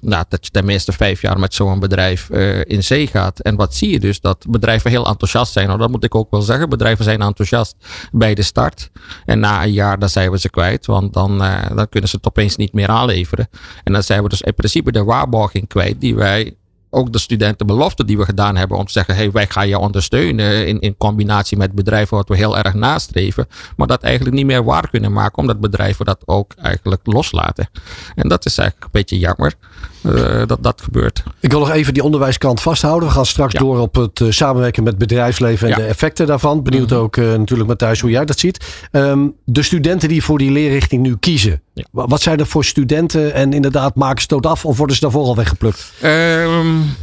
nou, 0.00 0.24
dat 0.28 0.44
je 0.44 0.50
tenminste 0.50 0.92
vijf 0.92 1.22
met 1.38 1.54
zo'n 1.54 1.78
bedrijf 1.78 2.28
uh, 2.30 2.60
in 2.64 2.84
zee 2.84 3.06
gaat. 3.06 3.40
En 3.40 3.56
wat 3.56 3.74
zie 3.74 3.90
je 3.90 4.00
dus? 4.00 4.20
Dat 4.20 4.46
bedrijven 4.48 4.90
heel 4.90 5.06
enthousiast 5.06 5.52
zijn. 5.52 5.66
Nou, 5.66 5.78
dat 5.78 5.90
moet 5.90 6.04
ik 6.04 6.14
ook 6.14 6.30
wel 6.30 6.42
zeggen. 6.42 6.68
Bedrijven 6.68 7.04
zijn 7.04 7.22
enthousiast 7.22 7.76
bij 8.12 8.34
de 8.34 8.42
start. 8.42 8.90
En 9.24 9.40
na 9.40 9.62
een 9.62 9.72
jaar, 9.72 9.98
dan 9.98 10.08
zijn 10.08 10.30
we 10.30 10.38
ze 10.38 10.50
kwijt. 10.50 10.86
Want 10.86 11.12
dan, 11.12 11.42
uh, 11.42 11.66
dan 11.74 11.88
kunnen 11.88 12.10
ze 12.10 12.16
het 12.16 12.26
opeens 12.26 12.56
niet 12.56 12.72
meer 12.72 12.88
aanleveren. 12.88 13.48
En 13.84 13.92
dan 13.92 14.02
zijn 14.02 14.22
we 14.22 14.28
dus 14.28 14.40
in 14.40 14.54
principe 14.54 14.92
de 14.92 15.04
waarborging 15.04 15.68
kwijt 15.68 16.00
die 16.00 16.14
wij 16.14 16.56
ook 16.94 17.12
de 17.12 17.18
studentenbelofte 17.18 18.04
die 18.04 18.18
we 18.18 18.24
gedaan 18.24 18.56
hebben 18.56 18.78
om 18.78 18.86
te 18.86 18.92
zeggen, 18.92 19.14
hey, 19.14 19.30
wij 19.30 19.46
gaan 19.46 19.68
je 19.68 19.78
ondersteunen 19.78 20.66
in, 20.66 20.80
in 20.80 20.96
combinatie 20.96 21.56
met 21.56 21.72
bedrijven 21.72 22.16
wat 22.16 22.28
we 22.28 22.36
heel 22.36 22.58
erg 22.58 22.74
nastreven, 22.74 23.46
maar 23.76 23.86
dat 23.86 24.02
eigenlijk 24.02 24.36
niet 24.36 24.46
meer 24.46 24.64
waar 24.64 24.90
kunnen 24.90 25.12
maken, 25.12 25.38
omdat 25.38 25.60
bedrijven 25.60 26.04
dat 26.04 26.22
ook 26.24 26.52
eigenlijk 26.62 27.00
loslaten. 27.04 27.68
En 28.14 28.28
dat 28.28 28.46
is 28.46 28.58
eigenlijk 28.58 28.84
een 28.86 29.00
beetje 29.00 29.18
jammer 29.18 29.54
uh, 30.02 30.46
dat 30.46 30.62
dat 30.62 30.80
gebeurt. 30.82 31.22
Ik 31.40 31.50
wil 31.50 31.60
nog 31.60 31.70
even 31.70 31.94
die 31.94 32.02
onderwijskant 32.02 32.60
vasthouden. 32.60 33.08
We 33.08 33.14
gaan 33.14 33.26
straks 33.26 33.52
ja. 33.52 33.58
door 33.58 33.78
op 33.78 33.94
het 33.94 34.20
uh, 34.20 34.30
samenwerken 34.30 34.82
met 34.82 34.98
bedrijfsleven 34.98 35.68
en 35.68 35.78
ja. 35.78 35.84
de 35.84 35.88
effecten 35.88 36.26
daarvan. 36.26 36.62
Benieuwd 36.62 36.90
-hmm. 36.90 36.98
ook 36.98 37.16
uh, 37.16 37.34
natuurlijk 37.34 37.68
Matthijs 37.68 38.00
hoe 38.00 38.10
jij 38.10 38.24
dat 38.24 38.38
ziet. 38.38 38.86
Um, 38.92 39.34
de 39.44 39.62
studenten 39.62 40.08
die 40.08 40.24
voor 40.24 40.38
die 40.38 40.50
leerrichting 40.50 41.02
nu 41.02 41.16
kiezen. 41.16 41.62
Wat 41.90 42.22
zijn 42.22 42.38
er 42.38 42.46
voor 42.46 42.64
studenten 42.64 43.34
en 43.34 43.52
inderdaad 43.52 43.94
maken 43.94 44.22
ze 44.22 44.34
het 44.34 44.46
af 44.46 44.64
of 44.64 44.76
worden 44.76 44.96
ze 44.96 45.02
daarvoor 45.02 45.24
al 45.24 45.36
weggeplukt? 45.36 45.92
Um, 46.04 46.96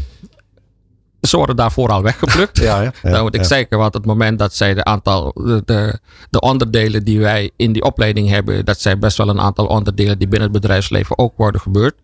ze 1.21 1.37
worden 1.37 1.55
daarvoor 1.55 1.89
al 1.89 2.01
weggeplukt. 2.01 2.57
ja, 2.57 2.81
ja, 2.81 2.93
ja, 3.03 3.11
Dan 3.11 3.21
moet 3.21 3.35
ik 3.35 3.43
zeker, 3.43 3.77
want 3.77 3.93
het 3.93 4.05
moment 4.05 4.39
dat 4.39 4.53
zij 4.53 4.73
de 4.73 4.83
aantal, 4.83 5.31
de, 5.33 5.61
de, 5.65 5.99
de, 6.29 6.39
onderdelen 6.39 7.03
die 7.03 7.19
wij 7.19 7.51
in 7.55 7.71
die 7.71 7.83
opleiding 7.83 8.29
hebben, 8.29 8.65
dat 8.65 8.79
zijn 8.79 8.99
best 8.99 9.17
wel 9.17 9.29
een 9.29 9.39
aantal 9.39 9.65
onderdelen 9.65 10.17
die 10.17 10.27
binnen 10.27 10.51
het 10.51 10.61
bedrijfsleven 10.61 11.17
ook 11.17 11.33
worden 11.37 11.61
gebeurd. 11.61 11.95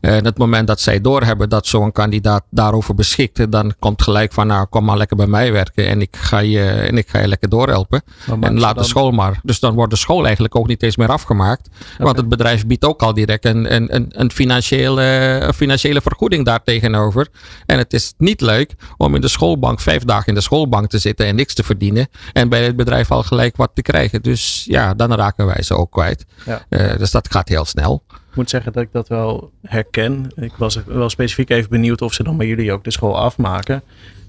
En 0.00 0.24
het 0.24 0.38
moment 0.38 0.66
dat 0.66 0.80
zij 0.80 1.00
doorhebben 1.00 1.48
dat 1.48 1.66
zo'n 1.66 1.92
kandidaat 1.92 2.42
daarover 2.50 2.94
beschikt, 2.94 3.52
dan 3.52 3.74
komt 3.78 4.02
gelijk 4.02 4.32
van, 4.32 4.46
nou, 4.46 4.66
kom 4.66 4.84
maar 4.84 4.96
lekker 4.96 5.16
bij 5.16 5.26
mij 5.26 5.52
werken 5.52 5.86
en 5.86 6.00
ik 6.00 6.16
ga 6.16 6.38
je, 6.38 6.62
en 6.62 6.98
ik 6.98 7.08
ga 7.08 7.18
je 7.18 7.28
lekker 7.28 7.48
doorhelpen. 7.48 8.02
En 8.40 8.60
laat 8.60 8.74
dan... 8.74 8.82
de 8.82 8.88
school 8.88 9.10
maar. 9.10 9.40
Dus 9.42 9.60
dan 9.60 9.74
wordt 9.74 9.92
de 9.92 9.98
school 9.98 10.24
eigenlijk 10.24 10.56
ook 10.56 10.66
niet 10.66 10.82
eens 10.82 10.96
meer 10.96 11.08
afgemaakt. 11.08 11.68
Okay. 11.68 12.06
Want 12.06 12.16
het 12.16 12.28
bedrijf 12.28 12.66
biedt 12.66 12.84
ook 12.84 13.02
al 13.02 13.14
direct 13.14 13.44
een, 13.44 13.74
een, 13.74 13.94
een, 13.94 14.06
een 14.08 14.30
financiële, 14.30 15.02
een 15.42 15.54
financiële 15.54 16.00
vergoeding 16.00 16.44
daar 16.44 16.62
tegenover. 16.62 17.28
En 17.66 17.78
het 17.78 17.92
is 17.92 18.14
niet 18.18 18.40
leuk 18.40 18.55
om 18.96 19.14
in 19.14 19.20
de 19.20 19.28
schoolbank 19.28 19.80
vijf 19.80 20.04
dagen 20.04 20.26
in 20.26 20.34
de 20.34 20.40
schoolbank 20.40 20.88
te 20.90 20.98
zitten 20.98 21.26
en 21.26 21.34
niks 21.34 21.54
te 21.54 21.62
verdienen. 21.62 22.08
En 22.32 22.48
bij 22.48 22.64
het 22.64 22.76
bedrijf 22.76 23.10
al 23.10 23.22
gelijk 23.22 23.56
wat 23.56 23.70
te 23.74 23.82
krijgen. 23.82 24.22
Dus 24.22 24.64
ja, 24.68 24.94
dan 24.94 25.14
raken 25.14 25.46
wij 25.46 25.62
ze 25.62 25.74
ook 25.74 25.90
kwijt. 25.90 26.26
Ja. 26.46 26.64
Uh, 26.70 26.96
dus 26.96 27.10
dat 27.10 27.30
gaat 27.30 27.48
heel 27.48 27.64
snel. 27.64 28.02
Ik 28.08 28.36
moet 28.42 28.50
zeggen 28.50 28.72
dat 28.72 28.82
ik 28.82 28.92
dat 28.92 29.08
wel 29.08 29.50
herken. 29.62 30.32
Ik 30.34 30.52
was 30.56 30.78
wel 30.86 31.10
specifiek 31.10 31.50
even 31.50 31.70
benieuwd 31.70 32.02
of 32.02 32.12
ze 32.12 32.22
dan 32.22 32.36
bij 32.36 32.46
jullie 32.46 32.72
ook 32.72 32.84
de 32.84 32.90
school 32.90 33.18
afmaken. 33.18 33.82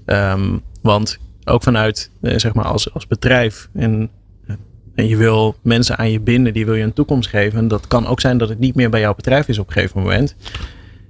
Um, 0.06 0.62
want 0.82 1.18
ook 1.44 1.62
vanuit, 1.62 2.10
eh, 2.20 2.38
zeg 2.38 2.54
maar, 2.54 2.64
als, 2.64 2.94
als 2.94 3.06
bedrijf 3.06 3.68
en 3.74 4.10
en 4.98 5.08
je 5.08 5.16
wil 5.16 5.56
mensen 5.62 5.98
aan 5.98 6.10
je 6.10 6.20
binden, 6.20 6.52
die 6.52 6.64
wil 6.64 6.74
je 6.74 6.82
een 6.82 6.92
toekomst 6.92 7.28
geven. 7.28 7.58
En 7.58 7.68
dat 7.68 7.86
kan 7.86 8.06
ook 8.06 8.20
zijn 8.20 8.38
dat 8.38 8.48
het 8.48 8.58
niet 8.58 8.74
meer 8.74 8.90
bij 8.90 9.00
jouw 9.00 9.14
bedrijf 9.14 9.48
is 9.48 9.58
op 9.58 9.66
een 9.66 9.72
gegeven 9.72 10.00
moment. 10.00 10.36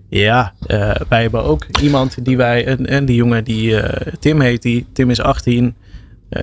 Ja, 0.08 0.54
uh, 0.66 0.94
wij 1.08 1.22
hebben 1.22 1.42
ook 1.44 1.66
iemand 1.80 2.24
die 2.24 2.36
wij, 2.36 2.66
en, 2.66 2.86
en 2.86 3.04
die 3.04 3.16
jongen 3.16 3.44
die 3.44 3.70
uh, 3.70 3.84
Tim 4.18 4.40
heet, 4.40 4.62
die 4.62 4.86
Tim 4.92 5.10
is 5.10 5.20
18, 5.20 5.76
uh, 6.30 6.42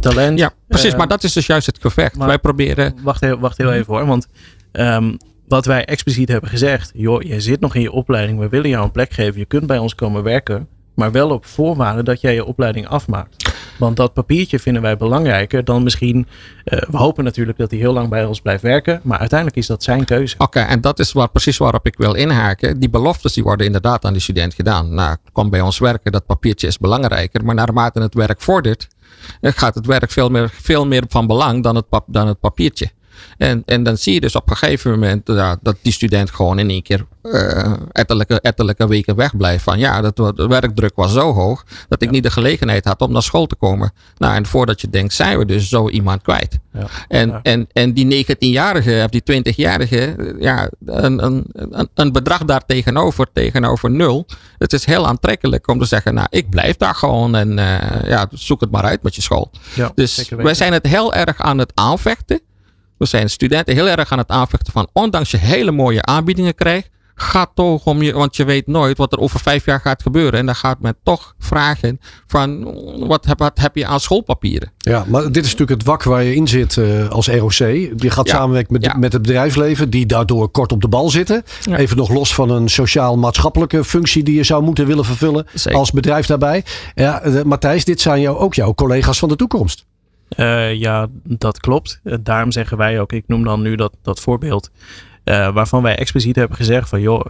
talent. 0.00 0.38
Ja, 0.38 0.52
precies, 0.68 0.96
maar 0.96 1.08
dat 1.08 1.24
is 1.24 1.32
dus 1.32 1.46
juist 1.46 1.66
het 1.66 1.78
gevecht. 1.80 2.16
maar 2.16 2.26
wij 2.26 2.38
proberen. 2.38 2.94
Wacht 3.02 3.20
heel, 3.20 3.38
wacht 3.38 3.58
heel 3.58 3.72
even 3.72 3.94
hoor, 3.94 4.06
want 4.06 4.28
um, 4.72 5.16
wat 5.48 5.66
wij 5.66 5.84
expliciet 5.84 6.28
hebben 6.28 6.50
gezegd, 6.50 6.90
joh, 6.94 7.22
je 7.22 7.40
zit 7.40 7.60
nog 7.60 7.74
in 7.74 7.80
je 7.80 7.92
opleiding, 7.92 8.38
we 8.38 8.48
willen 8.48 8.68
jou 8.68 8.84
een 8.84 8.90
plek 8.90 9.12
geven, 9.12 9.38
je 9.38 9.46
kunt 9.46 9.66
bij 9.66 9.78
ons 9.78 9.94
komen 9.94 10.22
werken, 10.22 10.68
maar 10.94 11.12
wel 11.12 11.30
op 11.30 11.46
voorwaarde 11.46 12.02
dat 12.02 12.20
jij 12.20 12.34
je 12.34 12.44
opleiding 12.44 12.88
afmaakt. 12.88 13.50
Want 13.78 13.96
dat 13.96 14.12
papiertje 14.12 14.58
vinden 14.58 14.82
wij 14.82 14.96
belangrijker 14.96 15.64
dan 15.64 15.82
misschien. 15.82 16.16
Uh, 16.64 16.80
we 16.90 16.96
hopen 16.96 17.24
natuurlijk 17.24 17.58
dat 17.58 17.70
hij 17.70 17.80
heel 17.80 17.92
lang 17.92 18.08
bij 18.08 18.24
ons 18.24 18.40
blijft 18.40 18.62
werken. 18.62 19.00
Maar 19.02 19.18
uiteindelijk 19.18 19.58
is 19.58 19.66
dat 19.66 19.82
zijn 19.82 20.04
keuze. 20.04 20.34
Oké, 20.38 20.60
en 20.60 20.80
dat 20.80 20.98
is 20.98 21.12
waar, 21.12 21.30
precies 21.30 21.56
waarop 21.56 21.86
ik 21.86 21.96
wil 21.96 22.14
inhaken. 22.14 22.80
Die 22.80 22.90
beloftes 22.90 23.32
die 23.32 23.42
worden 23.42 23.66
inderdaad 23.66 24.04
aan 24.04 24.12
die 24.12 24.22
student 24.22 24.54
gedaan. 24.54 24.94
Nou, 24.94 25.16
kom 25.32 25.50
bij 25.50 25.60
ons 25.60 25.78
werken, 25.78 26.12
dat 26.12 26.26
papiertje 26.26 26.66
is 26.66 26.78
belangrijker. 26.78 27.44
Maar 27.44 27.54
naarmate 27.54 28.00
het 28.00 28.14
werk 28.14 28.40
vordert, 28.40 28.88
gaat 29.40 29.74
het 29.74 29.86
werk 29.86 30.10
veel 30.10 30.28
meer, 30.28 30.50
veel 30.52 30.86
meer 30.86 31.04
van 31.08 31.26
belang 31.26 31.62
dan 31.62 31.76
het, 31.76 31.88
pap, 31.88 32.04
dan 32.06 32.26
het 32.26 32.40
papiertje. 32.40 32.90
En, 33.38 33.62
en 33.66 33.82
dan 33.82 33.96
zie 33.96 34.14
je 34.14 34.20
dus 34.20 34.34
op 34.34 34.50
een 34.50 34.56
gegeven 34.56 34.90
moment 34.90 35.22
ja, 35.24 35.56
dat 35.62 35.76
die 35.82 35.92
student 35.92 36.30
gewoon 36.30 36.58
in 36.58 36.70
één 36.70 36.82
keer 36.82 37.06
uh, 37.22 37.72
ettelijke, 37.92 38.40
ettelijke 38.40 38.88
weken 38.88 39.16
wegblijft. 39.16 39.64
Van 39.64 39.78
ja, 39.78 40.00
dat, 40.00 40.16
de 40.16 40.46
werkdruk 40.46 40.92
was 40.94 41.12
zo 41.12 41.32
hoog 41.32 41.64
dat 41.88 42.02
ik 42.02 42.08
ja. 42.08 42.14
niet 42.14 42.22
de 42.22 42.30
gelegenheid 42.30 42.84
had 42.84 43.00
om 43.00 43.12
naar 43.12 43.22
school 43.22 43.46
te 43.46 43.54
komen. 43.54 43.92
Nou, 44.16 44.34
en 44.34 44.46
voordat 44.46 44.80
je 44.80 44.90
denkt, 44.90 45.14
zijn 45.14 45.38
we 45.38 45.44
dus 45.44 45.68
zo 45.68 45.88
iemand 45.88 46.22
kwijt. 46.22 46.58
Ja. 46.72 46.86
En, 47.08 47.42
en, 47.42 47.66
en 47.72 47.92
die 47.92 48.26
19-jarige 48.26 49.02
of 49.04 49.10
die 49.10 49.42
20-jarige, 49.52 50.34
ja, 50.38 50.70
een, 50.86 51.24
een, 51.24 51.44
een, 51.52 51.88
een 51.94 52.12
bedrag 52.12 52.44
daar 52.44 52.64
tegenover, 52.66 53.26
tegenover 53.32 53.90
nul. 53.90 54.26
Het 54.58 54.72
is 54.72 54.84
heel 54.84 55.06
aantrekkelijk 55.06 55.68
om 55.68 55.78
te 55.78 55.84
zeggen, 55.84 56.14
nou, 56.14 56.26
ik 56.30 56.50
blijf 56.50 56.76
daar 56.76 56.94
gewoon 56.94 57.34
en 57.34 57.58
uh, 57.58 57.78
ja, 58.04 58.26
zoek 58.30 58.60
het 58.60 58.70
maar 58.70 58.84
uit 58.84 59.02
met 59.02 59.14
je 59.14 59.22
school. 59.22 59.50
dus 59.94 60.28
wij 60.36 60.54
zijn 60.54 60.72
het 60.72 60.86
heel 60.86 61.14
erg 61.14 61.40
aan 61.40 61.58
het 61.58 61.72
aanvechten. 61.74 62.40
We 63.02 63.08
zijn 63.08 63.30
studenten 63.30 63.74
heel 63.74 63.88
erg 63.88 64.12
aan 64.12 64.18
het 64.18 64.28
aanvechten 64.28 64.72
van, 64.72 64.88
ondanks 64.92 65.30
je 65.30 65.36
hele 65.36 65.70
mooie 65.70 66.02
aanbiedingen 66.02 66.54
krijgt, 66.54 66.90
Ga 67.14 67.46
toch 67.54 67.84
om 67.84 68.02
je, 68.02 68.12
want 68.12 68.36
je 68.36 68.44
weet 68.44 68.66
nooit 68.66 68.98
wat 68.98 69.12
er 69.12 69.18
over 69.18 69.40
vijf 69.40 69.64
jaar 69.64 69.80
gaat 69.80 70.02
gebeuren. 70.02 70.38
En 70.38 70.46
dan 70.46 70.54
gaat 70.54 70.80
men 70.80 70.96
toch 71.02 71.34
vragen 71.38 72.00
van 72.26 72.74
wat 73.06 73.26
heb, 73.26 73.38
wat 73.38 73.58
heb 73.58 73.76
je 73.76 73.86
aan 73.86 74.00
schoolpapieren? 74.00 74.72
Ja, 74.78 75.04
maar 75.08 75.22
dit 75.22 75.44
is 75.44 75.50
natuurlijk 75.50 75.78
het 75.78 75.84
wak 75.84 76.02
waar 76.02 76.22
je 76.22 76.34
in 76.34 76.48
zit 76.48 76.76
uh, 76.76 77.08
als 77.08 77.28
ROC. 77.28 77.52
Je 77.52 78.10
gaat 78.10 78.28
samenwerken 78.28 78.72
met, 78.72 78.96
met 78.96 79.12
het 79.12 79.22
bedrijfsleven 79.22 79.90
die 79.90 80.06
daardoor 80.06 80.48
kort 80.48 80.72
op 80.72 80.80
de 80.80 80.88
bal 80.88 81.10
zitten. 81.10 81.42
Even 81.70 81.96
nog 81.96 82.08
los 82.08 82.34
van 82.34 82.50
een 82.50 82.68
sociaal-maatschappelijke 82.68 83.84
functie 83.84 84.22
die 84.22 84.34
je 84.34 84.44
zou 84.44 84.62
moeten 84.62 84.86
willen 84.86 85.04
vervullen 85.04 85.46
als 85.72 85.90
bedrijf 85.90 86.26
daarbij. 86.26 86.64
Ja, 86.94 87.26
uh, 87.26 87.42
Matthijs, 87.42 87.84
dit 87.84 88.00
zijn 88.00 88.20
jou, 88.20 88.38
ook 88.38 88.54
jouw 88.54 88.74
collega's 88.74 89.18
van 89.18 89.28
de 89.28 89.36
toekomst. 89.36 89.84
Uh, 90.36 90.74
ja, 90.74 91.06
dat 91.24 91.60
klopt. 91.60 92.00
daarom 92.20 92.52
zeggen 92.52 92.76
wij 92.76 93.00
ook, 93.00 93.12
ik 93.12 93.24
noem 93.26 93.44
dan 93.44 93.62
nu 93.62 93.74
dat, 93.74 93.92
dat 94.02 94.20
voorbeeld. 94.20 94.70
Uh, 95.24 95.54
waarvan 95.54 95.82
wij 95.82 95.96
expliciet 95.96 96.36
hebben 96.36 96.56
gezegd 96.56 96.88
van 96.88 97.00
joh, 97.00 97.26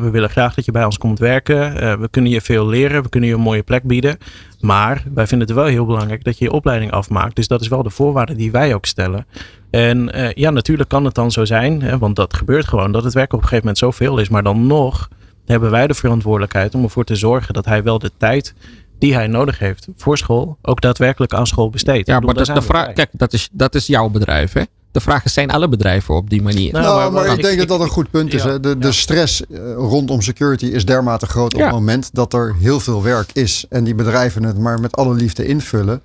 we 0.00 0.10
willen 0.10 0.30
graag 0.30 0.54
dat 0.54 0.64
je 0.64 0.72
bij 0.72 0.84
ons 0.84 0.98
komt 0.98 1.18
werken. 1.18 2.00
We 2.00 2.08
kunnen 2.08 2.30
je 2.30 2.40
veel 2.40 2.66
leren, 2.66 3.02
we 3.02 3.08
kunnen 3.08 3.28
je 3.28 3.34
een 3.34 3.40
mooie 3.40 3.62
plek 3.62 3.82
bieden. 3.82 4.18
Maar 4.60 5.02
wij 5.14 5.26
vinden 5.26 5.46
het 5.46 5.56
wel 5.56 5.66
heel 5.66 5.86
belangrijk 5.86 6.24
dat 6.24 6.38
je 6.38 6.44
je 6.44 6.52
opleiding 6.52 6.90
afmaakt. 6.92 7.36
Dus 7.36 7.48
dat 7.48 7.60
is 7.60 7.68
wel 7.68 7.82
de 7.82 7.90
voorwaarde 7.90 8.34
die 8.34 8.50
wij 8.50 8.74
ook 8.74 8.86
stellen. 8.86 9.26
En 9.70 10.10
ja, 10.34 10.50
natuurlijk 10.50 10.88
kan 10.88 11.04
het 11.04 11.14
dan 11.14 11.30
zo 11.30 11.44
zijn, 11.44 11.82
hè, 11.82 11.98
want 11.98 12.16
dat 12.16 12.34
gebeurt 12.34 12.66
gewoon, 12.66 12.92
dat 12.92 13.04
het 13.04 13.14
werk 13.14 13.32
op 13.32 13.38
een 13.38 13.48
gegeven 13.48 13.64
moment 13.64 13.78
zoveel 13.78 14.18
is. 14.18 14.28
Maar 14.28 14.42
dan 14.42 14.66
nog 14.66 15.08
hebben 15.46 15.70
wij 15.70 15.86
de 15.86 15.94
verantwoordelijkheid 15.94 16.74
om 16.74 16.82
ervoor 16.82 17.04
te 17.04 17.16
zorgen 17.16 17.54
dat 17.54 17.64
hij 17.64 17.82
wel 17.82 17.98
de 17.98 18.10
tijd 18.16 18.54
die 18.98 19.14
hij 19.14 19.26
nodig 19.26 19.58
heeft 19.58 19.86
voor 19.96 20.18
school 20.18 20.58
ook 20.62 20.80
daadwerkelijk 20.80 21.32
aan 21.32 21.46
school 21.46 21.70
besteedt. 21.70 22.06
Ja, 22.06 22.20
maar 22.20 22.34
dat, 22.34 22.46
de 22.46 22.62
vraag, 22.62 22.92
kijk, 22.92 23.08
dat 23.12 23.32
is, 23.32 23.48
dat 23.52 23.74
is 23.74 23.86
jouw 23.86 24.08
bedrijf, 24.08 24.52
hè? 24.52 24.62
De 24.92 25.00
vraag 25.00 25.24
is, 25.24 25.32
zijn 25.32 25.50
alle 25.50 25.68
bedrijven 25.68 26.14
op 26.14 26.30
die 26.30 26.42
manier? 26.42 26.72
Nou, 26.72 26.84
nou 26.84 27.12
maar, 27.12 27.24
maar, 27.24 27.36
ik 27.36 27.42
denk 27.42 27.58
dat 27.58 27.68
dat 27.68 27.80
een 27.80 27.88
goed 27.88 28.10
punt 28.10 28.34
is. 28.34 28.42
Ja, 28.42 28.58
de, 28.58 28.78
de 28.78 28.92
stress 28.92 29.42
rondom 29.76 30.22
security 30.22 30.66
is 30.66 30.84
dermate 30.84 31.26
groot 31.26 31.54
op 31.54 31.60
het 31.60 31.70
moment 31.70 32.10
dat 32.12 32.32
er 32.32 32.54
heel 32.60 32.80
veel 32.80 33.02
werk 33.02 33.30
is. 33.32 33.64
En 33.68 33.84
die 33.84 33.94
bedrijven 33.94 34.42
het 34.42 34.58
maar 34.58 34.80
met 34.80 34.96
alle 34.96 35.14
liefde 35.14 35.46
invullen. 35.46 36.00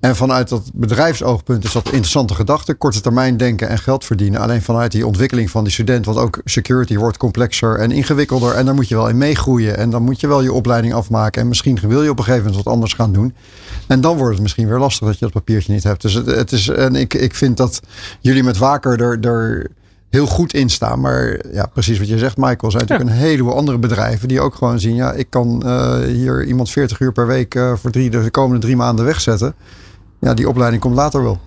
En 0.00 0.16
vanuit 0.16 0.48
dat 0.48 0.70
bedrijfsoogpunt 0.74 1.64
is 1.64 1.72
dat 1.72 1.86
een 1.86 1.92
interessante 1.92 2.34
gedachte. 2.34 2.74
Korte 2.74 3.00
termijn 3.00 3.36
denken 3.36 3.68
en 3.68 3.78
geld 3.78 4.04
verdienen. 4.04 4.40
Alleen 4.40 4.62
vanuit 4.62 4.92
die 4.92 5.06
ontwikkeling 5.06 5.50
van 5.50 5.64
die 5.64 5.72
student. 5.72 6.04
Want 6.04 6.18
ook 6.18 6.40
security 6.44 6.96
wordt 6.96 7.16
complexer 7.16 7.78
en 7.78 7.90
ingewikkelder. 7.90 8.54
En 8.54 8.64
daar 8.64 8.74
moet 8.74 8.88
je 8.88 8.94
wel 8.94 9.08
in 9.08 9.18
meegroeien. 9.18 9.76
En 9.76 9.90
dan 9.90 10.02
moet 10.02 10.20
je 10.20 10.26
wel 10.26 10.42
je 10.42 10.52
opleiding 10.52 10.94
afmaken. 10.94 11.42
En 11.42 11.48
misschien 11.48 11.78
wil 11.80 12.02
je 12.02 12.10
op 12.10 12.18
een 12.18 12.24
gegeven 12.24 12.46
moment 12.46 12.64
wat 12.64 12.72
anders 12.72 12.92
gaan 12.92 13.12
doen. 13.12 13.34
En 13.86 14.00
dan 14.00 14.16
wordt 14.16 14.32
het 14.32 14.42
misschien 14.42 14.68
weer 14.68 14.78
lastig 14.78 15.06
dat 15.06 15.18
je 15.18 15.24
dat 15.24 15.34
papiertje 15.34 15.72
niet 15.72 15.84
hebt. 15.84 16.02
Dus 16.02 16.14
het, 16.14 16.26
het 16.26 16.52
is. 16.52 16.68
En 16.68 16.94
ik, 16.94 17.14
ik 17.14 17.34
vind 17.34 17.56
dat 17.56 17.80
jullie 18.20 18.42
met 18.42 18.58
Waker 18.58 19.00
er. 19.00 19.20
er 19.20 19.70
heel 20.10 20.26
goed 20.26 20.54
in 20.54 20.68
staan. 20.68 21.00
Maar 21.00 21.40
ja, 21.52 21.66
precies 21.66 21.98
wat 21.98 22.08
je 22.08 22.18
zegt, 22.18 22.36
Michael. 22.36 22.70
zijn 22.70 22.82
natuurlijk 22.86 23.10
een 23.10 23.16
heleboel 23.16 23.56
andere 23.56 23.78
bedrijven 23.78 24.28
die 24.28 24.40
ook 24.40 24.54
gewoon 24.54 24.80
zien. 24.80 24.94
Ja, 24.94 25.12
ik 25.12 25.26
kan 25.30 25.62
uh, 25.64 25.98
hier 25.98 26.44
iemand 26.44 26.70
40 26.70 27.00
uur 27.00 27.12
per 27.12 27.26
week 27.26 27.54
uh, 27.54 27.72
voor 27.76 27.90
drie, 27.90 28.10
de 28.10 28.30
komende 28.30 28.60
drie 28.60 28.76
maanden 28.76 29.04
wegzetten 29.04 29.54
ja, 30.20 30.34
die 30.34 30.48
opleiding 30.48 30.82
komt 30.82 30.94
later 30.94 31.22
wel. 31.22 31.40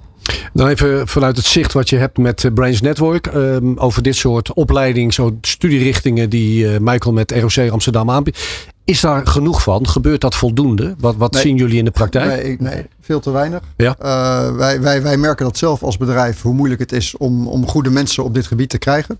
Dan 0.53 0.67
even 0.67 1.07
vanuit 1.07 1.37
het 1.37 1.45
zicht 1.45 1.73
wat 1.73 1.89
je 1.89 1.97
hebt 1.97 2.17
met 2.17 2.43
eh, 2.43 2.53
Brains 2.53 2.81
Network. 2.81 3.25
Um, 3.25 3.77
over 3.77 4.03
dit 4.03 4.15
soort 4.15 4.53
opleiding, 4.53 5.13
zo 5.13 5.37
studierichtingen 5.41 6.29
die 6.29 6.65
uh, 6.65 6.77
Michael 6.79 7.13
met 7.13 7.31
ROC 7.31 7.69
Amsterdam 7.71 8.09
aanbiedt. 8.09 8.67
Is 8.85 9.01
daar 9.01 9.27
genoeg 9.27 9.61
van? 9.61 9.87
Gebeurt 9.87 10.21
dat 10.21 10.35
voldoende? 10.35 10.95
Wat, 10.99 11.15
wat 11.15 11.35
zien 11.35 11.55
jullie 11.55 11.77
in 11.77 11.85
de 11.85 11.91
praktijk? 11.91 12.43
Nee, 12.43 12.57
nee 12.59 12.85
veel 13.01 13.19
te 13.19 13.31
weinig. 13.31 13.61
Ja. 13.77 13.95
Uh, 14.01 14.55
wij, 14.55 14.81
wij, 14.81 15.01
wij 15.01 15.17
merken 15.17 15.45
dat 15.45 15.57
zelf 15.57 15.83
als 15.83 15.97
bedrijf 15.97 16.41
hoe 16.41 16.53
moeilijk 16.53 16.81
het 16.81 16.91
is 16.91 17.17
om, 17.17 17.47
om 17.47 17.67
goede 17.67 17.89
mensen 17.89 18.23
op 18.23 18.33
dit 18.33 18.47
gebied 18.47 18.69
te 18.69 18.77
krijgen. 18.77 19.19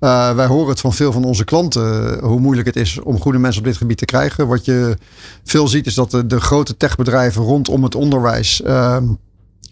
Uh, 0.00 0.34
wij 0.34 0.46
horen 0.46 0.68
het 0.68 0.80
van 0.80 0.92
veel 0.92 1.12
van 1.12 1.24
onze 1.24 1.44
klanten 1.44 2.18
hoe 2.24 2.40
moeilijk 2.40 2.66
het 2.66 2.76
is 2.76 3.00
om 3.00 3.20
goede 3.20 3.38
mensen 3.38 3.60
op 3.60 3.66
dit 3.66 3.76
gebied 3.76 3.98
te 3.98 4.04
krijgen. 4.04 4.46
Wat 4.46 4.64
je 4.64 4.96
veel 5.44 5.68
ziet 5.68 5.86
is 5.86 5.94
dat 5.94 6.10
de, 6.10 6.40
grote 6.40 6.76
techbedrijven 6.76 7.42
rondom 7.42 7.82
het 7.82 7.94
onderwijs 7.94 8.60
uh, 8.60 8.96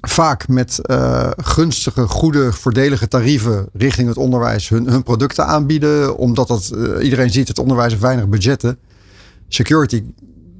vaak 0.01 0.49
met 0.49 0.81
uh, 0.83 1.31
gunstige, 1.37 2.07
goede, 2.07 2.53
voordelige 2.53 3.09
tarieven 3.09 3.69
richting 3.73 4.09
het 4.09 4.17
onderwijs 4.17 4.69
hun, 4.69 4.89
hun 4.89 5.03
producten 5.03 5.47
aanbieden. 5.47 6.17
Omdat 6.17 6.49
dat, 6.49 6.73
iedereen 7.01 7.31
ziet 7.31 7.49
het 7.49 7.59
onderwijs 7.59 7.91
heeft 7.91 8.03
weinig 8.03 8.29
budgetten. 8.29 8.79
Security, 9.49 10.05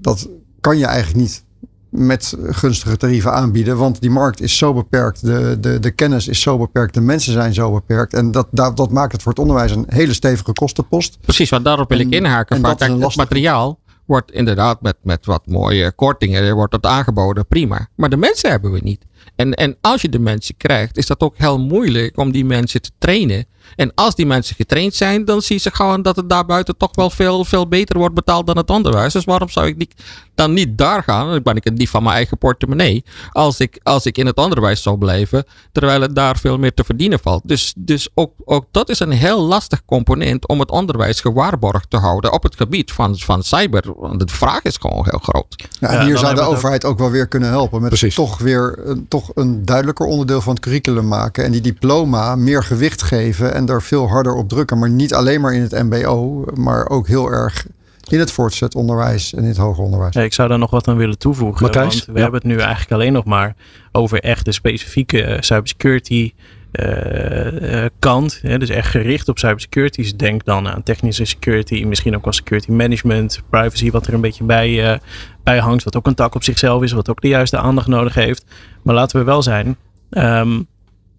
dat 0.01 0.29
kan 0.61 0.79
je 0.79 0.87
eigenlijk 0.87 1.21
niet 1.21 1.45
met 1.91 2.37
gunstige 2.43 2.97
tarieven 2.97 3.33
aanbieden. 3.33 3.77
Want 3.77 4.01
die 4.01 4.11
markt 4.11 4.41
is 4.41 4.57
zo 4.57 4.75
beperkt, 4.75 5.25
de, 5.25 5.57
de, 5.61 5.79
de 5.79 5.91
kennis 5.91 6.29
is 6.29 6.41
zo 6.41 6.59
beperkt, 6.59 6.95
de 6.95 7.01
mensen 7.01 7.33
zijn 7.33 7.55
zo 7.55 7.73
beperkt. 7.73 8.15
En 8.15 8.31
dat, 8.31 8.47
dat, 8.51 8.77
dat 8.77 8.91
maakt 8.91 9.13
het 9.13 9.23
voor 9.23 9.33
het 9.33 9.41
onderwijs 9.41 9.71
een 9.71 9.85
hele 9.89 10.13
stevige 10.13 10.53
kostenpost. 10.53 11.19
Precies, 11.21 11.51
want 11.51 11.65
daarop 11.65 11.89
wil 11.89 11.99
ik 11.99 12.11
inhaken. 12.11 12.61
Vaak, 12.61 12.81
het 12.81 13.17
materiaal 13.17 13.79
wordt 14.07 14.33
inderdaad 14.33 14.83
met, 14.83 14.97
met 15.03 15.27
wat 15.27 15.47
mooie 15.47 15.93
kortingen 15.93 16.55
wordt 16.55 16.73
dat 16.73 16.87
aangeboden, 16.87 17.47
prima. 17.47 17.89
Maar 17.97 18.09
de 18.09 18.17
mensen 18.17 18.51
hebben 18.51 18.73
we 18.73 18.81
niet. 18.83 19.07
En, 19.37 19.55
en 19.55 19.77
als 19.81 20.03
je 20.03 20.09
de 20.09 20.19
mensen 20.19 20.57
krijgt, 20.57 20.97
is 20.97 21.07
dat 21.07 21.21
ook 21.21 21.35
heel 21.37 21.59
moeilijk 21.59 22.19
om 22.19 22.33
die 22.33 22.45
mensen 22.45 22.83
te 22.83 22.91
trainen 22.99 23.47
en 23.77 23.93
als 23.95 24.15
die 24.15 24.27
mensen 24.27 24.57
getraind 24.57 24.95
zijn, 24.95 25.25
dan 25.25 25.43
zie 25.43 25.59
ze 25.59 25.71
gewoon 25.71 26.03
dat 26.03 26.17
het 26.17 26.29
daarbuiten 26.29 26.77
toch 26.77 26.95
wel 26.95 27.11
veel, 27.11 27.45
veel 27.45 27.69
beter 27.69 27.99
wordt 27.99 28.15
betaald 28.15 28.47
dan 28.47 28.57
het 28.57 28.71
onderwijs. 28.71 29.13
Dus 29.13 29.25
waarom 29.25 29.49
zou 29.49 29.67
ik 29.67 29.77
niet, 29.77 29.95
dan 30.35 30.53
niet 30.53 30.79
daar 30.79 31.03
gaan? 31.03 31.31
Dan 31.31 31.43
ben 31.43 31.57
ik 31.57 31.73
niet 31.73 31.91
van 31.91 32.03
mijn 32.03 32.15
eigen 32.15 32.39
portemonnee. 32.39 33.05
Als 33.33 33.61
ik, 33.61 33.81
als 33.83 34.07
ik 34.07 34.19
in 34.19 34.27
het 34.27 34.37
onderwijs 34.37 34.83
zou 34.83 34.99
blijven, 34.99 35.45
terwijl 35.73 36.01
het 36.01 36.15
daar 36.15 36.39
veel 36.39 36.59
meer 36.59 36.75
te 36.75 36.85
verdienen 36.85 37.19
valt. 37.19 37.43
Dus, 37.45 37.75
dus 37.77 38.09
ook, 38.15 38.33
ook 38.45 38.65
dat 38.71 38.89
is 38.89 39.01
een 39.01 39.11
heel 39.11 39.41
lastig 39.41 39.85
component 39.85 40.49
om 40.49 40.61
het 40.61 40.71
onderwijs 40.71 41.21
gewaarborgd 41.21 41.91
te 41.91 41.97
houden 41.97 42.33
op 42.33 42.43
het 42.43 42.57
gebied 42.57 42.93
van, 42.93 43.19
van 43.19 43.43
cyber. 43.43 43.83
Want 43.97 44.29
de 44.29 44.35
vraag 44.35 44.63
is 44.63 44.77
gewoon 44.77 45.07
heel 45.09 45.21
groot. 45.23 45.67
Ja, 45.81 45.89
en 45.89 46.07
hier 46.07 46.19
zou 46.19 46.35
de 46.35 46.41
overheid 46.41 46.85
ook 46.85 46.99
wel 46.99 47.11
weer 47.11 47.29
kunnen 47.29 47.49
helpen. 47.49 47.83
Met 47.83 48.15
toch 48.15 48.39
weer 48.39 48.79
een, 48.85 49.09
toch 49.09 49.31
een 49.35 49.65
duidelijker 49.65 50.07
onderdeel 50.07 50.41
van 50.41 50.53
het 50.53 50.63
curriculum 50.63 51.09
maken. 51.09 51.45
En 51.45 51.53
die 51.53 51.61
diploma 51.61 52.37
meer 52.37 52.63
gewicht 52.63 53.03
geven 53.03 53.55
en 53.59 53.67
daar 53.67 53.83
veel 53.83 54.09
harder 54.09 54.35
op 54.35 54.49
drukken. 54.49 54.79
Maar 54.79 54.91
niet 54.91 55.15
alleen 55.15 55.41
maar 55.41 55.55
in 55.55 55.63
het 55.63 55.73
MBO, 55.73 56.45
maar 56.55 56.89
ook 56.89 57.07
heel 57.07 57.31
erg 57.31 57.67
in 58.09 58.19
het 58.19 58.33
voortgezet 58.33 58.75
onderwijs 58.75 59.35
en 59.35 59.43
in 59.43 59.49
het 59.49 59.57
hoger 59.57 59.85
onderwijs. 59.85 60.15
Ja, 60.15 60.23
ik 60.23 60.33
zou 60.33 60.49
daar 60.49 60.59
nog 60.59 60.71
wat 60.71 60.89
aan 60.89 60.97
willen 60.97 61.19
toevoegen. 61.19 61.63
Matthijs? 61.63 61.95
Want 61.95 62.17
we 62.17 62.21
hebben 62.21 62.41
het 62.41 62.49
nu 62.49 62.59
eigenlijk 62.59 62.93
alleen 62.93 63.13
nog 63.13 63.25
maar 63.25 63.55
over 63.93 64.21
echt 64.21 64.45
de 64.45 64.53
specifieke 64.53 65.23
uh, 65.23 65.37
cybersecurity 65.41 66.33
uh, 66.73 67.85
kant. 67.99 68.39
Hè, 68.43 68.59
dus 68.59 68.69
echt 68.69 68.91
gericht 68.91 69.29
op 69.29 69.39
cybersecurity. 69.39 70.03
Dus 70.03 70.17
denk 70.17 70.45
dan 70.45 70.69
aan 70.69 70.83
technische 70.83 71.25
security, 71.25 71.85
misschien 71.85 72.17
ook 72.17 72.25
wel 72.25 72.33
security 72.33 72.71
management, 72.71 73.41
privacy, 73.51 73.91
wat 73.91 74.07
er 74.07 74.15
een 74.15 74.21
beetje 74.21 74.45
bij, 74.45 75.01
bij 75.43 75.59
hangt. 75.59 75.85
Wat 75.85 75.97
ook 75.97 76.07
een 76.07 76.15
tak 76.15 76.35
op 76.35 76.45
zichzelf 76.45 76.83
is, 76.83 76.93
wat 76.93 77.11
ook 77.11 77.21
de 77.21 77.29
juiste 77.29 77.59
aandacht 77.59 77.87
nodig 77.87 78.15
heeft. 78.15 78.45
Maar 78.83 78.95
laten 78.95 79.19
we 79.19 79.25
wel 79.25 79.43
zijn. 79.43 79.77
Um, 80.11 80.67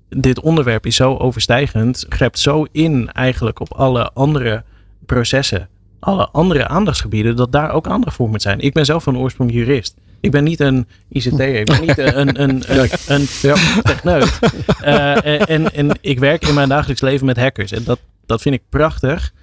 dit 0.10 0.40
onderwerp 0.40 0.86
is 0.86 0.96
zo 0.96 1.18
overstijgend, 1.18 2.06
grijpt 2.10 2.40
zo 2.40 2.66
in 2.72 3.12
eigenlijk 3.12 3.60
op 3.60 3.74
alle 3.74 4.12
andere 4.14 4.64
processen, 5.06 5.70
alle 6.00 6.30
andere 6.32 6.68
aandachtsgebieden, 6.68 7.36
dat 7.36 7.52
daar 7.52 7.72
ook 7.72 7.88
aandacht 7.88 8.16
voor 8.16 8.30
moet 8.30 8.42
zijn. 8.42 8.60
Ik 8.60 8.74
ben 8.74 8.86
zelf 8.86 9.04
van 9.04 9.18
oorsprong 9.18 9.52
jurist. 9.52 9.96
Ik 10.22 10.32
ben 10.32 10.44
niet 10.44 10.60
een 10.60 10.88
ICT, 11.10 11.40
ik 11.40 11.66
ben 11.66 11.82
niet 11.82 11.98
een, 11.98 12.20
een, 12.20 12.42
een, 12.42 12.64
een, 13.08 13.28
een 13.48 13.82
techneut. 13.84 14.40
Uh, 14.84 15.50
en, 15.50 15.74
en 15.74 15.98
ik 16.02 16.20
werk 16.20 16.48
in 16.48 16.54
mijn 16.54 16.70
dagelijks 16.70 17.02
leven 17.02 17.26
met 17.26 17.38
hackers. 17.38 17.72
En 17.72 17.84
dat, 17.84 18.00
dat 18.26 18.42
vind 18.42 18.56
ik 18.56 18.62
prachtig. 18.70 19.34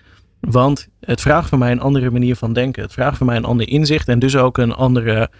Want 0.41 0.89
het 1.01 1.21
vraagt 1.21 1.49
van 1.49 1.59
mij 1.59 1.73
een 1.73 1.81
andere 1.81 2.11
manier 2.11 2.37
van 2.37 2.53
denken. 2.53 2.83
Het 2.83 2.93
vraagt 2.93 3.17
van 3.17 3.27
mij 3.27 3.37
een 3.37 3.45
ander 3.45 3.69
inzicht 3.69 4.09
en 4.09 4.19
dus 4.19 4.37
ook 4.37 4.59
een 4.59 4.73
andere, 4.73 5.31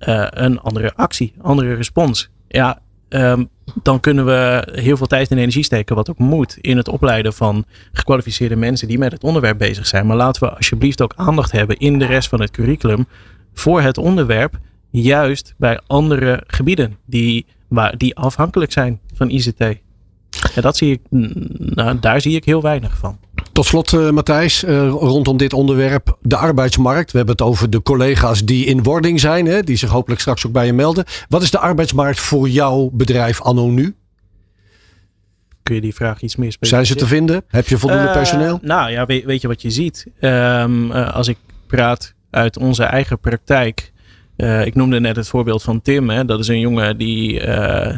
uh, 0.00 0.26
een 0.30 0.60
andere 0.60 0.92
actie, 0.94 1.34
andere 1.40 1.74
respons. 1.74 2.30
Ja, 2.48 2.80
um, 3.14 3.48
dan 3.82 4.00
kunnen 4.00 4.24
we 4.24 4.68
heel 4.72 4.96
veel 4.96 5.06
tijd 5.06 5.30
en 5.30 5.38
energie 5.38 5.62
steken, 5.62 5.96
wat 5.96 6.10
ook 6.10 6.18
moet, 6.18 6.56
in 6.60 6.76
het 6.76 6.88
opleiden 6.88 7.32
van 7.32 7.64
gekwalificeerde 7.92 8.56
mensen 8.56 8.88
die 8.88 8.98
met 8.98 9.12
het 9.12 9.24
onderwerp 9.24 9.58
bezig 9.58 9.86
zijn. 9.86 10.06
Maar 10.06 10.16
laten 10.16 10.42
we 10.42 10.54
alsjeblieft 10.54 11.02
ook 11.02 11.12
aandacht 11.16 11.52
hebben 11.52 11.76
in 11.76 11.98
de 11.98 12.06
rest 12.06 12.28
van 12.28 12.40
het 12.40 12.50
curriculum 12.50 13.06
voor 13.52 13.80
het 13.80 13.98
onderwerp, 13.98 14.58
juist 14.90 15.54
bij 15.56 15.80
andere 15.86 16.42
gebieden 16.46 16.96
die, 17.06 17.46
waar, 17.68 17.96
die 17.96 18.16
afhankelijk 18.16 18.72
zijn 18.72 19.00
van 19.14 19.30
ICT. 19.30 19.64
En 20.54 20.62
dat 20.62 20.76
zie 20.76 20.92
ik, 20.92 21.00
nou, 21.74 21.98
daar 21.98 22.20
zie 22.20 22.36
ik 22.36 22.44
heel 22.44 22.62
weinig 22.62 22.96
van. 22.96 23.18
Tot 23.52 23.66
slot, 23.66 23.92
uh, 23.92 24.10
Matthijs, 24.10 24.64
uh, 24.64 24.88
rondom 24.88 25.36
dit 25.36 25.52
onderwerp, 25.52 26.16
de 26.20 26.36
arbeidsmarkt. 26.36 27.10
We 27.10 27.16
hebben 27.16 27.36
het 27.36 27.44
over 27.44 27.70
de 27.70 27.82
collega's 27.82 28.44
die 28.44 28.66
in 28.66 28.82
wording 28.82 29.20
zijn, 29.20 29.46
hè, 29.46 29.62
die 29.62 29.76
zich 29.76 29.90
hopelijk 29.90 30.20
straks 30.20 30.46
ook 30.46 30.52
bij 30.52 30.66
je 30.66 30.72
melden. 30.72 31.04
Wat 31.28 31.42
is 31.42 31.50
de 31.50 31.58
arbeidsmarkt 31.58 32.20
voor 32.20 32.48
jouw 32.48 32.90
bedrijf 32.92 33.40
anno 33.40 33.68
nu? 33.68 33.94
Kun 35.62 35.74
je 35.74 35.80
die 35.80 35.94
vraag 35.94 36.22
iets 36.22 36.36
meer 36.36 36.52
specificeren? 36.52 36.86
Zijn 36.86 36.98
ze 36.98 37.04
te 37.04 37.14
vinden? 37.14 37.44
Heb 37.48 37.68
je 37.68 37.78
voldoende 37.78 38.06
uh, 38.06 38.12
personeel? 38.12 38.58
Nou 38.62 38.90
ja, 38.90 39.06
weet, 39.06 39.24
weet, 39.24 39.40
je 39.40 39.48
wat 39.48 39.62
je 39.62 39.70
ziet? 39.70 40.06
Um, 40.20 40.92
als 40.92 41.28
ik 41.28 41.36
praat 41.66 42.14
uit 42.30 42.56
onze 42.56 42.84
eigen 42.84 43.18
praktijk 43.18 43.91
ik 44.36 44.74
noemde 44.74 45.00
net 45.00 45.16
het 45.16 45.28
voorbeeld 45.28 45.62
van 45.62 45.82
Tim. 45.82 46.10
Hè. 46.10 46.24
Dat 46.24 46.40
is 46.40 46.48
een 46.48 46.60
jongen 46.60 46.96
die, 46.96 47.42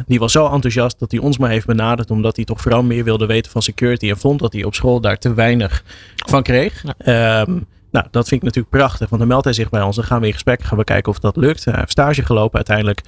die 0.07 0.19
was 0.19 0.31
zo 0.31 0.49
enthousiast 0.49 0.99
dat 0.99 1.11
hij 1.11 1.19
ons 1.19 1.37
maar 1.37 1.49
heeft 1.49 1.65
benaderd. 1.65 2.11
Omdat 2.11 2.35
hij 2.35 2.45
toch 2.45 2.61
vooral 2.61 2.83
meer 2.83 3.03
wilde 3.03 3.25
weten 3.25 3.51
van 3.51 3.61
security. 3.61 4.09
En 4.09 4.17
vond 4.17 4.39
dat 4.39 4.53
hij 4.53 4.63
op 4.63 4.75
school 4.75 5.01
daar 5.01 5.17
te 5.17 5.33
weinig 5.33 5.83
van 6.15 6.43
kreeg. 6.43 6.83
Ehm, 6.97 7.57
nou, 7.95 8.07
dat 8.11 8.27
vind 8.27 8.41
ik 8.41 8.47
natuurlijk 8.47 8.75
prachtig, 8.75 9.09
want 9.09 9.21
dan 9.21 9.29
meldt 9.29 9.45
hij 9.45 9.53
zich 9.53 9.69
bij 9.69 9.81
ons. 9.81 9.95
Dan 9.95 10.05
gaan 10.05 10.21
we 10.21 10.27
in 10.27 10.33
gesprek, 10.33 10.63
gaan 10.63 10.77
we 10.77 10.83
kijken 10.83 11.11
of 11.11 11.19
dat 11.19 11.35
lukt. 11.35 11.65
Hij 11.65 11.73
heeft 11.77 11.91
stage 11.91 12.25
gelopen. 12.25 12.55
Uiteindelijk 12.55 13.01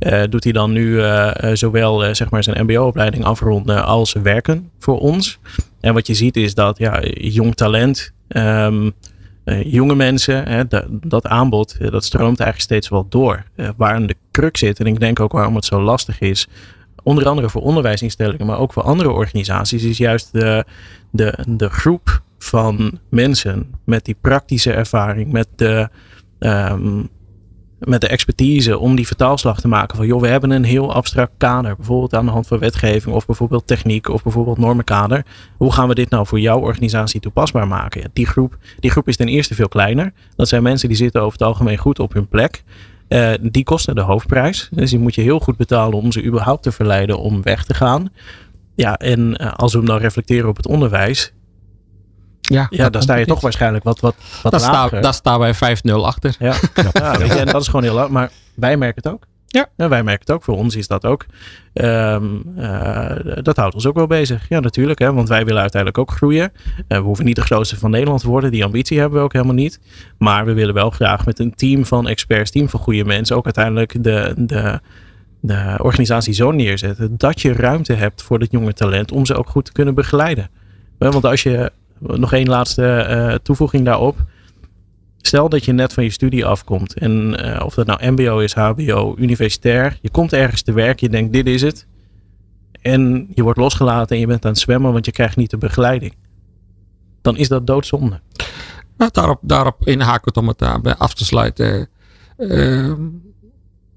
uh, 0.00 0.22
doet 0.30 0.44
hij 0.44 0.52
dan 0.52 0.72
nu 0.72 0.94
uh, 0.94 1.30
zowel 1.52 2.14
zeg 2.14 2.30
maar 2.30 2.42
zijn 2.42 2.64
MBO-opleiding 2.64 3.24
afronden 3.24 3.84
als 3.84 4.12
werken 4.12 4.70
voor 4.78 4.98
ons. 4.98 5.38
En 5.80 5.94
wat 5.94 6.06
je 6.06 6.14
ziet 6.14 6.36
is 6.36 6.54
dat 6.54 6.78
ja, 6.78 7.02
jong 7.14 7.54
talent, 7.54 8.12
um, 8.28 8.92
jonge 9.44 9.94
mensen, 9.94 10.48
hè, 10.48 10.66
dat, 10.66 10.86
dat, 10.90 11.26
aanbod, 11.26 11.76
dat 11.90 12.04
stroomt 12.04 12.40
eigenlijk 12.40 12.60
steeds 12.60 12.88
wel 12.88 13.06
door. 13.08 13.44
waar 13.76 14.06
de 14.06 14.16
kruk 14.30 14.56
zit, 14.56 14.80
en 14.80 14.86
ik 14.86 15.00
denk 15.00 15.20
ook 15.20 15.32
waarom 15.32 15.54
het 15.54 15.64
zo 15.64 15.82
lastig 15.82 16.20
is, 16.20 16.48
onder 17.02 17.26
andere 17.26 17.50
voor 17.50 17.62
onderwijsinstellingen, 17.62 18.46
maar 18.46 18.58
ook 18.58 18.72
voor 18.72 18.82
andere 18.82 19.10
organisaties, 19.10 19.84
is 19.84 19.98
juist 19.98 20.32
de, 20.32 20.64
de, 21.10 21.44
de 21.48 21.68
groep 21.68 22.22
van 22.38 22.98
mensen 23.08 23.70
met 23.84 24.04
die 24.04 24.16
praktische 24.20 24.72
ervaring, 24.72 25.32
met 25.32 25.48
de, 25.56 25.88
um, 26.38 27.08
met 27.84 28.00
de 28.00 28.08
expertise 28.08 28.78
om 28.78 28.94
die 28.96 29.06
vertaalslag 29.06 29.60
te 29.60 29.68
maken 29.68 29.96
van 29.96 30.06
joh, 30.06 30.20
we 30.20 30.28
hebben 30.28 30.50
een 30.50 30.64
heel 30.64 30.92
abstract 30.92 31.32
kader, 31.36 31.76
bijvoorbeeld 31.76 32.14
aan 32.14 32.24
de 32.24 32.30
hand 32.30 32.46
van 32.46 32.58
wetgeving 32.58 33.14
of 33.14 33.26
bijvoorbeeld 33.26 33.66
techniek 33.66 34.08
of 34.08 34.22
bijvoorbeeld 34.22 34.58
normenkader. 34.58 35.24
Hoe 35.56 35.72
gaan 35.72 35.88
we 35.88 35.94
dit 35.94 36.10
nou 36.10 36.26
voor 36.26 36.40
jouw 36.40 36.60
organisatie 36.60 37.20
toepasbaar 37.20 37.68
maken? 37.68 38.10
die, 38.12 38.26
groep, 38.26 38.58
die 38.80 38.90
groep 38.90 39.08
is 39.08 39.16
ten 39.16 39.28
eerste 39.28 39.54
veel 39.54 39.68
kleiner. 39.68 40.12
Dat 40.36 40.48
zijn 40.48 40.62
mensen 40.62 40.88
die 40.88 40.96
zitten 40.96 41.20
over 41.20 41.32
het 41.32 41.48
algemeen 41.48 41.78
goed 41.78 41.98
op 41.98 42.12
hun 42.12 42.28
plek. 42.28 42.62
Uh, 43.08 43.30
die 43.40 43.64
kosten 43.64 43.94
de 43.94 44.00
hoofdprijs. 44.00 44.68
Dus 44.70 44.90
die 44.90 44.98
moet 44.98 45.14
je 45.14 45.22
heel 45.22 45.40
goed 45.40 45.56
betalen 45.56 45.98
om 45.98 46.12
ze 46.12 46.24
überhaupt 46.24 46.62
te 46.62 46.72
verleiden 46.72 47.18
om 47.18 47.42
weg 47.42 47.64
te 47.64 47.74
gaan. 47.74 48.08
Ja, 48.74 48.96
en 48.96 49.42
uh, 49.42 49.52
als 49.52 49.72
we 49.72 49.78
hem 49.78 49.86
dan 49.86 49.98
reflecteren 49.98 50.48
op 50.48 50.56
het 50.56 50.66
onderwijs, 50.66 51.32
ja, 52.50 52.66
ja 52.70 52.90
dan 52.90 53.02
sta 53.02 53.14
je 53.14 53.26
toch 53.26 53.40
waarschijnlijk 53.40 53.84
wat, 53.84 54.00
wat, 54.00 54.14
wat 54.42 54.52
daar 54.52 54.60
lager. 54.60 55.02
daar 55.02 55.14
staan 55.14 55.38
wij 55.38 55.54
5-0 55.54 55.58
achter. 55.92 56.36
Ja, 56.38 56.54
ja 56.92 57.18
en 57.18 57.46
dat 57.46 57.60
is 57.60 57.66
gewoon 57.66 57.82
heel 57.82 57.94
laag. 57.94 58.08
Maar 58.08 58.30
wij 58.54 58.76
merken 58.76 59.02
het 59.02 59.12
ook. 59.12 59.26
Ja. 59.52 59.68
ja. 59.76 59.88
wij 59.88 60.02
merken 60.02 60.26
het 60.26 60.34
ook. 60.34 60.42
Voor 60.42 60.56
ons 60.56 60.76
is 60.76 60.86
dat 60.86 61.06
ook. 61.06 61.26
Um, 61.74 62.42
uh, 62.56 63.10
dat 63.42 63.56
houdt 63.56 63.74
ons 63.74 63.86
ook 63.86 63.94
wel 63.94 64.06
bezig. 64.06 64.48
Ja, 64.48 64.60
natuurlijk. 64.60 64.98
Hè, 64.98 65.12
want 65.12 65.28
wij 65.28 65.44
willen 65.44 65.60
uiteindelijk 65.60 66.00
ook 66.00 66.16
groeien. 66.16 66.52
Uh, 66.66 66.98
we 66.98 67.04
hoeven 67.04 67.24
niet 67.24 67.36
de 67.36 67.42
grootste 67.42 67.78
van 67.78 67.90
Nederland 67.90 68.20
te 68.20 68.26
worden. 68.26 68.50
Die 68.50 68.64
ambitie 68.64 68.98
hebben 68.98 69.18
we 69.18 69.24
ook 69.24 69.32
helemaal 69.32 69.54
niet. 69.54 69.80
Maar 70.18 70.44
we 70.44 70.52
willen 70.52 70.74
wel 70.74 70.90
graag 70.90 71.26
met 71.26 71.38
een 71.38 71.54
team 71.54 71.86
van 71.86 72.08
experts, 72.08 72.50
team 72.50 72.68
van 72.68 72.80
goede 72.80 73.04
mensen, 73.04 73.36
ook 73.36 73.44
uiteindelijk 73.44 74.04
de, 74.04 74.34
de, 74.36 74.80
de 75.40 75.78
organisatie 75.78 76.34
zo 76.34 76.50
neerzetten. 76.50 77.18
Dat 77.18 77.40
je 77.40 77.52
ruimte 77.52 77.92
hebt 77.92 78.22
voor 78.22 78.38
dat 78.38 78.50
jonge 78.50 78.72
talent 78.72 79.12
om 79.12 79.26
ze 79.26 79.34
ook 79.34 79.48
goed 79.48 79.64
te 79.64 79.72
kunnen 79.72 79.94
begeleiden. 79.94 80.50
Want 80.98 81.24
als 81.24 81.42
je 81.42 81.72
nog 82.02 82.32
één 82.32 82.48
laatste 82.48 83.06
uh, 83.10 83.34
toevoeging 83.34 83.84
daarop. 83.84 84.16
Stel 85.16 85.48
dat 85.48 85.64
je 85.64 85.72
net 85.72 85.92
van 85.92 86.04
je 86.04 86.10
studie 86.10 86.46
afkomt. 86.46 86.94
En 86.94 87.44
uh, 87.44 87.60
of 87.64 87.74
dat 87.74 87.86
nou 87.86 88.10
MBO 88.10 88.38
is, 88.38 88.54
HBO, 88.54 89.14
universitair. 89.18 89.98
Je 90.00 90.10
komt 90.10 90.32
ergens 90.32 90.62
te 90.62 90.72
werk. 90.72 91.00
Je 91.00 91.08
denkt, 91.08 91.32
dit 91.32 91.46
is 91.46 91.62
het. 91.62 91.86
En 92.80 93.28
je 93.34 93.42
wordt 93.42 93.58
losgelaten 93.58 94.14
en 94.14 94.20
je 94.20 94.26
bent 94.26 94.44
aan 94.44 94.50
het 94.50 94.60
zwemmen, 94.60 94.92
want 94.92 95.04
je 95.06 95.12
krijgt 95.12 95.36
niet 95.36 95.50
de 95.50 95.58
begeleiding. 95.58 96.14
Dan 97.22 97.36
is 97.36 97.48
dat 97.48 97.66
doodzonde. 97.66 98.20
Nou, 98.96 99.10
daarop, 99.12 99.38
daarop 99.42 99.86
inhaken 99.86 100.36
om 100.36 100.48
het 100.48 100.58
daarbij 100.58 100.94
af 100.94 101.14
te 101.14 101.24
sluiten. 101.24 101.88
Uh, 102.38 102.92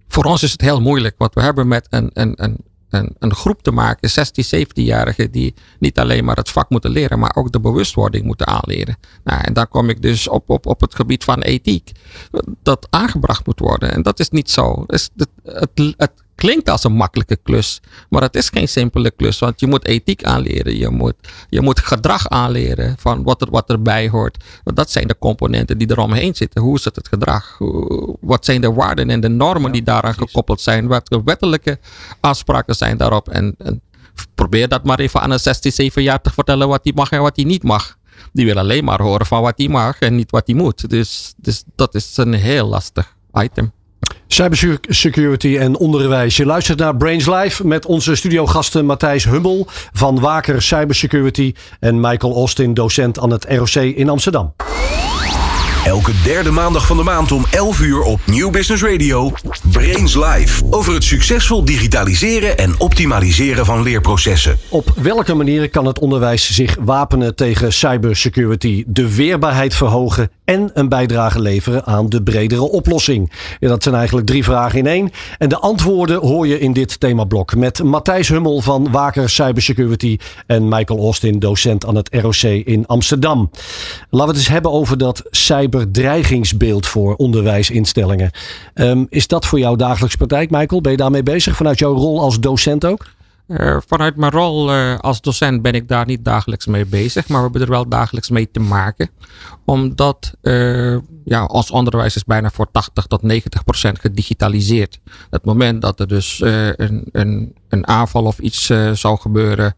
voor 0.07 0.23
ons 0.23 0.43
is 0.43 0.51
het 0.51 0.61
heel 0.61 0.81
moeilijk. 0.81 1.15
Wat 1.17 1.33
we 1.33 1.41
hebben 1.41 1.67
met 1.67 1.87
een, 1.89 2.09
een, 2.13 2.33
een 2.35 2.57
een, 2.89 3.15
een 3.19 3.35
groep 3.35 3.63
te 3.63 3.71
maken, 3.71 4.09
16, 4.09 4.67
17-jarigen, 4.67 5.31
die 5.31 5.53
niet 5.79 5.99
alleen 5.99 6.25
maar 6.25 6.35
het 6.35 6.49
vak 6.49 6.69
moeten 6.69 6.91
leren, 6.91 7.19
maar 7.19 7.35
ook 7.35 7.51
de 7.51 7.59
bewustwording 7.59 8.25
moeten 8.25 8.47
aanleren. 8.47 8.97
Nou, 9.23 9.41
en 9.41 9.53
daar 9.53 9.67
kom 9.67 9.89
ik 9.89 10.01
dus 10.01 10.27
op, 10.27 10.49
op, 10.49 10.65
op 10.65 10.81
het 10.81 10.95
gebied 10.95 11.23
van 11.23 11.41
ethiek, 11.41 11.91
dat 12.63 12.87
aangebracht 12.89 13.45
moet 13.45 13.59
worden. 13.59 13.91
En 13.91 14.01
dat 14.01 14.19
is 14.19 14.29
niet 14.29 14.49
zo. 14.49 14.83
Het, 14.87 15.11
het, 15.15 15.69
het, 15.97 16.24
klinkt 16.35 16.69
als 16.69 16.83
een 16.83 16.93
makkelijke 16.93 17.35
klus, 17.35 17.81
maar 18.09 18.21
het 18.21 18.35
is 18.35 18.49
geen 18.49 18.67
simpele 18.67 19.11
klus, 19.11 19.39
want 19.39 19.59
je 19.59 19.67
moet 19.67 19.85
ethiek 19.85 20.23
aanleren, 20.23 20.77
je 20.77 20.89
moet, 20.89 21.15
je 21.49 21.61
moet 21.61 21.79
gedrag 21.79 22.29
aanleren 22.29 22.95
van 22.99 23.23
wat, 23.23 23.41
er, 23.41 23.49
wat 23.49 23.69
erbij 23.69 24.09
hoort. 24.09 24.43
Want 24.63 24.77
dat 24.77 24.91
zijn 24.91 25.07
de 25.07 25.17
componenten 25.19 25.77
die 25.77 25.91
eromheen 25.91 26.35
zitten. 26.35 26.61
Hoe 26.61 26.77
is 26.77 26.85
het 26.85 26.95
het 26.95 27.07
gedrag? 27.07 27.57
Wat 28.21 28.45
zijn 28.45 28.61
de 28.61 28.73
waarden 28.73 29.09
en 29.09 29.19
de 29.19 29.29
normen 29.29 29.71
die 29.71 29.83
daaraan 29.83 30.13
gekoppeld 30.13 30.61
zijn? 30.61 30.87
Welke 30.87 31.23
wettelijke 31.23 31.79
afspraken 32.19 32.75
zijn 32.75 32.97
daarop? 32.97 33.29
En, 33.29 33.55
en 33.57 33.81
probeer 34.35 34.67
dat 34.67 34.83
maar 34.83 34.99
even 34.99 35.21
aan 35.21 35.31
een 35.31 35.39
16, 35.39 35.71
7 35.71 36.03
jaar 36.03 36.21
te 36.21 36.31
vertellen 36.31 36.67
wat 36.67 36.83
hij 36.83 36.93
mag 36.95 37.11
en 37.11 37.21
wat 37.21 37.35
hij 37.35 37.45
niet 37.45 37.63
mag. 37.63 37.97
Die 38.33 38.45
wil 38.45 38.57
alleen 38.57 38.83
maar 38.83 39.01
horen 39.01 39.25
van 39.25 39.41
wat 39.41 39.57
hij 39.57 39.67
mag 39.67 39.99
en 39.99 40.15
niet 40.15 40.31
wat 40.31 40.43
hij 40.45 40.55
moet. 40.55 40.89
Dus, 40.89 41.33
dus 41.37 41.63
dat 41.75 41.95
is 41.95 42.17
een 42.17 42.33
heel 42.33 42.67
lastig 42.67 43.15
item. 43.33 43.71
Cybersecurity 44.27 45.57
en 45.57 45.77
onderwijs. 45.77 46.37
Je 46.37 46.45
luistert 46.45 46.79
naar 46.79 46.95
Brains 46.95 47.27
Live 47.27 47.67
met 47.67 47.85
onze 47.85 48.15
studiogasten 48.15 48.85
Matthijs 48.85 49.25
Hummel 49.25 49.67
van 49.93 50.19
Waker 50.19 50.61
Cybersecurity 50.61 51.53
en 51.79 51.99
Michael 51.99 52.33
Austin, 52.33 52.73
docent 52.73 53.19
aan 53.19 53.31
het 53.31 53.45
ROC 53.49 53.75
in 53.75 54.09
Amsterdam. 54.09 54.53
Elke 55.85 56.11
derde 56.23 56.51
maandag 56.51 56.87
van 56.87 56.97
de 56.97 57.03
maand 57.03 57.31
om 57.31 57.45
11 57.51 57.81
uur 57.81 58.01
op 58.01 58.19
Nieuw 58.25 58.49
Business 58.49 58.83
Radio. 58.83 59.31
Brains 59.71 60.15
Live. 60.15 60.63
Over 60.69 60.93
het 60.93 61.03
succesvol 61.03 61.65
digitaliseren 61.65 62.57
en 62.57 62.75
optimaliseren 62.77 63.65
van 63.65 63.81
leerprocessen. 63.81 64.57
Op 64.69 64.93
welke 64.95 65.33
manieren 65.33 65.69
kan 65.69 65.85
het 65.85 65.99
onderwijs 65.99 66.53
zich 66.53 66.77
wapenen 66.79 67.35
tegen 67.35 67.73
cybersecurity, 67.73 68.83
de 68.87 69.15
weerbaarheid 69.15 69.75
verhogen 69.75 70.29
en 70.45 70.71
een 70.73 70.89
bijdrage 70.89 71.41
leveren 71.41 71.85
aan 71.85 72.09
de 72.09 72.23
bredere 72.23 72.69
oplossing? 72.69 73.31
Ja, 73.59 73.67
dat 73.67 73.83
zijn 73.83 73.95
eigenlijk 73.95 74.27
drie 74.27 74.43
vragen 74.43 74.79
in 74.79 74.87
één. 74.87 75.11
En 75.37 75.49
de 75.49 75.59
antwoorden 75.59 76.19
hoor 76.19 76.47
je 76.47 76.59
in 76.59 76.73
dit 76.73 76.99
themablok 76.99 77.55
met 77.55 77.83
Matthijs 77.83 78.27
Hummel 78.27 78.61
van 78.61 78.91
Waker 78.91 79.29
Cybersecurity 79.29 80.17
en 80.47 80.67
Michael 80.67 80.99
Austin, 80.99 81.39
docent 81.39 81.85
aan 81.85 81.95
het 81.95 82.09
ROC 82.11 82.43
in 82.43 82.85
Amsterdam. 82.87 83.49
Laten 84.09 84.09
we 84.09 84.25
het 84.25 84.35
eens 84.35 84.47
hebben 84.47 84.71
over 84.71 84.97
dat 84.97 85.23
cyber 85.29 85.73
cyberdreigingsbeeld 85.75 86.87
voor 86.87 87.15
onderwijsinstellingen. 87.15 88.31
Um, 88.73 89.05
is 89.09 89.27
dat 89.27 89.45
voor 89.45 89.59
jouw 89.59 89.75
dagelijks 89.75 90.15
praktijk, 90.15 90.49
Michael? 90.49 90.81
Ben 90.81 90.91
je 90.91 90.97
daarmee 90.97 91.23
bezig 91.23 91.55
vanuit 91.55 91.79
jouw 91.79 91.93
rol 91.93 92.19
als 92.19 92.39
docent 92.39 92.85
ook? 92.85 93.05
Uh, 93.47 93.77
vanuit 93.87 94.15
mijn 94.15 94.31
rol 94.31 94.73
uh, 94.73 94.97
als 94.97 95.21
docent 95.21 95.61
ben 95.61 95.73
ik 95.73 95.87
daar 95.87 96.05
niet 96.05 96.25
dagelijks 96.25 96.65
mee 96.65 96.85
bezig, 96.85 97.27
maar 97.27 97.37
we 97.37 97.43
hebben 97.43 97.61
er 97.61 97.69
wel 97.69 97.89
dagelijks 97.89 98.29
mee 98.29 98.51
te 98.51 98.59
maken. 98.59 99.09
Omdat 99.65 100.33
uh, 100.41 100.97
ja, 101.25 101.45
ons 101.45 101.71
onderwijs 101.71 102.15
is 102.15 102.23
bijna 102.23 102.49
voor 102.49 102.71
80 102.71 103.05
tot 103.05 103.21
90 103.21 103.63
procent 103.63 103.99
gedigitaliseerd. 103.99 104.99
Het 105.29 105.45
moment 105.45 105.81
dat 105.81 105.99
er 105.99 106.07
dus 106.07 106.41
een, 106.41 107.05
een, 107.11 107.55
een 107.69 107.87
aanval 107.87 108.23
of 108.23 108.39
iets 108.39 108.65
zou 108.93 109.19
gebeuren 109.19 109.75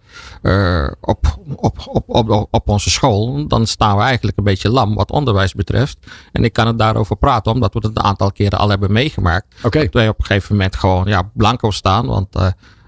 op, 1.02 1.40
op, 1.56 1.78
op, 1.88 2.04
op, 2.08 2.48
op 2.52 2.70
onze 2.70 2.90
school, 2.90 3.48
dan 3.48 3.66
staan 3.66 3.98
we 3.98 4.04
eigenlijk 4.04 4.38
een 4.38 4.44
beetje 4.44 4.70
lam 4.70 4.96
wat 4.96 5.12
onderwijs 5.12 5.54
betreft. 5.54 5.98
En 6.32 6.44
ik 6.44 6.54
kan 6.54 6.68
het 6.68 6.78
daarover 6.78 7.16
praten, 7.16 7.52
omdat 7.52 7.74
we 7.74 7.80
het 7.80 7.98
een 7.98 8.04
aantal 8.04 8.32
keren 8.32 8.60
al 8.60 8.70
hebben 8.70 8.92
meegemaakt. 8.92 9.46
Okay. 9.64 9.84
Dat 9.84 9.94
wij 9.94 10.08
op 10.08 10.20
een 10.20 10.26
gegeven 10.26 10.56
moment 10.56 10.76
gewoon 10.76 11.08
ja, 11.08 11.30
blanco 11.34 11.72
staan, 11.72 12.06
want 12.06 12.36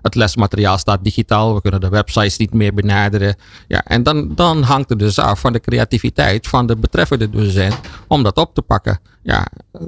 het 0.01 0.15
lesmateriaal 0.15 0.77
staat 0.77 1.03
digitaal. 1.03 1.53
We 1.53 1.61
kunnen 1.61 1.81
de 1.81 1.89
websites 1.89 2.37
niet 2.37 2.53
meer 2.53 2.73
benaderen. 2.73 3.35
Ja, 3.67 3.83
en 3.83 4.03
dan, 4.03 4.35
dan 4.35 4.63
hangt 4.63 4.89
het 4.89 4.99
dus 4.99 5.19
af 5.19 5.39
van 5.39 5.53
de 5.53 5.59
creativiteit 5.59 6.47
van 6.47 6.67
de 6.67 6.75
betreffende 6.75 7.29
docent 7.29 7.79
om 8.07 8.23
dat 8.23 8.37
op 8.37 8.53
te 8.53 8.61
pakken. 8.61 8.99
Ja, 9.23 9.47
eh, 9.71 9.81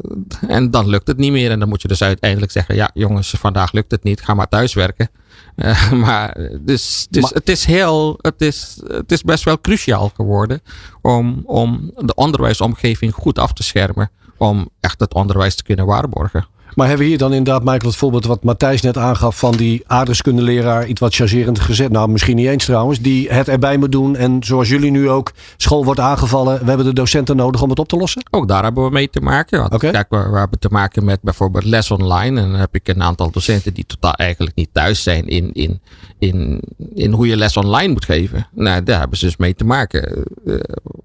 en 0.47 0.72
dan 0.72 0.89
lukt 0.89 1.07
het 1.07 1.18
niet 1.18 1.32
meer. 1.32 1.51
En 1.51 1.59
dan 1.59 1.70
moet 1.70 1.82
je 1.82 1.88
dus 1.88 2.01
uiteindelijk 2.01 2.51
zeggen: 2.51 2.76
ja, 2.76 2.89
jongens, 2.93 3.30
vandaag 3.30 3.72
lukt 3.72 3.91
het 3.91 4.03
niet. 4.03 4.22
Ga 4.22 4.34
maar 4.34 4.47
thuiswerken. 4.47 5.09
Uh, 5.55 5.91
maar 6.05 6.38
dus, 6.59 7.07
dus 7.09 7.30
het 7.30 7.49
is 7.49 7.66
heel, 7.66 8.18
het 8.22 8.41
is, 8.41 8.82
het 8.88 9.12
is 9.12 9.22
best 9.22 9.43
wel 9.43 9.62
cruciaal 9.62 10.12
geworden 10.16 10.62
om, 11.01 11.43
om 11.45 11.91
de 11.95 12.16
onderwijsomgeving 12.16 13.14
goed 13.14 13.39
af 13.39 13.53
te 13.53 13.64
schermen. 13.64 14.12
Om 14.38 14.70
echt 14.80 14.99
het 14.99 15.14
onderwijs 15.14 15.55
te 15.55 15.64
kunnen 15.64 15.86
waarborgen. 15.86 16.47
Maar 16.76 16.88
hebben 16.88 17.06
we 17.06 17.12
hier 17.12 17.20
dan 17.20 17.34
inderdaad, 17.34 17.64
Michael, 17.64 17.90
het 17.90 17.96
voorbeeld 17.96 18.26
wat 18.26 18.44
Matthijs 18.44 18.82
net 18.82 18.98
aangaf 18.98 19.40
van 19.40 19.52
die 19.52 19.84
aardrijkskundeleraar, 19.88 20.88
iets 20.88 21.00
wat 21.00 21.16
chargerend 21.16 21.60
gezet. 21.60 21.92
Nou, 21.92 22.10
misschien 22.10 22.36
niet 22.36 22.48
eens 22.48 22.66
trouwens, 22.66 23.00
die 23.00 23.30
het 23.30 23.48
erbij 23.48 23.78
moet 23.78 23.92
doen. 23.92 24.16
En 24.16 24.44
zoals 24.44 24.70
jullie 24.70 24.92
nu 24.92 25.10
ook, 25.10 25.32
school 25.58 25.86
wordt 25.86 26.00
aangevallen. 26.00 26.60
We 26.60 26.66
hebben 26.66 26.86
de 26.86 26.94
docenten 26.94 27.36
nodig 27.36 27.62
om 27.62 27.70
het 27.70 27.80
op 27.80 27.88
te 27.88 27.96
lossen? 27.96 28.24
Ook 28.32 28.48
daar 28.48 28.64
hebben 28.64 28.84
we 28.84 28.90
mee 28.90 29.10
te 29.10 29.22
maken. 29.22 29.74
Okay. 29.74 29.92
Kijk, 29.92 30.10
we, 30.10 30.30
we, 30.32 30.38
hebben 30.38 30.60
te 30.60 30.70
maken 30.72 31.06
met 31.06 31.22
bijvoorbeeld 31.22 31.64
les 31.64 31.92
online. 31.92 32.42
En 32.42 32.52
dan 32.52 32.60
heb 32.60 32.76
ik 32.76 32.88
een 32.88 33.04
aantal 33.04 33.32
docenten 33.32 33.74
die 33.74 33.86
totaal 33.86 34.14
eigenlijk 34.14 34.56
niet 34.56 34.70
thuis 34.72 35.04
zijn 35.04 35.28
in, 35.28 35.52
in, 35.54 35.82
in, 36.20 36.62
in 36.94 37.12
hoe 37.12 37.28
je 37.28 37.38
les 37.38 37.58
online 37.58 37.94
moet 37.94 38.06
geven. 38.06 38.48
Nou, 38.52 38.84
daar 38.84 39.00
hebben 39.00 39.18
ze 39.18 39.26
dus 39.26 39.38
mee 39.38 39.56
te 39.56 39.66
maken. 39.66 40.26
Uh, 40.46 40.60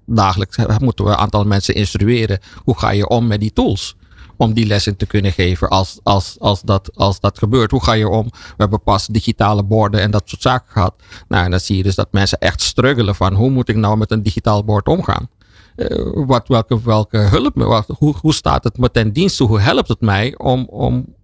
dagelijks 0.05 0.57
moeten 0.79 1.05
we 1.05 1.11
een 1.11 1.17
aantal 1.17 1.43
mensen 1.43 1.75
instrueren. 1.75 2.39
Hoe 2.63 2.77
ga 2.77 2.89
je 2.89 3.07
om 3.07 3.27
met 3.27 3.39
die 3.39 3.53
tools? 3.53 3.95
Om 4.37 4.53
die 4.53 4.65
lessen 4.65 4.97
te 4.97 5.05
kunnen 5.05 5.31
geven 5.31 5.69
als, 5.69 5.99
als, 6.03 6.35
als, 6.39 6.61
dat, 6.61 6.89
als 6.95 7.19
dat 7.19 7.37
gebeurt. 7.37 7.71
Hoe 7.71 7.83
ga 7.83 7.93
je 7.93 8.09
om? 8.09 8.23
We 8.31 8.55
hebben 8.57 8.83
pas 8.83 9.07
digitale 9.07 9.63
borden 9.63 10.01
en 10.01 10.11
dat 10.11 10.23
soort 10.25 10.41
zaken 10.41 10.71
gehad. 10.71 10.93
Nou, 11.27 11.45
en 11.45 11.51
dan 11.51 11.59
zie 11.59 11.77
je 11.77 11.83
dus 11.83 11.95
dat 11.95 12.07
mensen 12.11 12.37
echt 12.37 12.61
struggelen 12.61 13.15
van 13.15 13.33
hoe 13.33 13.49
moet 13.49 13.69
ik 13.69 13.75
nou 13.75 13.97
met 13.97 14.11
een 14.11 14.23
digitaal 14.23 14.63
bord 14.63 14.87
omgaan? 14.87 15.29
Uh, 15.75 16.25
wat, 16.25 16.47
welke, 16.47 16.81
welke 16.81 17.17
hulp, 17.17 17.85
hoe, 17.97 18.15
hoe 18.21 18.33
staat 18.33 18.63
het 18.63 18.77
me 18.77 18.91
ten 18.91 19.13
dienste? 19.13 19.43
Hoe 19.43 19.59
helpt 19.59 19.87
het 19.87 20.01
mij 20.01 20.37
om, 20.37 20.67
om 20.69 21.15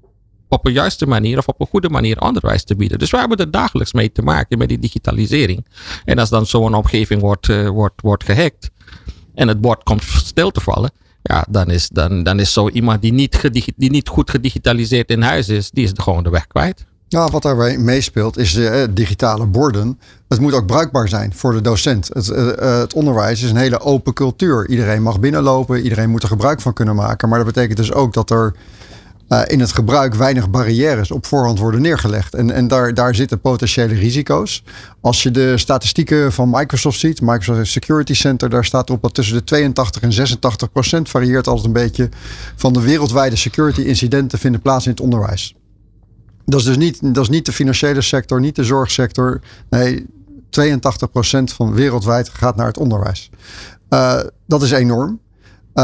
op 0.49 0.65
een 0.65 0.73
juiste 0.73 1.05
manier 1.05 1.37
of 1.37 1.47
op 1.47 1.61
een 1.61 1.67
goede 1.67 1.89
manier 1.89 2.21
onderwijs 2.21 2.63
te 2.63 2.75
bieden? 2.75 2.99
Dus 2.99 3.11
we 3.11 3.17
hebben 3.17 3.37
er 3.37 3.51
dagelijks 3.51 3.93
mee 3.93 4.11
te 4.11 4.21
maken 4.21 4.57
met 4.57 4.69
die 4.69 4.79
digitalisering. 4.79 5.65
En 6.05 6.19
als 6.19 6.29
dan 6.29 6.45
zo'n 6.45 6.73
omgeving 6.73 7.21
wordt, 7.21 7.47
uh, 7.47 7.69
wordt, 7.69 8.01
wordt 8.01 8.23
gehackt 8.23 8.71
en 9.33 9.47
het 9.47 9.61
bord 9.61 9.83
komt 9.83 10.03
stil 10.03 10.51
te 10.51 10.61
vallen, 10.61 10.91
ja, 11.23 11.45
dan 11.49 11.69
is, 11.69 11.89
dan, 11.89 12.23
dan 12.23 12.39
is 12.39 12.53
zo 12.53 12.69
iemand 12.69 13.01
die 13.01 13.13
niet, 13.13 13.49
die 13.75 13.91
niet 13.91 14.07
goed 14.07 14.29
gedigitaliseerd 14.29 15.09
in 15.09 15.21
huis 15.21 15.49
is, 15.49 15.71
die 15.71 15.83
is 15.83 15.91
gewoon 15.95 16.23
de 16.23 16.29
weg 16.29 16.47
kwijt. 16.47 16.85
Ja, 17.07 17.29
wat 17.29 17.41
daarbij 17.41 17.77
meespeelt 17.77 18.37
is 18.37 18.53
de 18.53 18.67
eh, 18.67 18.87
digitale 18.91 19.45
borden. 19.45 19.99
Het 20.27 20.39
moet 20.39 20.53
ook 20.53 20.65
bruikbaar 20.65 21.09
zijn 21.09 21.33
voor 21.33 21.53
de 21.53 21.61
docent. 21.61 22.09
Het, 22.13 22.27
uh, 22.29 22.47
het, 22.55 22.93
onderwijs 22.93 23.43
is 23.43 23.49
een 23.49 23.55
hele 23.55 23.79
open 23.79 24.13
cultuur. 24.13 24.69
Iedereen 24.69 25.01
mag 25.01 25.19
binnenlopen, 25.19 25.81
iedereen 25.81 26.09
moet 26.09 26.23
er 26.23 26.27
gebruik 26.27 26.61
van 26.61 26.73
kunnen 26.73 26.95
maken. 26.95 27.29
Maar 27.29 27.37
dat 27.37 27.47
betekent 27.47 27.77
dus 27.77 27.93
ook 27.93 28.13
dat 28.13 28.29
er 28.29 28.53
uh, 29.33 29.41
in 29.45 29.59
het 29.59 29.71
gebruik 29.71 30.13
weinig 30.13 30.49
barrières 30.49 31.11
op 31.11 31.25
voorhand 31.25 31.59
worden 31.59 31.81
neergelegd. 31.81 32.33
En, 32.33 32.51
en 32.51 32.67
daar, 32.67 32.93
daar 32.93 33.15
zitten 33.15 33.39
potentiële 33.39 33.93
risico's. 33.93 34.63
Als 35.01 35.23
je 35.23 35.31
de 35.31 35.57
statistieken 35.57 36.31
van 36.31 36.49
Microsoft 36.49 36.99
ziet, 36.99 37.21
Microsoft 37.21 37.67
Security 37.67 38.13
Center, 38.13 38.49
daar 38.49 38.65
staat 38.65 38.89
op 38.89 39.01
dat 39.01 39.13
tussen 39.13 39.35
de 39.35 39.43
82 39.43 40.01
en 40.01 40.13
86 40.13 40.71
procent 40.71 41.09
varieert 41.09 41.47
altijd 41.47 41.65
een 41.65 41.73
beetje 41.73 42.09
van 42.55 42.73
de 42.73 42.81
wereldwijde 42.81 43.35
security 43.35 43.81
incidenten 43.81 44.39
vinden 44.39 44.61
plaats 44.61 44.85
in 44.85 44.91
het 44.91 45.01
onderwijs. 45.01 45.55
Dat 46.45 46.59
is 46.59 46.65
dus 46.65 46.77
niet, 46.77 47.13
dat 47.13 47.23
is 47.23 47.29
niet 47.29 47.45
de 47.45 47.53
financiële 47.53 48.01
sector, 48.01 48.39
niet 48.39 48.55
de 48.55 48.63
zorgsector. 48.63 49.41
Nee, 49.69 50.05
82% 50.59 51.43
van 51.43 51.73
wereldwijd 51.73 52.29
gaat 52.29 52.55
naar 52.55 52.67
het 52.67 52.77
onderwijs. 52.77 53.29
Uh, 53.89 54.19
dat 54.47 54.61
is 54.63 54.71
enorm. 54.71 55.19
Uh, 55.75 55.83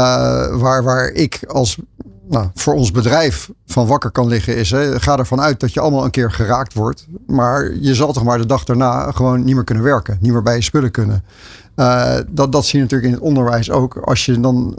waar, 0.60 0.82
waar 0.82 1.08
ik 1.08 1.40
als 1.46 1.78
nou, 2.30 2.48
voor 2.54 2.74
ons 2.74 2.90
bedrijf 2.90 3.50
van 3.66 3.86
wakker 3.86 4.10
kan 4.10 4.26
liggen 4.26 4.56
is, 4.56 4.70
hè, 4.70 5.00
ga 5.00 5.18
ervan 5.18 5.40
uit 5.40 5.60
dat 5.60 5.72
je 5.72 5.80
allemaal 5.80 6.04
een 6.04 6.10
keer 6.10 6.32
geraakt 6.32 6.74
wordt. 6.74 7.06
Maar 7.26 7.74
je 7.74 7.94
zal 7.94 8.12
toch 8.12 8.24
maar 8.24 8.38
de 8.38 8.46
dag 8.46 8.64
daarna 8.64 9.10
gewoon 9.10 9.44
niet 9.44 9.54
meer 9.54 9.64
kunnen 9.64 9.84
werken, 9.84 10.18
niet 10.20 10.32
meer 10.32 10.42
bij 10.42 10.54
je 10.54 10.62
spullen 10.62 10.90
kunnen. 10.90 11.24
Uh, 11.76 12.16
dat, 12.28 12.52
dat 12.52 12.64
zie 12.64 12.78
je 12.78 12.84
natuurlijk 12.84 13.10
in 13.10 13.16
het 13.16 13.26
onderwijs 13.26 13.70
ook. 13.70 13.96
Als 13.96 14.26
je 14.26 14.40
dan 14.40 14.78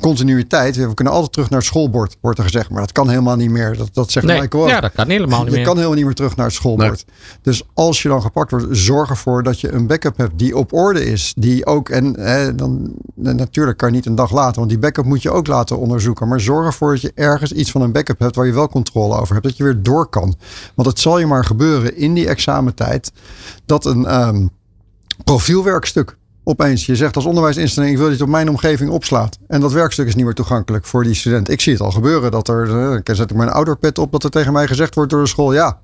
continuïteit. 0.00 0.76
We 0.76 0.94
kunnen 0.94 1.12
altijd 1.12 1.32
terug 1.32 1.50
naar 1.50 1.58
het 1.58 1.68
schoolbord, 1.68 2.16
wordt 2.20 2.38
er 2.38 2.44
gezegd. 2.44 2.70
Maar 2.70 2.80
dat 2.80 2.92
kan 2.92 3.08
helemaal 3.08 3.36
niet 3.36 3.50
meer. 3.50 3.76
Dat, 3.76 3.88
dat 3.92 4.10
zegt 4.10 4.26
nee, 4.26 4.40
Michael 4.40 4.62
ook. 4.62 4.68
Ja, 4.68 4.80
dat 4.80 4.92
kan 4.92 5.08
helemaal 5.08 5.38
niet 5.38 5.46
je 5.46 5.50
meer. 5.50 5.60
Je 5.60 5.66
kan 5.66 5.74
helemaal 5.74 5.96
niet 5.96 6.04
meer 6.04 6.14
terug 6.14 6.36
naar 6.36 6.46
het 6.46 6.54
schoolbord. 6.54 7.04
Dus 7.42 7.62
als 7.74 8.02
je 8.02 8.08
dan 8.08 8.22
gepakt 8.22 8.50
wordt, 8.50 8.66
zorg 8.70 9.10
ervoor 9.10 9.42
dat 9.42 9.60
je 9.60 9.72
een 9.72 9.86
backup 9.86 10.16
hebt 10.16 10.38
die 10.38 10.56
op 10.56 10.72
orde 10.72 11.04
is. 11.04 11.32
Die 11.36 11.66
ook, 11.66 11.88
en 11.88 12.20
hè, 12.20 12.54
dan 12.54 12.94
natuurlijk 13.14 13.78
kan 13.78 13.88
je 13.88 13.94
niet 13.94 14.06
een 14.06 14.14
dag 14.14 14.32
later, 14.32 14.56
want 14.56 14.68
die 14.68 14.78
backup 14.78 15.04
moet 15.04 15.22
je 15.22 15.30
ook 15.30 15.46
laten 15.46 15.78
onderzoeken. 15.78 16.28
Maar 16.28 16.40
zorg 16.40 16.66
ervoor 16.66 16.92
dat 16.92 17.00
je 17.00 17.12
ergens 17.14 17.52
iets 17.52 17.70
van 17.70 17.82
een 17.82 17.92
backup 17.92 18.18
hebt 18.18 18.36
waar 18.36 18.46
je 18.46 18.52
wel 18.52 18.68
controle 18.68 19.20
over 19.20 19.32
hebt. 19.32 19.46
Dat 19.46 19.56
je 19.56 19.64
weer 19.64 19.82
door 19.82 20.08
kan. 20.08 20.34
Want 20.74 20.88
het 20.88 20.98
zal 20.98 21.18
je 21.18 21.26
maar 21.26 21.44
gebeuren 21.44 21.96
in 21.96 22.14
die 22.14 22.28
examentijd 22.28 23.12
dat 23.66 23.84
een 23.84 24.20
um, 24.20 24.50
profielwerkstuk 25.24 26.16
opeens, 26.50 26.86
je 26.86 26.96
zegt 26.96 27.16
als 27.16 27.24
onderwijsinstelling, 27.24 27.92
ik 27.92 27.98
wil 27.98 28.08
dat 28.08 28.16
je 28.16 28.22
het 28.22 28.32
op 28.32 28.36
mijn 28.36 28.48
omgeving 28.48 28.90
opslaat. 28.90 29.38
En 29.46 29.60
dat 29.60 29.72
werkstuk 29.72 30.06
is 30.06 30.14
niet 30.14 30.24
meer 30.24 30.34
toegankelijk 30.34 30.84
voor 30.86 31.04
die 31.04 31.14
student. 31.14 31.48
Ik 31.50 31.60
zie 31.60 31.72
het 31.72 31.82
al 31.82 31.90
gebeuren 31.90 32.30
dat 32.30 32.48
er, 32.48 32.92
eh, 33.04 33.14
zet 33.14 33.30
ik 33.30 33.36
mijn 33.36 33.50
ouderpet 33.50 33.98
op, 33.98 34.12
dat 34.12 34.24
er 34.24 34.30
tegen 34.30 34.52
mij 34.52 34.66
gezegd 34.66 34.94
wordt 34.94 35.10
door 35.10 35.22
de 35.22 35.28
school, 35.28 35.52
ja, 35.52 35.78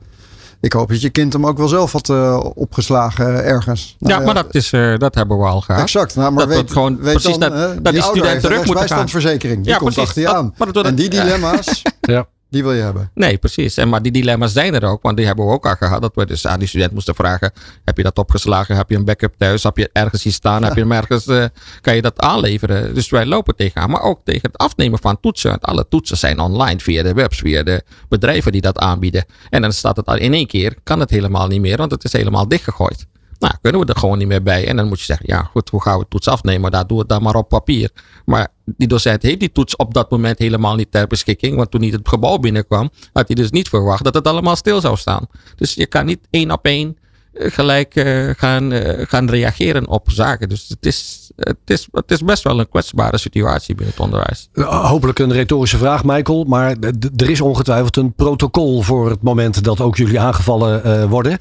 ik 0.60 0.72
hoop 0.72 0.88
dat 0.88 1.00
je 1.00 1.10
kind 1.10 1.32
hem 1.32 1.46
ook 1.46 1.58
wel 1.58 1.68
zelf 1.68 1.92
had 1.92 2.08
uh, 2.08 2.44
opgeslagen 2.54 3.44
ergens. 3.44 3.96
Nou, 3.98 4.18
ja, 4.20 4.26
maar 4.26 4.34
dat, 4.34 4.54
is, 4.54 4.72
uh, 4.72 4.98
dat 4.98 5.14
hebben 5.14 5.38
we 5.38 5.44
al 5.44 5.60
gehad. 5.60 5.82
Exact. 5.82 6.14
Nou, 6.14 6.32
maar 6.32 6.46
dat 6.46 6.56
weet, 6.56 6.70
gewoon 6.70 6.98
weet 7.00 7.12
precies 7.12 7.38
dan, 7.38 7.50
dat, 7.50 7.58
uh, 7.58 7.66
dat 7.66 7.84
die, 7.84 7.92
die 7.92 8.02
student 8.02 8.40
terug 8.40 8.56
moet 8.56 8.66
gaan. 8.66 8.74
bijstandsverzekering, 8.74 9.62
die 9.62 9.72
ja, 9.72 9.78
komt 9.78 9.94
precies. 9.94 10.08
achter 10.08 10.22
je 10.22 10.36
aan. 10.36 10.54
Dat, 10.72 10.84
en 10.84 10.94
die 10.94 11.08
dilemma's, 11.20 11.82
ja. 12.00 12.26
Die 12.56 12.64
wil 12.64 12.74
je 12.74 12.82
hebben. 12.82 13.10
Nee, 13.14 13.38
precies. 13.38 13.76
En 13.76 13.88
maar 13.88 14.02
die 14.02 14.12
dilemma's 14.12 14.52
zijn 14.52 14.74
er 14.74 14.84
ook. 14.84 15.02
Want 15.02 15.16
die 15.16 15.26
hebben 15.26 15.46
we 15.46 15.52
ook 15.52 15.66
al 15.66 15.76
gehad. 15.76 16.02
Dat 16.02 16.14
we 16.14 16.26
dus 16.26 16.46
aan 16.46 16.58
die 16.58 16.68
student 16.68 16.92
moesten 16.92 17.14
vragen. 17.14 17.52
Heb 17.84 17.96
je 17.96 18.02
dat 18.02 18.18
opgeslagen? 18.18 18.76
Heb 18.76 18.90
je 18.90 18.96
een 18.96 19.04
backup 19.04 19.34
thuis? 19.38 19.62
Heb 19.62 19.76
je 19.76 19.90
ergens 19.92 20.22
hier 20.22 20.32
staan? 20.32 20.62
Heb 20.62 20.74
je 20.74 20.80
hem 20.80 20.92
ergens? 20.92 21.26
Uh, 21.26 21.44
kan 21.80 21.94
je 21.94 22.02
dat 22.02 22.20
aanleveren? 22.20 22.94
Dus 22.94 23.10
wij 23.10 23.26
lopen 23.26 23.56
tegenaan. 23.56 23.90
Maar 23.90 24.02
ook 24.02 24.20
tegen 24.24 24.42
het 24.42 24.58
afnemen 24.58 24.98
van 24.98 25.20
toetsen. 25.20 25.50
Want 25.50 25.62
alle 25.62 25.88
toetsen 25.88 26.16
zijn 26.16 26.38
online 26.38 26.80
via 26.80 27.02
de 27.02 27.12
webs. 27.12 27.38
Via 27.38 27.62
de 27.62 27.82
bedrijven 28.08 28.52
die 28.52 28.60
dat 28.60 28.78
aanbieden. 28.78 29.24
En 29.50 29.62
dan 29.62 29.72
staat 29.72 29.96
het 29.96 30.06
al 30.06 30.16
in 30.16 30.32
één 30.32 30.46
keer. 30.46 30.74
Kan 30.82 31.00
het 31.00 31.10
helemaal 31.10 31.46
niet 31.46 31.60
meer. 31.60 31.76
Want 31.76 31.90
het 31.90 32.04
is 32.04 32.12
helemaal 32.12 32.48
dichtgegooid. 32.48 33.06
Nou, 33.38 33.54
kunnen 33.60 33.80
we 33.80 33.86
er 33.86 33.98
gewoon 33.98 34.18
niet 34.18 34.28
meer 34.28 34.42
bij. 34.42 34.66
En 34.66 34.76
dan 34.76 34.88
moet 34.88 34.98
je 34.98 35.04
zeggen, 35.04 35.26
ja 35.28 35.42
goed, 35.42 35.68
hoe 35.68 35.82
gaan 35.82 35.98
we 35.98 36.06
toets 36.08 36.28
afnemen? 36.28 36.70
Daar 36.70 36.86
doe 36.86 36.98
het 36.98 37.08
dan 37.08 37.22
maar 37.22 37.34
op 37.34 37.48
papier. 37.48 37.90
Maar 38.24 38.48
die 38.64 38.88
docent 38.88 39.22
heeft 39.22 39.40
die 39.40 39.52
toets 39.52 39.76
op 39.76 39.94
dat 39.94 40.10
moment 40.10 40.38
helemaal 40.38 40.74
niet 40.74 40.90
ter 40.90 41.06
beschikking. 41.06 41.56
Want 41.56 41.70
toen 41.70 41.80
hij 41.80 41.90
het 41.90 42.08
gebouw 42.08 42.38
binnenkwam, 42.38 42.90
had 43.12 43.26
hij 43.26 43.36
dus 43.36 43.50
niet 43.50 43.68
verwacht 43.68 44.04
dat 44.04 44.14
het 44.14 44.26
allemaal 44.26 44.56
stil 44.56 44.80
zou 44.80 44.96
staan. 44.96 45.26
Dus 45.56 45.74
je 45.74 45.86
kan 45.86 46.06
niet 46.06 46.20
één 46.30 46.50
op 46.50 46.64
één 46.64 46.96
gelijk 47.38 47.96
uh, 47.96 48.30
gaan, 48.36 48.72
uh, 48.72 49.06
gaan 49.06 49.30
reageren 49.30 49.88
op 49.88 50.10
zaken. 50.10 50.48
Dus 50.48 50.68
het 50.68 50.86
is, 50.86 51.30
het, 51.36 51.56
is, 51.64 51.88
het 51.92 52.10
is 52.10 52.24
best 52.24 52.42
wel 52.42 52.60
een 52.60 52.68
kwetsbare 52.68 53.18
situatie 53.18 53.74
binnen 53.74 53.94
het 53.94 54.04
onderwijs. 54.04 54.48
Hopelijk 54.64 55.18
een 55.18 55.32
retorische 55.32 55.78
vraag, 55.78 56.04
Michael. 56.04 56.44
Maar 56.44 56.76
er 57.16 57.30
is 57.30 57.40
ongetwijfeld 57.40 57.96
een 57.96 58.14
protocol 58.14 58.82
voor 58.82 59.10
het 59.10 59.22
moment 59.22 59.64
dat 59.64 59.80
ook 59.80 59.96
jullie 59.96 60.20
aangevallen 60.20 61.08
worden. 61.08 61.38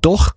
Toch? 0.00 0.34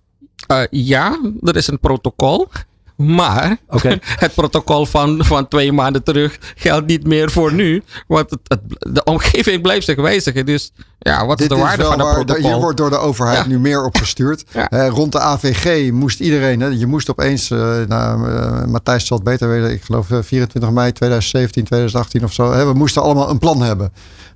Uh, 0.48 0.62
ja, 0.70 1.18
er 1.42 1.56
is 1.56 1.66
een 1.66 1.80
protocol. 1.80 2.48
Maar 2.96 3.56
okay. 3.68 4.00
het 4.24 4.34
protocol 4.34 4.86
van, 4.86 5.24
van 5.24 5.48
twee 5.48 5.72
maanden 5.72 6.02
terug 6.02 6.38
geldt 6.56 6.86
niet 6.86 7.06
meer 7.06 7.30
voor 7.30 7.52
nu. 7.52 7.82
Want 8.06 8.30
het, 8.30 8.40
het, 8.44 8.60
de 8.94 9.04
omgeving 9.04 9.62
blijft 9.62 9.84
zich 9.84 9.96
wijzigen. 9.96 10.46
Dus 10.46 10.72
ja, 10.98 11.26
wat 11.26 11.38
Dit 11.38 11.50
is 11.50 11.56
de 11.56 11.62
waarde 11.62 11.82
is 11.82 11.88
van 11.88 11.98
dat 11.98 12.12
protocol? 12.12 12.50
Hier 12.50 12.60
wordt 12.60 12.76
door 12.76 12.90
de 12.90 12.96
overheid 12.96 13.38
ja. 13.38 13.46
nu 13.46 13.58
meer 13.58 13.84
opgestuurd. 13.84 14.44
Ja. 14.54 14.72
Uh, 14.72 14.88
rond 14.88 15.12
de 15.12 15.20
AVG 15.20 15.90
moest 15.92 16.20
iedereen, 16.20 16.60
hè, 16.60 16.66
je 16.66 16.86
moest 16.86 17.10
opeens, 17.10 17.50
uh, 17.50 17.58
nou, 17.88 18.30
uh, 18.30 18.64
Matthijs 18.64 19.06
zal 19.06 19.16
het 19.16 19.26
beter 19.26 19.48
weten, 19.48 19.72
ik 19.72 19.82
geloof 19.82 20.06
24 20.06 20.70
mei 20.70 20.92
2017, 20.92 21.64
2018 21.64 22.24
of 22.24 22.32
zo. 22.32 22.52
Hè, 22.52 22.66
we 22.66 22.72
moesten 22.72 23.02
allemaal 23.02 23.30
een 23.30 23.38
plan 23.38 23.62
hebben. 23.62 23.92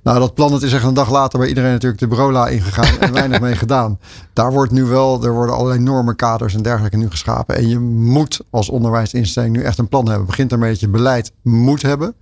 Nou, 0.09 0.21
dat 0.21 0.33
plan 0.33 0.53
het 0.53 0.61
is 0.61 0.73
echt 0.73 0.83
een 0.83 0.93
dag 0.93 1.11
later 1.11 1.39
bij 1.39 1.47
iedereen 1.47 1.71
natuurlijk 1.71 2.01
de 2.01 2.07
bureaula 2.07 2.47
ingegaan 2.47 2.99
en 2.99 3.13
weinig 3.13 3.39
mee 3.39 3.55
gedaan. 3.55 3.99
Daar 4.33 4.51
wordt 4.51 4.71
nu 4.71 4.83
wel, 4.83 5.23
er 5.23 5.33
worden 5.33 5.55
allerlei 5.55 5.79
normen, 5.79 6.15
kaders 6.15 6.53
en 6.53 6.61
dergelijke 6.61 6.97
nu 6.97 7.09
geschapen. 7.09 7.55
En 7.55 7.67
je 7.67 7.79
moet 7.79 8.41
als 8.49 8.69
onderwijsinstelling 8.69 9.55
nu 9.55 9.63
echt 9.63 9.77
een 9.77 9.87
plan 9.87 10.07
hebben. 10.07 10.27
Begint 10.27 10.51
ermee 10.51 10.71
dat 10.71 10.79
je 10.79 10.89
beleid 10.89 11.31
moet 11.41 11.81
hebben. 11.81 12.15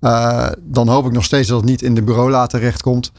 Uh, 0.00 0.46
dan 0.60 0.88
hoop 0.88 1.06
ik 1.06 1.12
nog 1.12 1.24
steeds 1.24 1.48
dat 1.48 1.60
het 1.60 1.68
niet 1.68 1.82
in 1.82 1.94
de 1.94 2.02
bureaula 2.02 2.46
terechtkomt. 2.46 3.12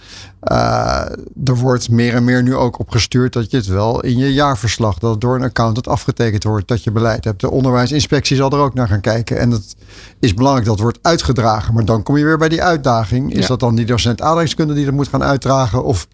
Uh, 0.51 1.01
er 1.43 1.55
wordt 1.55 1.89
meer 1.89 2.13
en 2.13 2.23
meer 2.23 2.43
nu 2.43 2.55
ook 2.55 2.79
op 2.79 2.89
gestuurd 2.89 3.33
dat 3.33 3.51
je 3.51 3.57
het 3.57 3.65
wel 3.65 4.01
in 4.01 4.17
je 4.17 4.33
jaarverslag, 4.33 4.97
dat 4.97 5.11
het 5.11 5.21
door 5.21 5.35
een 5.35 5.43
accountant 5.43 5.87
afgetekend 5.87 6.43
wordt, 6.43 6.67
dat 6.67 6.83
je 6.83 6.91
beleid 6.91 7.23
hebt. 7.23 7.41
De 7.41 7.51
onderwijsinspectie 7.51 8.35
zal 8.35 8.51
er 8.51 8.59
ook 8.59 8.73
naar 8.73 8.87
gaan 8.87 9.01
kijken. 9.01 9.39
En 9.39 9.51
het 9.51 9.75
is 10.19 10.33
belangrijk 10.33 10.65
dat 10.65 10.75
het 10.75 10.83
wordt 10.83 10.99
uitgedragen. 11.01 11.73
Maar 11.73 11.85
dan 11.85 12.03
kom 12.03 12.17
je 12.17 12.25
weer 12.25 12.37
bij 12.37 12.49
die 12.49 12.63
uitdaging. 12.63 13.33
Is 13.33 13.41
ja. 13.41 13.47
dat 13.47 13.59
dan 13.59 13.75
die 13.75 13.85
docent 13.85 14.21
aardrijkskunde 14.21 14.73
die 14.73 14.85
dat 14.85 14.93
moet 14.93 15.07
gaan 15.07 15.23
uitdragen? 15.23 15.83
Of 15.83 16.07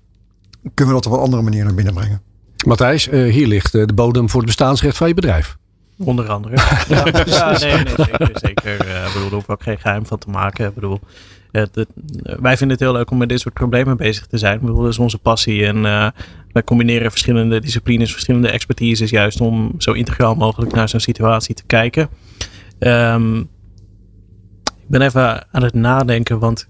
kunnen 0.73 0.95
we 0.95 1.01
dat 1.01 1.11
op 1.11 1.17
een 1.17 1.23
andere 1.23 1.41
manier 1.41 1.63
naar 1.63 1.73
binnen 1.73 1.93
brengen? 1.93 2.21
Matthijs, 2.65 3.07
uh, 3.07 3.33
hier 3.33 3.47
ligt 3.47 3.71
de 3.71 3.93
bodem 3.95 4.29
voor 4.29 4.39
het 4.39 4.49
bestaansrecht 4.49 4.97
van 4.97 5.07
je 5.07 5.13
bedrijf. 5.13 5.57
Onder 5.97 6.29
andere. 6.29 6.55
ja, 6.87 7.03
ja, 7.25 7.57
nee, 7.59 7.73
nee, 7.73 7.93
zeker. 7.95 8.29
zeker. 8.33 8.87
Uh, 8.87 9.05
bedoel, 9.13 9.21
daar 9.21 9.31
hoef 9.31 9.43
ik 9.43 9.49
ook 9.49 9.63
geen 9.63 9.79
geheim 9.79 10.05
van 10.05 10.17
te 10.17 10.29
maken. 10.29 10.67
Ik 10.67 10.73
bedoel, 10.73 10.99
het, 11.51 11.75
het, 11.75 11.87
wij 12.23 12.57
vinden 12.57 12.77
het 12.77 12.85
heel 12.85 12.93
leuk 12.93 13.11
om 13.11 13.17
met 13.17 13.29
dit 13.29 13.39
soort 13.39 13.53
problemen 13.53 13.97
bezig 13.97 14.25
te 14.25 14.37
zijn. 14.37 14.55
Ik 14.55 14.61
bedoel, 14.61 14.81
dat 14.81 14.91
is 14.91 14.99
onze 14.99 15.17
passie. 15.17 15.65
En 15.65 15.77
uh, 15.77 16.07
wij 16.51 16.63
combineren 16.63 17.11
verschillende 17.11 17.59
disciplines, 17.59 18.11
verschillende 18.11 18.49
expertises, 18.49 19.09
juist 19.09 19.41
om 19.41 19.75
zo 19.77 19.91
integraal 19.91 20.35
mogelijk 20.35 20.73
naar 20.73 20.89
zo'n 20.89 20.99
situatie 20.99 21.55
te 21.55 21.65
kijken. 21.65 22.09
Um, 22.79 23.39
ik 24.65 24.91
ben 24.91 25.01
even 25.01 25.45
aan 25.51 25.63
het 25.63 25.73
nadenken, 25.73 26.39
want 26.39 26.67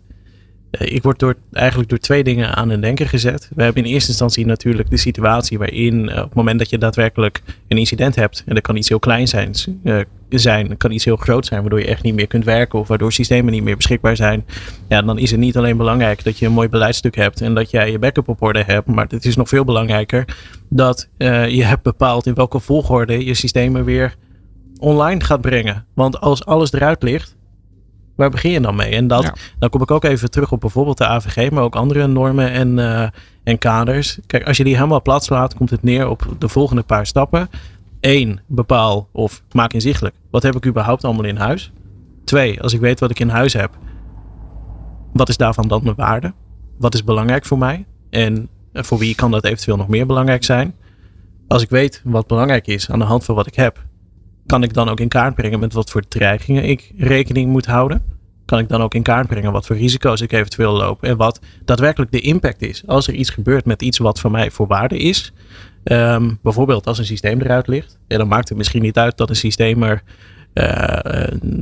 ik 0.78 1.04
word 1.04 1.20
door, 1.20 1.36
eigenlijk 1.52 1.90
door 1.90 2.00
twee 2.00 2.24
dingen 2.24 2.56
aan 2.56 2.70
het 2.70 2.82
denken 2.82 3.08
gezet. 3.08 3.50
We 3.56 3.64
hebben 3.64 3.84
in 3.84 3.92
eerste 3.92 4.10
instantie 4.10 4.46
natuurlijk 4.46 4.90
de 4.90 4.98
situatie 4.98 5.58
waarin 5.58 6.10
uh, 6.10 6.18
op 6.18 6.24
het 6.24 6.34
moment 6.34 6.60
dat 6.60 6.70
je 6.70 6.78
daadwerkelijk 6.78 7.42
een 7.68 7.78
incident 7.78 8.16
hebt, 8.16 8.44
en 8.46 8.54
dat 8.54 8.64
kan 8.64 8.76
iets 8.76 8.90
heel 8.90 9.00
klein 9.00 9.28
zijn, 9.28 9.54
uh, 9.84 10.00
zijn 10.30 10.78
kan 10.78 10.92
iets 10.92 11.06
heel 11.06 11.16
groot 11.16 11.46
zijn, 11.46 11.62
waardoor 11.62 11.80
je 11.80 11.86
echt 11.86 12.04
niet 12.04 12.16
meer 12.16 12.28
kunt 12.28 12.46
werken 12.46 12.80
of 12.80 12.88
waardoor 12.88 13.12
systemen 13.12 13.54
niet 13.54 13.64
meer 13.64 13.76
beschikbaar 13.76 14.16
zijn. 14.16 14.46
Ja, 14.90 15.02
dan 15.02 15.18
is 15.18 15.32
het 15.32 15.40
niet 15.40 15.58
alleen 15.58 15.78
belangrijk 15.78 16.24
dat 16.24 16.40
je 16.40 16.46
een 16.46 16.52
mooi 16.52 16.70
beleidstuk 16.70 17.16
hebt 17.16 17.42
en 17.42 17.54
dat 17.54 17.72
jij 17.72 17.92
je 17.92 18.00
backup 18.00 18.28
op 18.28 18.42
orde 18.42 18.64
hebt, 18.64 18.88
maar 18.88 19.06
het 19.10 19.26
is 19.26 19.36
nog 19.36 19.50
veel 19.50 19.64
belangrijker 19.64 20.26
dat 20.70 21.10
je 21.18 21.64
hebt 21.64 21.84
bepaald 21.84 22.26
in 22.26 22.34
welke 22.34 22.60
volgorde 22.60 23.26
je 23.26 23.34
systemen 23.34 23.84
weer 23.84 24.16
online 24.80 25.24
gaat 25.24 25.42
brengen. 25.42 25.86
Want 25.94 26.20
als 26.20 26.46
alles 26.46 26.74
eruit 26.74 27.04
ligt, 27.04 27.36
Waar 28.16 28.30
begin 28.30 28.52
je 28.52 28.60
dan 28.60 28.76
mee? 28.76 28.92
En 28.92 29.08
dat, 29.08 29.32
dan 29.60 29.70
kom 29.70 29.82
ik 29.82 29.92
ook 29.92 30.04
even 30.04 30.32
terug 30.32 30.52
op 30.52 30.60
bijvoorbeeld 30.60 30.98
de 30.98 31.08
AVG, 31.08 31.52
maar 31.52 31.64
ook 31.64 31.76
andere 31.76 32.08
normen 32.08 32.52
en, 32.52 32.78
uh, 32.78 33.08
en 33.44 33.58
kaders. 33.58 34.20
Kijk, 34.28 34.48
als 34.48 34.58
je 34.58 34.64
die 34.64 34.76
helemaal 34.76 35.02
plat 35.02 35.24
slaat, 35.24 35.56
komt 35.56 35.70
het 35.70 35.84
neer 35.84 36.10
op 36.10 36.36
de 36.40 36.50
volgende 36.50 36.84
paar 36.84 37.06
stappen. 37.06 37.50
Eén, 38.00 38.40
bepaal 38.48 39.08
of 39.12 39.44
maak 39.52 39.74
inzichtelijk. 39.74 40.16
Wat 40.32 40.44
heb 40.44 40.56
ik 40.56 40.66
überhaupt 40.66 41.04
allemaal 41.04 41.26
in 41.26 41.38
huis? 41.38 41.72
Twee, 42.24 42.62
als 42.62 42.74
ik 42.74 42.80
weet 42.80 43.00
wat 43.00 43.10
ik 43.10 43.20
in 43.20 43.30
huis 43.30 43.54
heb, 43.54 43.78
wat 45.14 45.30
is 45.30 45.38
daarvan 45.38 45.68
dan 45.68 45.84
mijn 45.84 45.96
waarde? 45.96 46.34
Wat 46.78 46.94
is 46.94 47.04
belangrijk 47.04 47.46
voor 47.46 47.58
mij? 47.58 47.86
En 48.10 48.50
voor 48.74 48.98
wie 48.98 49.16
kan 49.16 49.32
dat 49.32 49.46
eventueel 49.46 49.78
nog 49.78 49.88
meer 49.88 50.06
belangrijk 50.06 50.44
zijn? 50.44 50.76
Als 51.48 51.62
ik 51.62 51.70
weet 51.70 52.02
wat 52.04 52.28
belangrijk 52.28 52.68
is 52.68 52.90
aan 52.92 53.00
de 53.00 53.06
hand 53.06 53.26
van 53.26 53.36
wat 53.36 53.48
ik 53.48 53.56
heb, 53.56 53.84
kan 54.46 54.64
ik 54.64 54.74
dan 54.74 54.90
ook 54.90 55.00
in 55.00 55.08
kaart 55.08 55.36
brengen 55.36 55.60
met 55.60 55.74
wat 55.74 55.90
voor 55.90 56.08
dreigingen 56.08 56.64
ik 56.64 56.92
rekening 56.98 57.52
moet 57.52 57.66
houden? 57.66 58.04
Kan 58.46 58.60
ik 58.60 58.70
dan 58.70 58.82
ook 58.82 58.94
in 58.94 59.04
kaart 59.04 59.28
brengen 59.28 59.52
wat 59.52 59.66
voor 59.66 59.76
risico's 59.76 60.22
ik 60.22 60.32
eventueel 60.32 60.74
loop 60.74 61.04
en 61.04 61.18
wat 61.18 61.40
daadwerkelijk 61.66 62.12
de 62.12 62.22
impact 62.22 62.62
is 62.62 62.84
als 62.86 63.08
er 63.08 63.14
iets 63.14 63.30
gebeurt 63.30 63.66
met 63.66 63.82
iets 63.82 63.98
wat 63.98 64.20
voor 64.20 64.32
mij 64.32 64.52
voor 64.52 64.68
waarde 64.68 64.98
is? 64.98 65.34
Ehm, 65.84 66.34
bijvoorbeeld 66.42 66.88
als 66.88 66.98
een 66.98 67.06
systeem 67.06 67.42
eruit 67.42 67.68
ligt, 67.68 67.98
en 68.08 68.18
dan 68.18 68.28
maakt 68.28 68.50
het 68.50 68.58
misschien 68.58 68.82
niet 68.82 68.98
uit 68.98 69.18
dat 69.18 69.30
een 69.30 69.36
systeem 69.36 69.84
er 69.84 70.04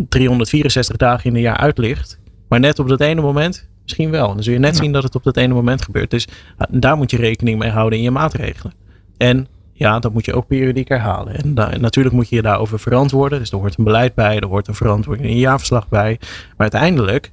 364 0.10 0.96
eh, 0.96 1.08
dagen 1.08 1.30
in 1.30 1.36
een 1.36 1.42
jaar 1.42 1.58
uit 1.58 1.78
ligt, 1.78 2.20
maar 2.48 2.60
net 2.60 2.80
op 2.80 2.88
dat 2.88 3.02
ene 3.02 3.22
moment 3.22 3.68
misschien 3.84 4.10
wel. 4.10 4.28
Dan 4.28 4.44
zul 4.44 4.54
je 4.54 4.60
net 4.60 4.76
zien 4.76 4.92
dat 4.92 5.04
het 5.04 5.16
op 5.16 5.24
dat 5.24 5.38
ene 5.38 5.54
moment 5.54 5.82
gebeurt. 5.82 6.10
Dus 6.10 6.28
ah, 6.58 6.68
daar 6.72 6.98
moet 6.98 7.12
je 7.12 7.18
rekening 7.18 7.60
mee 7.60 7.70
houden 7.70 7.98
in 7.98 8.04
je 8.04 8.12
maatregelen. 8.12 8.74
En 9.18 9.48
ja, 9.74 10.00
dat 10.00 10.14
moet 10.14 10.26
je 10.26 10.34
ook 10.34 10.48
periodiek 10.48 10.88
herhalen. 10.88 11.36
En, 11.36 11.82
natuurlijk 11.82 12.16
moet 12.16 12.30
je 12.30 12.36
je 12.36 12.42
daarover 12.42 12.80
verantwoorden. 12.80 13.40
Dus 13.40 13.52
er 13.52 13.58
hoort 13.58 13.78
een 13.78 13.84
beleid 13.84 14.14
bij, 14.14 14.40
er 14.40 14.48
hoort 14.48 14.68
een 14.68 14.76
verantwoording 14.76 15.28
in 15.28 15.34
je 15.34 15.40
jaarverslag 15.40 15.90
bij. 15.90 16.18
Maar 16.22 16.72
uiteindelijk 16.72 17.32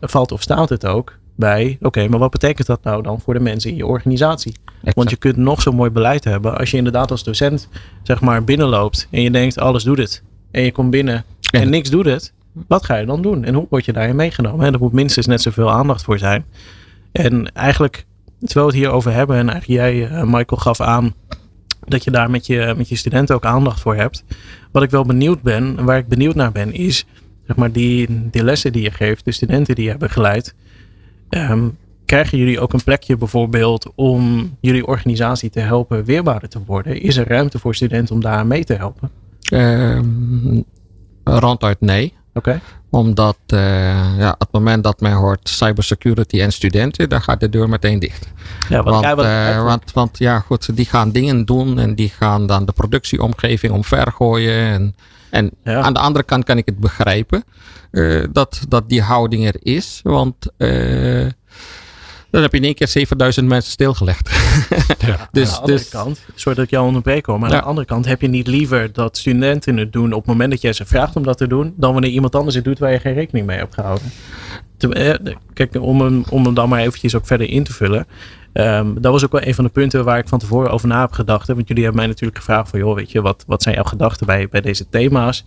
valt 0.00 0.32
of 0.32 0.42
staat 0.42 0.68
het 0.68 0.86
ook 0.86 1.18
bij, 1.34 1.78
oké, 1.80 2.08
maar 2.08 2.18
wat 2.18 2.30
betekent 2.30 2.66
dat 2.66 2.82
nou 2.82 3.02
dan 3.02 3.20
voor 3.20 3.34
de 3.34 3.40
mensen 3.40 3.70
in 3.70 3.76
je 3.76 3.86
organisatie? 3.86 4.56
Want 4.82 5.10
je 5.10 5.16
kunt 5.16 5.36
nog 5.36 5.62
zo 5.62 5.72
mooi 5.72 5.90
beleid 5.90 6.24
hebben. 6.24 6.58
Als 6.58 6.70
je 6.70 6.76
inderdaad 6.76 7.10
als 7.10 7.24
docent, 7.24 7.68
zeg 8.02 8.20
maar, 8.20 8.44
binnenloopt 8.44 9.08
en 9.10 9.22
je 9.22 9.30
denkt, 9.30 9.58
alles 9.58 9.82
doet 9.82 9.98
het. 9.98 10.22
En 10.50 10.62
je 10.62 10.72
komt 10.72 10.90
binnen 10.90 11.24
en 11.50 11.70
niks 11.70 11.90
doet 11.90 12.04
het. 12.04 12.32
Wat 12.66 12.84
ga 12.84 12.96
je 12.96 13.06
dan 13.06 13.22
doen? 13.22 13.44
En 13.44 13.54
hoe 13.54 13.66
word 13.70 13.84
je 13.84 13.92
daarin 13.92 14.16
meegenomen? 14.16 14.66
En 14.66 14.72
er 14.72 14.78
moet 14.78 14.92
minstens 14.92 15.26
net 15.26 15.42
zoveel 15.42 15.70
aandacht 15.70 16.02
voor 16.02 16.18
zijn. 16.18 16.44
En 17.12 17.52
eigenlijk, 17.52 18.06
terwijl 18.40 18.66
we 18.66 18.72
het 18.72 18.82
hier 18.82 18.92
over 18.92 19.12
hebben, 19.12 19.36
en 19.36 19.48
eigenlijk 19.48 19.80
jij, 19.80 20.08
eh, 20.08 20.22
Michael, 20.22 20.60
gaf 20.60 20.80
aan 20.80 21.14
dat 21.86 22.04
je 22.04 22.10
daar 22.10 22.30
met 22.30 22.46
je, 22.46 22.74
met 22.76 22.88
je 22.88 22.96
studenten 22.96 23.34
ook 23.34 23.44
aandacht 23.44 23.80
voor 23.80 23.96
hebt. 23.96 24.24
Wat 24.70 24.82
ik 24.82 24.90
wel 24.90 25.04
benieuwd 25.04 25.42
ben, 25.42 25.84
waar 25.84 25.98
ik 25.98 26.08
benieuwd 26.08 26.34
naar 26.34 26.52
ben, 26.52 26.72
is 26.72 27.06
zeg 27.46 27.56
maar 27.56 27.72
die, 27.72 28.28
die 28.30 28.44
lessen 28.44 28.72
die 28.72 28.82
je 28.82 28.90
geeft, 28.90 29.24
de 29.24 29.32
studenten 29.32 29.74
die 29.74 29.84
je 29.84 29.90
hebt 29.90 30.02
begeleid. 30.02 30.54
Ehm, 31.28 31.68
krijgen 32.04 32.38
jullie 32.38 32.60
ook 32.60 32.72
een 32.72 32.84
plekje 32.84 33.16
bijvoorbeeld 33.16 33.92
om 33.94 34.54
jullie 34.60 34.86
organisatie 34.86 35.50
te 35.50 35.60
helpen 35.60 36.04
weerbaarder 36.04 36.48
te 36.48 36.64
worden? 36.66 37.00
Is 37.00 37.16
er 37.16 37.28
ruimte 37.28 37.58
voor 37.58 37.74
studenten 37.74 38.14
om 38.14 38.20
daar 38.20 38.46
mee 38.46 38.64
te 38.64 38.74
helpen? 38.74 39.10
Um, 39.52 40.64
nee. 41.80 42.12
Omdat 42.90 43.36
uh, 43.54 43.58
ja, 44.18 44.30
op 44.30 44.40
het 44.40 44.52
moment 44.52 44.84
dat 44.84 45.00
men 45.00 45.12
hoort 45.12 45.48
cybersecurity 45.48 46.40
en 46.40 46.52
studenten, 46.52 47.08
dan 47.08 47.22
gaat 47.22 47.40
de 47.40 47.48
deur 47.48 47.68
meteen 47.68 47.98
dicht. 47.98 48.28
Ja, 48.68 48.82
want, 48.82 49.04
uh, 49.04 49.64
want, 49.64 49.92
want, 49.92 50.18
ja, 50.18 50.38
goed, 50.38 50.76
die 50.76 50.86
gaan 50.86 51.10
dingen 51.10 51.44
doen 51.44 51.78
en 51.78 51.94
die 51.94 52.08
gaan 52.08 52.46
dan 52.46 52.64
de 52.64 52.72
productieomgeving 52.72 53.72
omvergooien. 53.72 54.54
En, 54.54 54.94
en 55.30 55.52
aan 55.64 55.92
de 55.92 56.00
andere 56.00 56.24
kant 56.24 56.44
kan 56.44 56.58
ik 56.58 56.66
het 56.66 56.78
begrijpen 56.78 57.44
uh, 57.90 58.24
dat, 58.32 58.60
dat 58.68 58.88
die 58.88 59.02
houding 59.02 59.46
er 59.46 59.56
is. 59.58 60.00
Want 60.02 60.34
dan 62.32 62.42
heb 62.42 62.52
je 62.52 62.58
in 62.58 62.64
één 62.64 62.74
keer 62.74 62.88
7000 62.88 63.48
mensen 63.48 63.72
stilgelegd. 63.72 64.30
Ja, 64.98 65.28
dus, 65.32 65.48
aan 65.48 65.54
de 65.54 65.60
andere 65.60 65.78
dus, 65.78 65.88
kant, 65.88 66.20
sorry 66.34 66.56
dat 66.56 66.64
ik 66.64 66.70
jou 66.70 66.86
onderbreek 66.86 67.26
maar 67.26 67.42
aan 67.42 67.50
de 67.50 67.60
andere 67.60 67.86
kant 67.86 68.04
heb 68.06 68.20
je 68.20 68.28
niet 68.28 68.46
liever 68.46 68.92
dat 68.92 69.16
studenten 69.16 69.76
het 69.76 69.92
doen 69.92 70.12
op 70.12 70.18
het 70.18 70.26
moment 70.26 70.50
dat 70.50 70.60
jij 70.60 70.72
ze 70.72 70.84
vraagt 70.84 71.16
om 71.16 71.22
dat 71.22 71.36
te 71.36 71.46
doen, 71.46 71.74
dan 71.76 71.92
wanneer 71.92 72.10
iemand 72.10 72.34
anders 72.34 72.54
het 72.54 72.64
doet 72.64 72.78
waar 72.78 72.92
je 72.92 72.98
geen 72.98 73.14
rekening 73.14 73.46
mee 73.46 73.58
hebt 73.58 73.74
gehouden. 73.74 74.12
Eh, 74.78 75.14
kijk, 75.52 75.74
om 75.80 76.00
hem, 76.00 76.24
om 76.30 76.44
hem 76.44 76.54
dan 76.54 76.68
maar 76.68 76.80
eventjes 76.80 77.14
ook 77.14 77.26
verder 77.26 77.48
in 77.48 77.64
te 77.64 77.72
vullen. 77.72 78.06
Um, 78.52 79.00
dat 79.00 79.12
was 79.12 79.24
ook 79.24 79.32
wel 79.32 79.46
een 79.46 79.54
van 79.54 79.64
de 79.64 79.70
punten 79.70 80.04
waar 80.04 80.18
ik 80.18 80.28
van 80.28 80.38
tevoren 80.38 80.70
over 80.70 80.88
na 80.88 81.00
heb 81.00 81.12
gedacht. 81.12 81.46
Want 81.46 81.68
jullie 81.68 81.82
hebben 81.82 82.00
mij 82.00 82.10
natuurlijk 82.10 82.38
gevraagd 82.38 82.68
van, 82.70 82.78
joh, 82.78 82.94
weet 82.94 83.10
je, 83.10 83.22
wat, 83.22 83.44
wat 83.46 83.62
zijn 83.62 83.74
jouw 83.74 83.84
gedachten 83.84 84.26
bij, 84.26 84.48
bij 84.48 84.60
deze 84.60 84.88
thema's? 84.88 85.44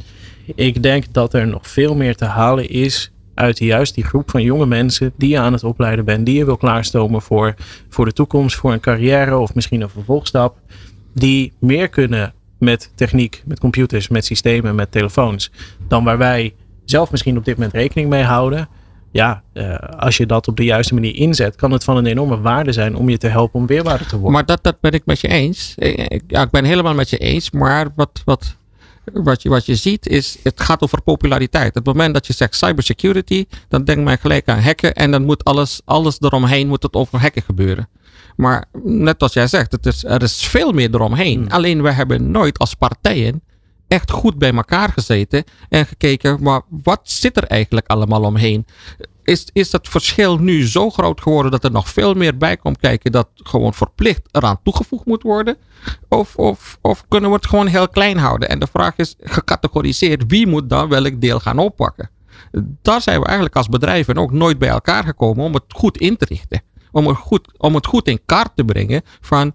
Ik 0.56 0.84
denk 0.84 1.06
dat 1.12 1.34
er 1.34 1.48
nog 1.48 1.68
veel 1.68 1.96
meer 1.96 2.16
te 2.16 2.26
halen 2.26 2.70
is 2.70 3.12
uit 3.36 3.60
juist 3.60 3.96
die 3.96 4.04
groep 4.04 4.30
van 4.30 4.42
jonge 4.42 4.66
mensen 4.66 5.14
die 5.18 5.30
je 5.30 5.40
aan 5.40 5.54
het 5.54 5.64
opleiden 5.64 6.06
bent, 6.06 6.26
die 6.26 6.38
je 6.38 6.46
wil 6.46 6.58
klaarstomen 6.58 7.22
voor, 7.22 7.54
voor 7.90 8.06
de 8.06 8.14
toekomst, 8.14 8.56
voor 8.56 8.74
een 8.74 8.80
carrière 8.80 9.38
of 9.38 9.56
misschien 9.56 9.82
een 9.82 9.90
vervolgstap, 9.90 10.58
die 11.14 11.54
meer 11.60 11.90
kunnen 11.90 12.34
met 12.60 12.92
techniek, 12.96 13.44
met 13.46 13.60
computers, 13.60 14.08
met 14.08 14.26
systemen, 14.26 14.76
met 14.76 14.92
telefoons, 14.92 15.52
dan 15.88 16.04
waar 16.04 16.18
wij 16.18 16.54
zelf 16.86 17.12
misschien 17.12 17.38
op 17.38 17.46
dit 17.46 17.56
moment 17.56 17.74
rekening 17.74 18.10
mee 18.10 18.24
houden. 18.24 18.68
Ja, 19.12 19.44
uh, 19.54 19.76
als 19.76 20.18
je 20.18 20.26
dat 20.26 20.48
op 20.48 20.58
de 20.58 20.64
juiste 20.64 20.94
manier 20.94 21.16
inzet, 21.16 21.56
kan 21.56 21.72
het 21.72 21.84
van 21.84 21.98
een 21.98 22.06
enorme 22.06 22.40
waarde 22.40 22.72
zijn 22.72 22.96
om 22.96 23.10
je 23.10 23.18
te 23.18 23.28
helpen 23.28 23.60
om 23.60 23.68
weerbaarder 23.68 24.08
te 24.08 24.16
worden. 24.16 24.34
Maar 24.34 24.46
dat, 24.46 24.64
dat 24.64 24.80
ben 24.80 24.92
ik 24.92 25.06
met 25.06 25.20
je 25.20 25.28
eens. 25.28 25.74
Ik, 25.78 26.22
ja, 26.28 26.42
ik 26.42 26.50
ben 26.50 26.64
helemaal 26.64 26.94
met 26.94 27.10
je 27.10 27.18
eens. 27.18 27.52
Maar 27.52 27.88
wat, 27.96 28.22
wat, 28.26 28.58
wat 29.14 29.41
je, 29.41 29.49
wat 29.49 29.66
je 29.66 29.76
ziet 29.76 30.08
is, 30.08 30.38
het 30.43 30.62
gaat 30.62 30.82
over 30.82 31.01
populariteit. 31.01 31.70
Op 31.70 31.76
het 31.76 31.86
moment 31.86 32.14
dat 32.14 32.28
je 32.28 32.34
zegt 32.34 32.56
cybersecurity, 32.56 33.45
dan 33.68 33.84
denkt 33.84 34.03
men 34.03 34.18
gelijk 34.18 34.47
aan 34.49 34.60
hacken 34.60 34.93
en 34.93 35.12
dan 35.12 35.26
moet 35.26 35.43
alles, 35.43 35.82
alles 35.86 36.18
eromheen 36.20 36.68
moet 36.68 36.84
het 36.84 36.93
over 36.93 37.20
hacken 37.20 37.41
gebeuren. 37.41 37.89
Maar 38.36 38.66
net 38.84 39.22
als 39.22 39.34
jij 39.34 39.47
zegt, 39.47 39.72
het 39.72 39.86
is, 39.86 40.03
er 40.03 40.22
is 40.22 40.47
veel 40.47 40.72
meer 40.72 40.93
eromheen. 40.93 41.39
Hmm. 41.39 41.51
Alleen 41.51 41.82
we 41.82 41.91
hebben 41.91 42.32
nooit 42.32 42.58
als 42.58 42.74
partijen 42.74 43.41
echt 43.88 44.12
goed 44.12 44.38
bij 44.38 44.53
elkaar 44.53 44.89
gezeten 44.89 45.43
en 45.70 45.86
gekeken, 45.86 46.41
maar 46.41 46.62
wat 46.70 46.99
zit 47.03 47.38
er 47.38 47.43
eigenlijk 47.43 47.88
allemaal 47.88 48.24
omheen? 48.24 48.66
Is, 49.26 49.48
is 49.54 49.70
dat 49.70 49.88
verschil 49.88 50.38
nu 50.38 50.68
zo 50.68 50.90
groot 50.90 51.22
geworden 51.22 51.52
dat 51.52 51.64
er 51.64 51.72
nog 51.72 51.90
veel 51.90 52.14
meer 52.14 52.38
bij 52.38 52.58
komt 52.58 52.80
kijken 52.80 53.12
dat 53.12 53.30
gewoon 53.36 53.74
verplicht 53.74 54.22
eraan 54.32 54.60
toegevoegd 54.64 55.06
moet 55.06 55.24
worden? 55.24 55.58
Of, 56.10 56.36
of, 56.36 56.78
of 56.82 57.06
kunnen 57.08 57.30
we 57.30 57.36
het 57.36 57.48
gewoon 57.48 57.68
heel 57.68 57.90
klein 57.90 58.18
houden? 58.18 58.50
En 58.50 58.60
de 58.60 58.68
vraag 58.68 58.96
is 58.96 59.16
gecategoriseerd, 59.20 60.24
wie 60.28 60.48
moet 60.48 60.70
dan 60.70 60.90
welk 60.90 61.22
deel 61.22 61.40
gaan 61.40 61.60
oppakken? 61.60 62.10
Daar 62.82 63.02
zijn 63.02 63.20
we 63.20 63.26
eigenlijk 63.26 63.56
als 63.56 63.70
bedrijven 63.70 64.18
ook 64.18 64.32
nooit 64.32 64.60
bij 64.60 64.70
elkaar 64.70 65.04
gekomen 65.04 65.46
om 65.46 65.54
het 65.54 65.64
goed 65.68 65.98
in 65.98 66.18
te 66.18 66.26
richten. 66.26 66.62
Om, 66.92 67.08
er 67.08 67.16
goed, 67.16 67.48
om 67.58 67.76
het 67.76 67.86
goed 67.86 68.08
in 68.08 68.20
kaart 68.26 68.52
te 68.56 68.64
brengen 68.66 69.02
van 69.22 69.54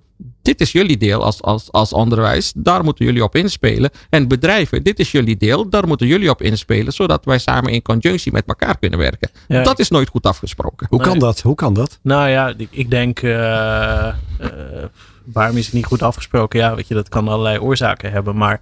dit 0.51 0.61
is 0.61 0.73
jullie 0.73 0.97
deel 0.97 1.25
als, 1.25 1.43
als, 1.43 1.73
als 1.73 1.93
onderwijs. 1.93 2.53
Daar 2.57 2.85
moeten 2.85 3.05
jullie 3.05 3.25
op 3.25 3.37
inspelen. 3.37 3.91
En 4.09 4.29
bedrijven, 4.29 4.83
dit 4.83 4.99
is 4.99 5.13
jullie 5.13 5.37
deel. 5.37 5.69
Daar 5.69 5.87
moeten 5.87 6.07
jullie 6.07 6.31
op 6.31 6.43
inspelen. 6.43 6.93
Zodat 6.93 7.25
wij 7.25 7.39
samen 7.39 7.73
in 7.73 7.83
conjunctie 7.83 8.33
met 8.33 8.47
elkaar 8.47 8.79
kunnen 8.79 8.99
werken. 8.99 9.31
dat 9.49 9.79
is 9.79 9.89
nooit 9.89 10.09
goed 10.09 10.27
afgesproken. 10.27 10.87
Hoe 10.91 11.01
kan 11.01 11.19
dat? 11.19 11.41
Hoe 11.41 11.55
kan 11.55 11.75
dat? 11.75 11.99
Nou 12.03 12.29
ja, 12.29 12.55
ik 12.71 12.91
denk... 12.91 13.23
Uh, 13.23 13.33
uh, 13.33 14.49
waarom 15.25 15.57
is 15.57 15.65
het 15.65 15.75
niet 15.75 15.85
goed 15.85 16.03
afgesproken? 16.03 16.59
Ja, 16.59 16.75
weet 16.75 16.89
je, 16.89 16.95
dat 16.95 17.09
kan 17.09 17.29
allerlei 17.29 17.59
oorzaken 17.59 18.13
hebben. 18.13 18.37
Maar 18.37 18.61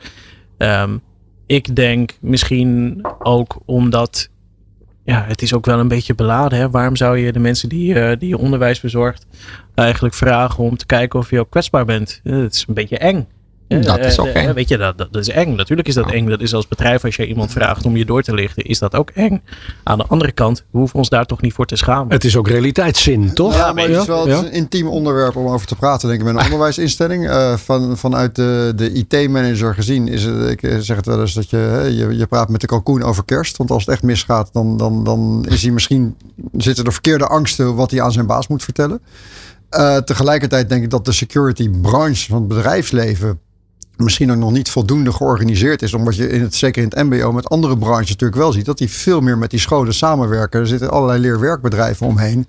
um, 0.59 1.03
ik 1.47 1.77
denk 1.77 2.17
misschien 2.21 3.07
ook 3.19 3.59
omdat 3.65 4.29
ja, 5.09 5.25
het 5.27 5.43
is 5.43 5.55
ook 5.55 5.67
wel 5.67 5.79
een 5.79 5.89
beetje 5.89 6.15
beladen. 6.15 6.59
Hè? 6.59 6.71
Waarom 6.71 6.97
zou 6.97 7.19
je 7.19 7.33
de 7.33 7.39
mensen 7.39 7.69
die, 7.69 7.95
uh, 7.95 8.13
die 8.19 8.29
je 8.29 8.39
onderwijs 8.39 8.81
bezorgt 8.81 9.27
eigenlijk 9.75 10.15
vragen 10.15 10.65
om 10.65 10.77
te 10.77 10.87
kijken 10.87 11.19
of 11.19 11.31
je 11.31 11.41
ook 11.41 11.51
kwetsbaar 11.51 11.85
bent? 11.85 12.21
Uh, 12.25 12.43
het 12.43 12.55
is 12.55 12.65
een 12.69 12.75
beetje 12.75 12.99
eng. 12.99 13.29
Dat 13.69 13.99
is 13.99 14.19
ook 14.19 14.27
eh, 14.27 14.45
eng. 14.45 14.55
Weet 14.55 14.69
je, 14.69 14.77
dat, 14.77 14.99
dat, 14.99 15.17
is 15.17 15.29
eng. 15.29 15.55
Natuurlijk 15.55 15.89
is 15.89 15.95
dat 15.95 16.11
eng. 16.11 16.29
Dat 16.29 16.41
is 16.41 16.55
als 16.55 16.69
bedrijf, 16.69 17.05
als 17.05 17.17
je 17.17 17.27
iemand 17.27 17.53
vraagt 17.53 17.85
om 17.85 17.97
je 17.97 18.05
door 18.05 18.23
te 18.23 18.35
lichten, 18.35 18.65
is 18.65 18.79
dat 18.79 18.95
ook 18.95 19.11
eng. 19.11 19.43
Aan 19.83 19.99
de 19.99 20.05
andere 20.09 20.33
kant, 20.33 20.65
we 20.71 20.79
hoeven 20.79 20.99
ons 20.99 21.09
daar 21.09 21.27
toch 21.27 21.41
niet 21.41 21.53
voor 21.53 21.67
te 21.67 21.77
schamen. 21.77 22.13
Het 22.13 22.25
is 22.25 22.37
ook 22.37 22.49
realiteitszin, 22.49 23.33
toch? 23.33 23.55
Ja, 23.55 23.73
maar 23.73 23.89
het 23.89 24.01
is 24.01 24.07
wel 24.07 24.29
een 24.29 24.53
intiem 24.53 24.89
onderwerp 24.89 25.37
om 25.37 25.47
over 25.47 25.67
te 25.67 25.77
praten, 25.77 26.09
denk 26.09 26.21
ik, 26.21 26.27
met 26.27 26.37
een 26.37 26.45
onderwijsinstelling. 26.45 27.25
Uh, 27.25 27.57
van, 27.57 27.97
vanuit 27.97 28.37
de, 28.37 28.73
de 28.77 28.93
IT-manager 28.93 29.75
gezien 29.75 30.09
is 30.09 30.25
het, 30.25 30.51
ik 30.51 30.77
zeg 30.81 30.97
het 30.97 31.07
wel 31.07 31.21
eens, 31.21 31.35
dat 31.35 31.51
je, 31.51 31.93
je, 31.97 32.17
je 32.17 32.27
praat 32.27 32.49
met 32.49 32.61
de 32.61 32.67
kalkoen 32.67 33.03
over 33.03 33.25
kerst. 33.25 33.57
Want 33.57 33.71
als 33.71 33.85
het 33.85 33.95
echt 33.95 34.03
misgaat, 34.03 34.51
dan, 34.53 34.77
dan, 34.77 35.05
dan 35.05 35.47
is 35.49 35.63
hij 35.63 35.71
misschien, 35.71 36.17
zitten 36.57 36.85
er 36.85 36.93
verkeerde 36.93 37.27
angsten 37.27 37.75
wat 37.75 37.91
hij 37.91 38.03
aan 38.03 38.13
zijn 38.13 38.27
baas 38.27 38.49
moet 38.49 38.65
vertellen. 38.65 39.01
Uh, 39.71 39.97
tegelijkertijd 39.97 40.69
denk 40.69 40.83
ik 40.83 40.91
dat 40.91 41.05
de 41.05 41.13
security 41.13 41.71
branche 41.71 42.29
van 42.29 42.39
het 42.39 42.49
bedrijfsleven 42.49 43.41
misschien 43.99 44.31
ook 44.31 44.37
nog 44.37 44.53
niet 44.53 44.71
voldoende 44.71 45.13
georganiseerd 45.13 45.83
is. 45.83 45.95
Omdat 45.95 46.17
je 46.17 46.29
in 46.29 46.41
het, 46.41 46.55
zeker 46.55 46.83
in 46.83 46.89
het 46.89 47.09
MBO 47.09 47.33
met 47.33 47.49
andere 47.49 47.79
branches 47.79 48.09
natuurlijk 48.09 48.39
wel 48.39 48.53
ziet 48.53 48.65
dat 48.65 48.79
die 48.79 48.91
veel 48.91 49.21
meer 49.21 49.39
met 49.39 49.51
die 49.51 49.61
scholen 49.61 49.95
samenwerken. 49.95 50.61
Er 50.61 50.67
zitten 50.67 50.91
allerlei 50.91 51.21
leerwerkbedrijven 51.21 52.07
omheen. 52.07 52.47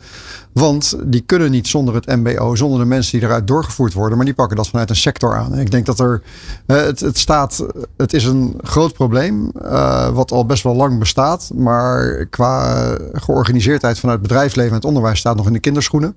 Want 0.52 0.96
die 1.04 1.22
kunnen 1.22 1.52
niet 1.52 1.68
zonder 1.68 1.96
het 1.96 2.06
MBO, 2.06 2.56
zonder 2.56 2.80
de 2.80 2.86
mensen 2.86 3.20
die 3.20 3.28
eruit 3.28 3.48
doorgevoerd 3.48 3.94
worden. 3.94 4.18
Maar 4.18 4.26
die 4.26 4.36
pakken 4.36 4.58
dat 4.58 4.68
vanuit 4.68 4.90
een 4.90 4.96
sector 4.96 5.36
aan. 5.36 5.54
En 5.54 5.60
ik 5.60 5.72
denk 5.72 5.86
dat 5.86 6.00
er. 6.00 6.22
Het, 6.66 7.00
het 7.00 7.18
staat. 7.18 7.66
Het 7.98 8.14
is 8.14 8.26
een 8.26 8.60
groot 8.62 8.94
probleem. 8.94 9.52
Uh, 9.62 10.10
wat 10.10 10.32
al 10.32 10.46
best 10.46 10.64
wel 10.64 10.76
lang 10.76 11.00
bestaat. 11.00 11.52
Maar 11.56 12.26
qua 12.26 12.84
georganiseerdheid 13.14 14.00
vanuit 14.00 14.22
bedrijfsleven 14.22 14.72
en 14.72 14.78
het 14.78 14.86
onderwijs 14.86 15.20
staat 15.20 15.36
nog 15.36 15.48
in 15.48 15.54
de 15.54 15.60
kinderschoenen. 15.60 16.16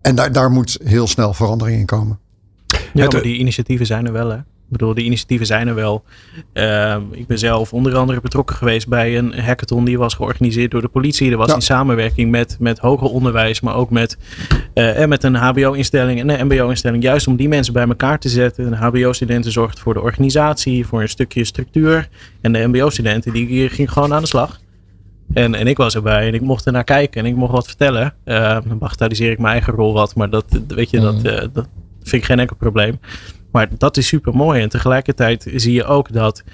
En 0.00 0.14
daar, 0.14 0.32
daar 0.32 0.50
moet 0.50 0.78
heel 0.84 1.06
snel 1.06 1.34
verandering 1.34 1.78
in 1.80 1.86
komen. 1.86 2.18
Ja, 2.94 3.08
maar 3.08 3.22
die 3.22 3.38
initiatieven 3.38 3.86
zijn 3.86 4.06
er 4.06 4.12
wel, 4.12 4.30
hè? 4.30 4.38
Ik 4.70 4.76
bedoel, 4.78 4.94
die 4.94 5.04
initiatieven 5.04 5.46
zijn 5.46 5.68
er 5.68 5.74
wel. 5.74 6.04
Uh, 6.54 6.96
ik 7.10 7.26
ben 7.26 7.38
zelf 7.38 7.72
onder 7.72 7.96
andere 7.96 8.20
betrokken 8.20 8.56
geweest 8.56 8.88
bij 8.88 9.18
een 9.18 9.38
hackathon 9.38 9.84
die 9.84 9.98
was 9.98 10.14
georganiseerd 10.14 10.70
door 10.70 10.80
de 10.80 10.88
politie. 10.88 11.30
Er 11.30 11.36
was 11.36 11.54
in 11.54 11.60
samenwerking 11.60 12.30
met, 12.30 12.56
met 12.58 12.78
hoger 12.78 13.08
onderwijs, 13.08 13.60
maar 13.60 13.74
ook 13.74 13.90
met, 13.90 14.18
uh, 14.74 15.00
en 15.00 15.08
met 15.08 15.24
een 15.24 15.34
HBO-instelling 15.34 16.20
en 16.20 16.28
een 16.28 16.46
MBO-instelling. 16.46 17.02
Juist 17.02 17.26
om 17.26 17.36
die 17.36 17.48
mensen 17.48 17.72
bij 17.72 17.86
elkaar 17.86 18.18
te 18.18 18.28
zetten. 18.28 18.66
Een 18.66 18.74
HBO-studenten 18.74 19.52
zorgt 19.52 19.80
voor 19.80 19.94
de 19.94 20.00
organisatie, 20.00 20.86
voor 20.86 21.00
een 21.00 21.08
stukje 21.08 21.44
structuur. 21.44 22.08
En 22.40 22.52
de 22.52 22.66
MBO-studenten 22.66 23.32
die 23.32 23.68
gingen 23.68 23.92
gewoon 23.92 24.14
aan 24.14 24.22
de 24.22 24.28
slag. 24.28 24.60
En, 25.32 25.54
en 25.54 25.66
ik 25.66 25.76
was 25.76 25.94
erbij 25.94 26.26
en 26.26 26.34
ik 26.34 26.40
mocht 26.40 26.66
er 26.66 26.72
naar 26.72 26.84
kijken 26.84 27.24
en 27.24 27.30
ik 27.30 27.36
mocht 27.36 27.52
wat 27.52 27.66
vertellen. 27.66 28.14
Uh, 28.24 28.58
dan 28.68 28.78
bagatelliseer 28.78 29.30
ik 29.30 29.38
mijn 29.38 29.52
eigen 29.52 29.72
rol 29.72 29.92
wat, 29.92 30.14
maar 30.14 30.30
dat, 30.30 30.44
weet 30.68 30.90
je, 30.90 31.00
dat, 31.00 31.14
mm. 31.14 31.22
dat 31.52 31.68
vind 32.10 32.22
ik 32.22 32.28
geen 32.28 32.38
enkel 32.38 32.56
probleem. 32.56 33.00
Maar 33.52 33.68
dat 33.78 33.96
is 33.96 34.06
super 34.06 34.34
mooi. 34.34 34.60
En 34.62 34.68
tegelijkertijd 34.68 35.50
zie 35.54 35.72
je 35.72 35.84
ook 35.84 36.12
dat, 36.12 36.44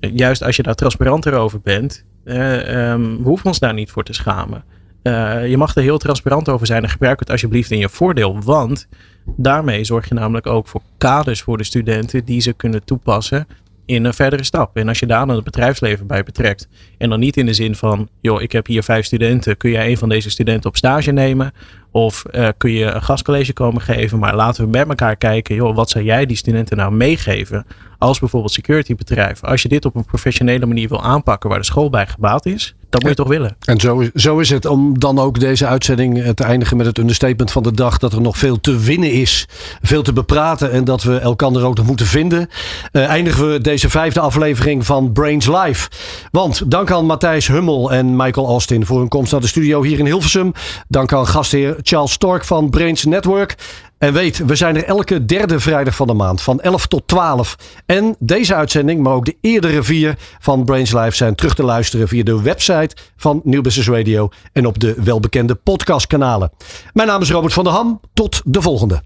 juist 0.00 0.42
als 0.42 0.56
je 0.56 0.62
daar 0.62 0.74
transparanter 0.74 1.34
over 1.34 1.60
bent, 1.60 2.04
um, 2.24 3.16
we 3.16 3.22
hoeven 3.22 3.46
ons 3.46 3.58
daar 3.58 3.74
niet 3.74 3.90
voor 3.90 4.04
te 4.04 4.12
schamen. 4.12 4.64
Uh, 5.02 5.48
je 5.48 5.56
mag 5.56 5.74
er 5.74 5.82
heel 5.82 5.98
transparant 5.98 6.48
over 6.48 6.66
zijn 6.66 6.82
en 6.82 6.88
gebruik 6.88 7.20
het 7.20 7.30
alsjeblieft 7.30 7.70
in 7.70 7.78
je 7.78 7.88
voordeel. 7.88 8.40
Want 8.42 8.88
daarmee 9.24 9.84
zorg 9.84 10.08
je 10.08 10.14
namelijk 10.14 10.46
ook 10.46 10.68
voor 10.68 10.82
kaders 10.98 11.42
voor 11.42 11.58
de 11.58 11.64
studenten 11.64 12.24
die 12.24 12.40
ze 12.40 12.52
kunnen 12.52 12.84
toepassen 12.84 13.46
in 13.86 14.04
een 14.04 14.14
verdere 14.14 14.44
stap. 14.44 14.76
En 14.76 14.88
als 14.88 14.98
je 14.98 15.06
daar 15.06 15.26
dan 15.26 15.34
het 15.34 15.44
bedrijfsleven 15.44 16.06
bij 16.06 16.22
betrekt. 16.22 16.68
En 16.98 17.10
dan 17.10 17.20
niet 17.20 17.36
in 17.36 17.46
de 17.46 17.52
zin 17.52 17.74
van, 17.74 18.08
joh, 18.20 18.42
ik 18.42 18.52
heb 18.52 18.66
hier 18.66 18.82
vijf 18.82 19.04
studenten. 19.04 19.56
Kun 19.56 19.70
jij 19.70 19.90
een 19.90 19.98
van 19.98 20.08
deze 20.08 20.30
studenten 20.30 20.70
op 20.70 20.76
stage 20.76 21.10
nemen? 21.10 21.52
Of 21.92 22.24
uh, 22.30 22.48
kun 22.56 22.70
je 22.70 22.84
een 22.84 23.02
gastcollege 23.02 23.52
komen 23.52 23.82
geven? 23.82 24.18
Maar 24.18 24.34
laten 24.34 24.64
we 24.64 24.70
met 24.70 24.88
elkaar 24.88 25.16
kijken, 25.16 25.54
joh, 25.54 25.76
wat 25.76 25.90
zou 25.90 26.04
jij 26.04 26.26
die 26.26 26.36
studenten 26.36 26.76
nou 26.76 26.92
meegeven? 26.92 27.66
Als 27.98 28.18
bijvoorbeeld 28.18 28.52
security 28.52 28.94
bedrijf. 28.94 29.44
Als 29.44 29.62
je 29.62 29.68
dit 29.68 29.84
op 29.84 29.94
een 29.94 30.04
professionele 30.04 30.66
manier 30.66 30.88
wil 30.88 31.02
aanpakken 31.02 31.48
waar 31.50 31.58
de 31.58 31.64
school 31.64 31.90
bij 31.90 32.06
gebaat 32.06 32.46
is. 32.46 32.74
Dat 32.92 33.00
moet 33.00 33.10
je 33.10 33.16
toch 33.16 33.28
willen. 33.28 33.56
En 33.64 33.80
zo, 33.80 34.04
zo 34.14 34.38
is 34.38 34.50
het. 34.50 34.66
Om 34.66 34.98
dan 34.98 35.18
ook 35.18 35.40
deze 35.40 35.66
uitzending 35.66 36.34
te 36.34 36.44
eindigen 36.44 36.76
met 36.76 36.86
het 36.86 36.98
understatement 36.98 37.50
van 37.52 37.62
de 37.62 37.72
dag. 37.72 37.98
Dat 37.98 38.12
er 38.12 38.20
nog 38.20 38.38
veel 38.38 38.60
te 38.60 38.78
winnen 38.78 39.12
is. 39.12 39.48
Veel 39.82 40.02
te 40.02 40.12
bepraten. 40.12 40.70
En 40.70 40.84
dat 40.84 41.02
we 41.02 41.18
elkaar 41.18 41.62
ook 41.62 41.76
nog 41.76 41.86
moeten 41.86 42.06
vinden. 42.06 42.48
Uh, 42.92 43.06
eindigen 43.06 43.52
we 43.52 43.60
deze 43.60 43.90
vijfde 43.90 44.20
aflevering 44.20 44.86
van 44.86 45.12
Brains 45.12 45.46
Live. 45.46 45.88
Want 46.30 46.70
dank 46.70 46.90
aan 46.90 47.06
Matthijs 47.06 47.46
Hummel 47.46 47.92
en 47.92 48.16
Michael 48.16 48.46
Austin 48.46 48.86
voor 48.86 48.98
hun 48.98 49.08
komst 49.08 49.32
naar 49.32 49.40
de 49.40 49.46
studio 49.46 49.82
hier 49.82 49.98
in 49.98 50.06
Hilversum. 50.06 50.52
Dank 50.88 51.12
aan 51.12 51.26
gastheer 51.26 51.76
Charles 51.82 52.12
Stork 52.12 52.44
van 52.44 52.70
Brains 52.70 53.04
Network. 53.04 53.56
En 54.02 54.12
weet, 54.12 54.42
we 54.46 54.54
zijn 54.54 54.76
er 54.76 54.84
elke 54.84 55.24
derde 55.24 55.60
vrijdag 55.60 55.94
van 55.94 56.06
de 56.06 56.12
maand 56.12 56.42
van 56.42 56.60
11 56.60 56.86
tot 56.86 57.02
12. 57.06 57.56
En 57.86 58.16
deze 58.18 58.54
uitzending, 58.54 59.02
maar 59.02 59.12
ook 59.12 59.24
de 59.24 59.36
eerdere 59.40 59.82
vier 59.82 60.16
van 60.40 60.64
Brains 60.64 60.92
Live 60.92 61.16
zijn 61.16 61.34
terug 61.34 61.54
te 61.54 61.62
luisteren 61.62 62.08
via 62.08 62.22
de 62.22 62.42
website 62.42 62.96
van 63.16 63.40
Nieuw 63.44 63.60
Business 63.60 63.88
Radio 63.88 64.28
en 64.52 64.66
op 64.66 64.78
de 64.78 64.94
welbekende 65.04 65.54
podcastkanalen. 65.54 66.52
Mijn 66.92 67.08
naam 67.08 67.20
is 67.20 67.30
Robert 67.30 67.52
van 67.52 67.64
der 67.64 67.72
Ham. 67.72 68.00
Tot 68.14 68.42
de 68.44 68.62
volgende. 68.62 69.02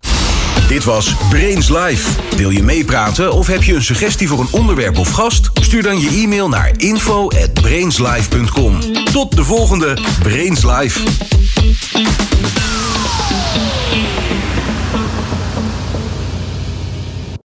Dit 0.68 0.84
was 0.84 1.14
Brains 1.30 1.68
Live. 1.68 2.11
Wil 2.36 2.51
je 2.51 2.62
meepraten 2.62 3.32
of 3.32 3.47
heb 3.47 3.62
je 3.62 3.74
een 3.74 3.82
suggestie 3.82 4.28
voor 4.28 4.40
een 4.40 4.49
onderwerp 4.51 4.99
of 4.99 5.11
gast? 5.11 5.51
Stuur 5.61 5.82
dan 5.82 6.01
je 6.01 6.09
e-mail 6.09 6.49
naar 6.49 6.72
info@brainslive.com. 6.76 8.80
Tot 9.12 9.36
de 9.36 9.44
volgende 9.44 9.99
Brains 10.22 10.64
Live. 10.64 11.01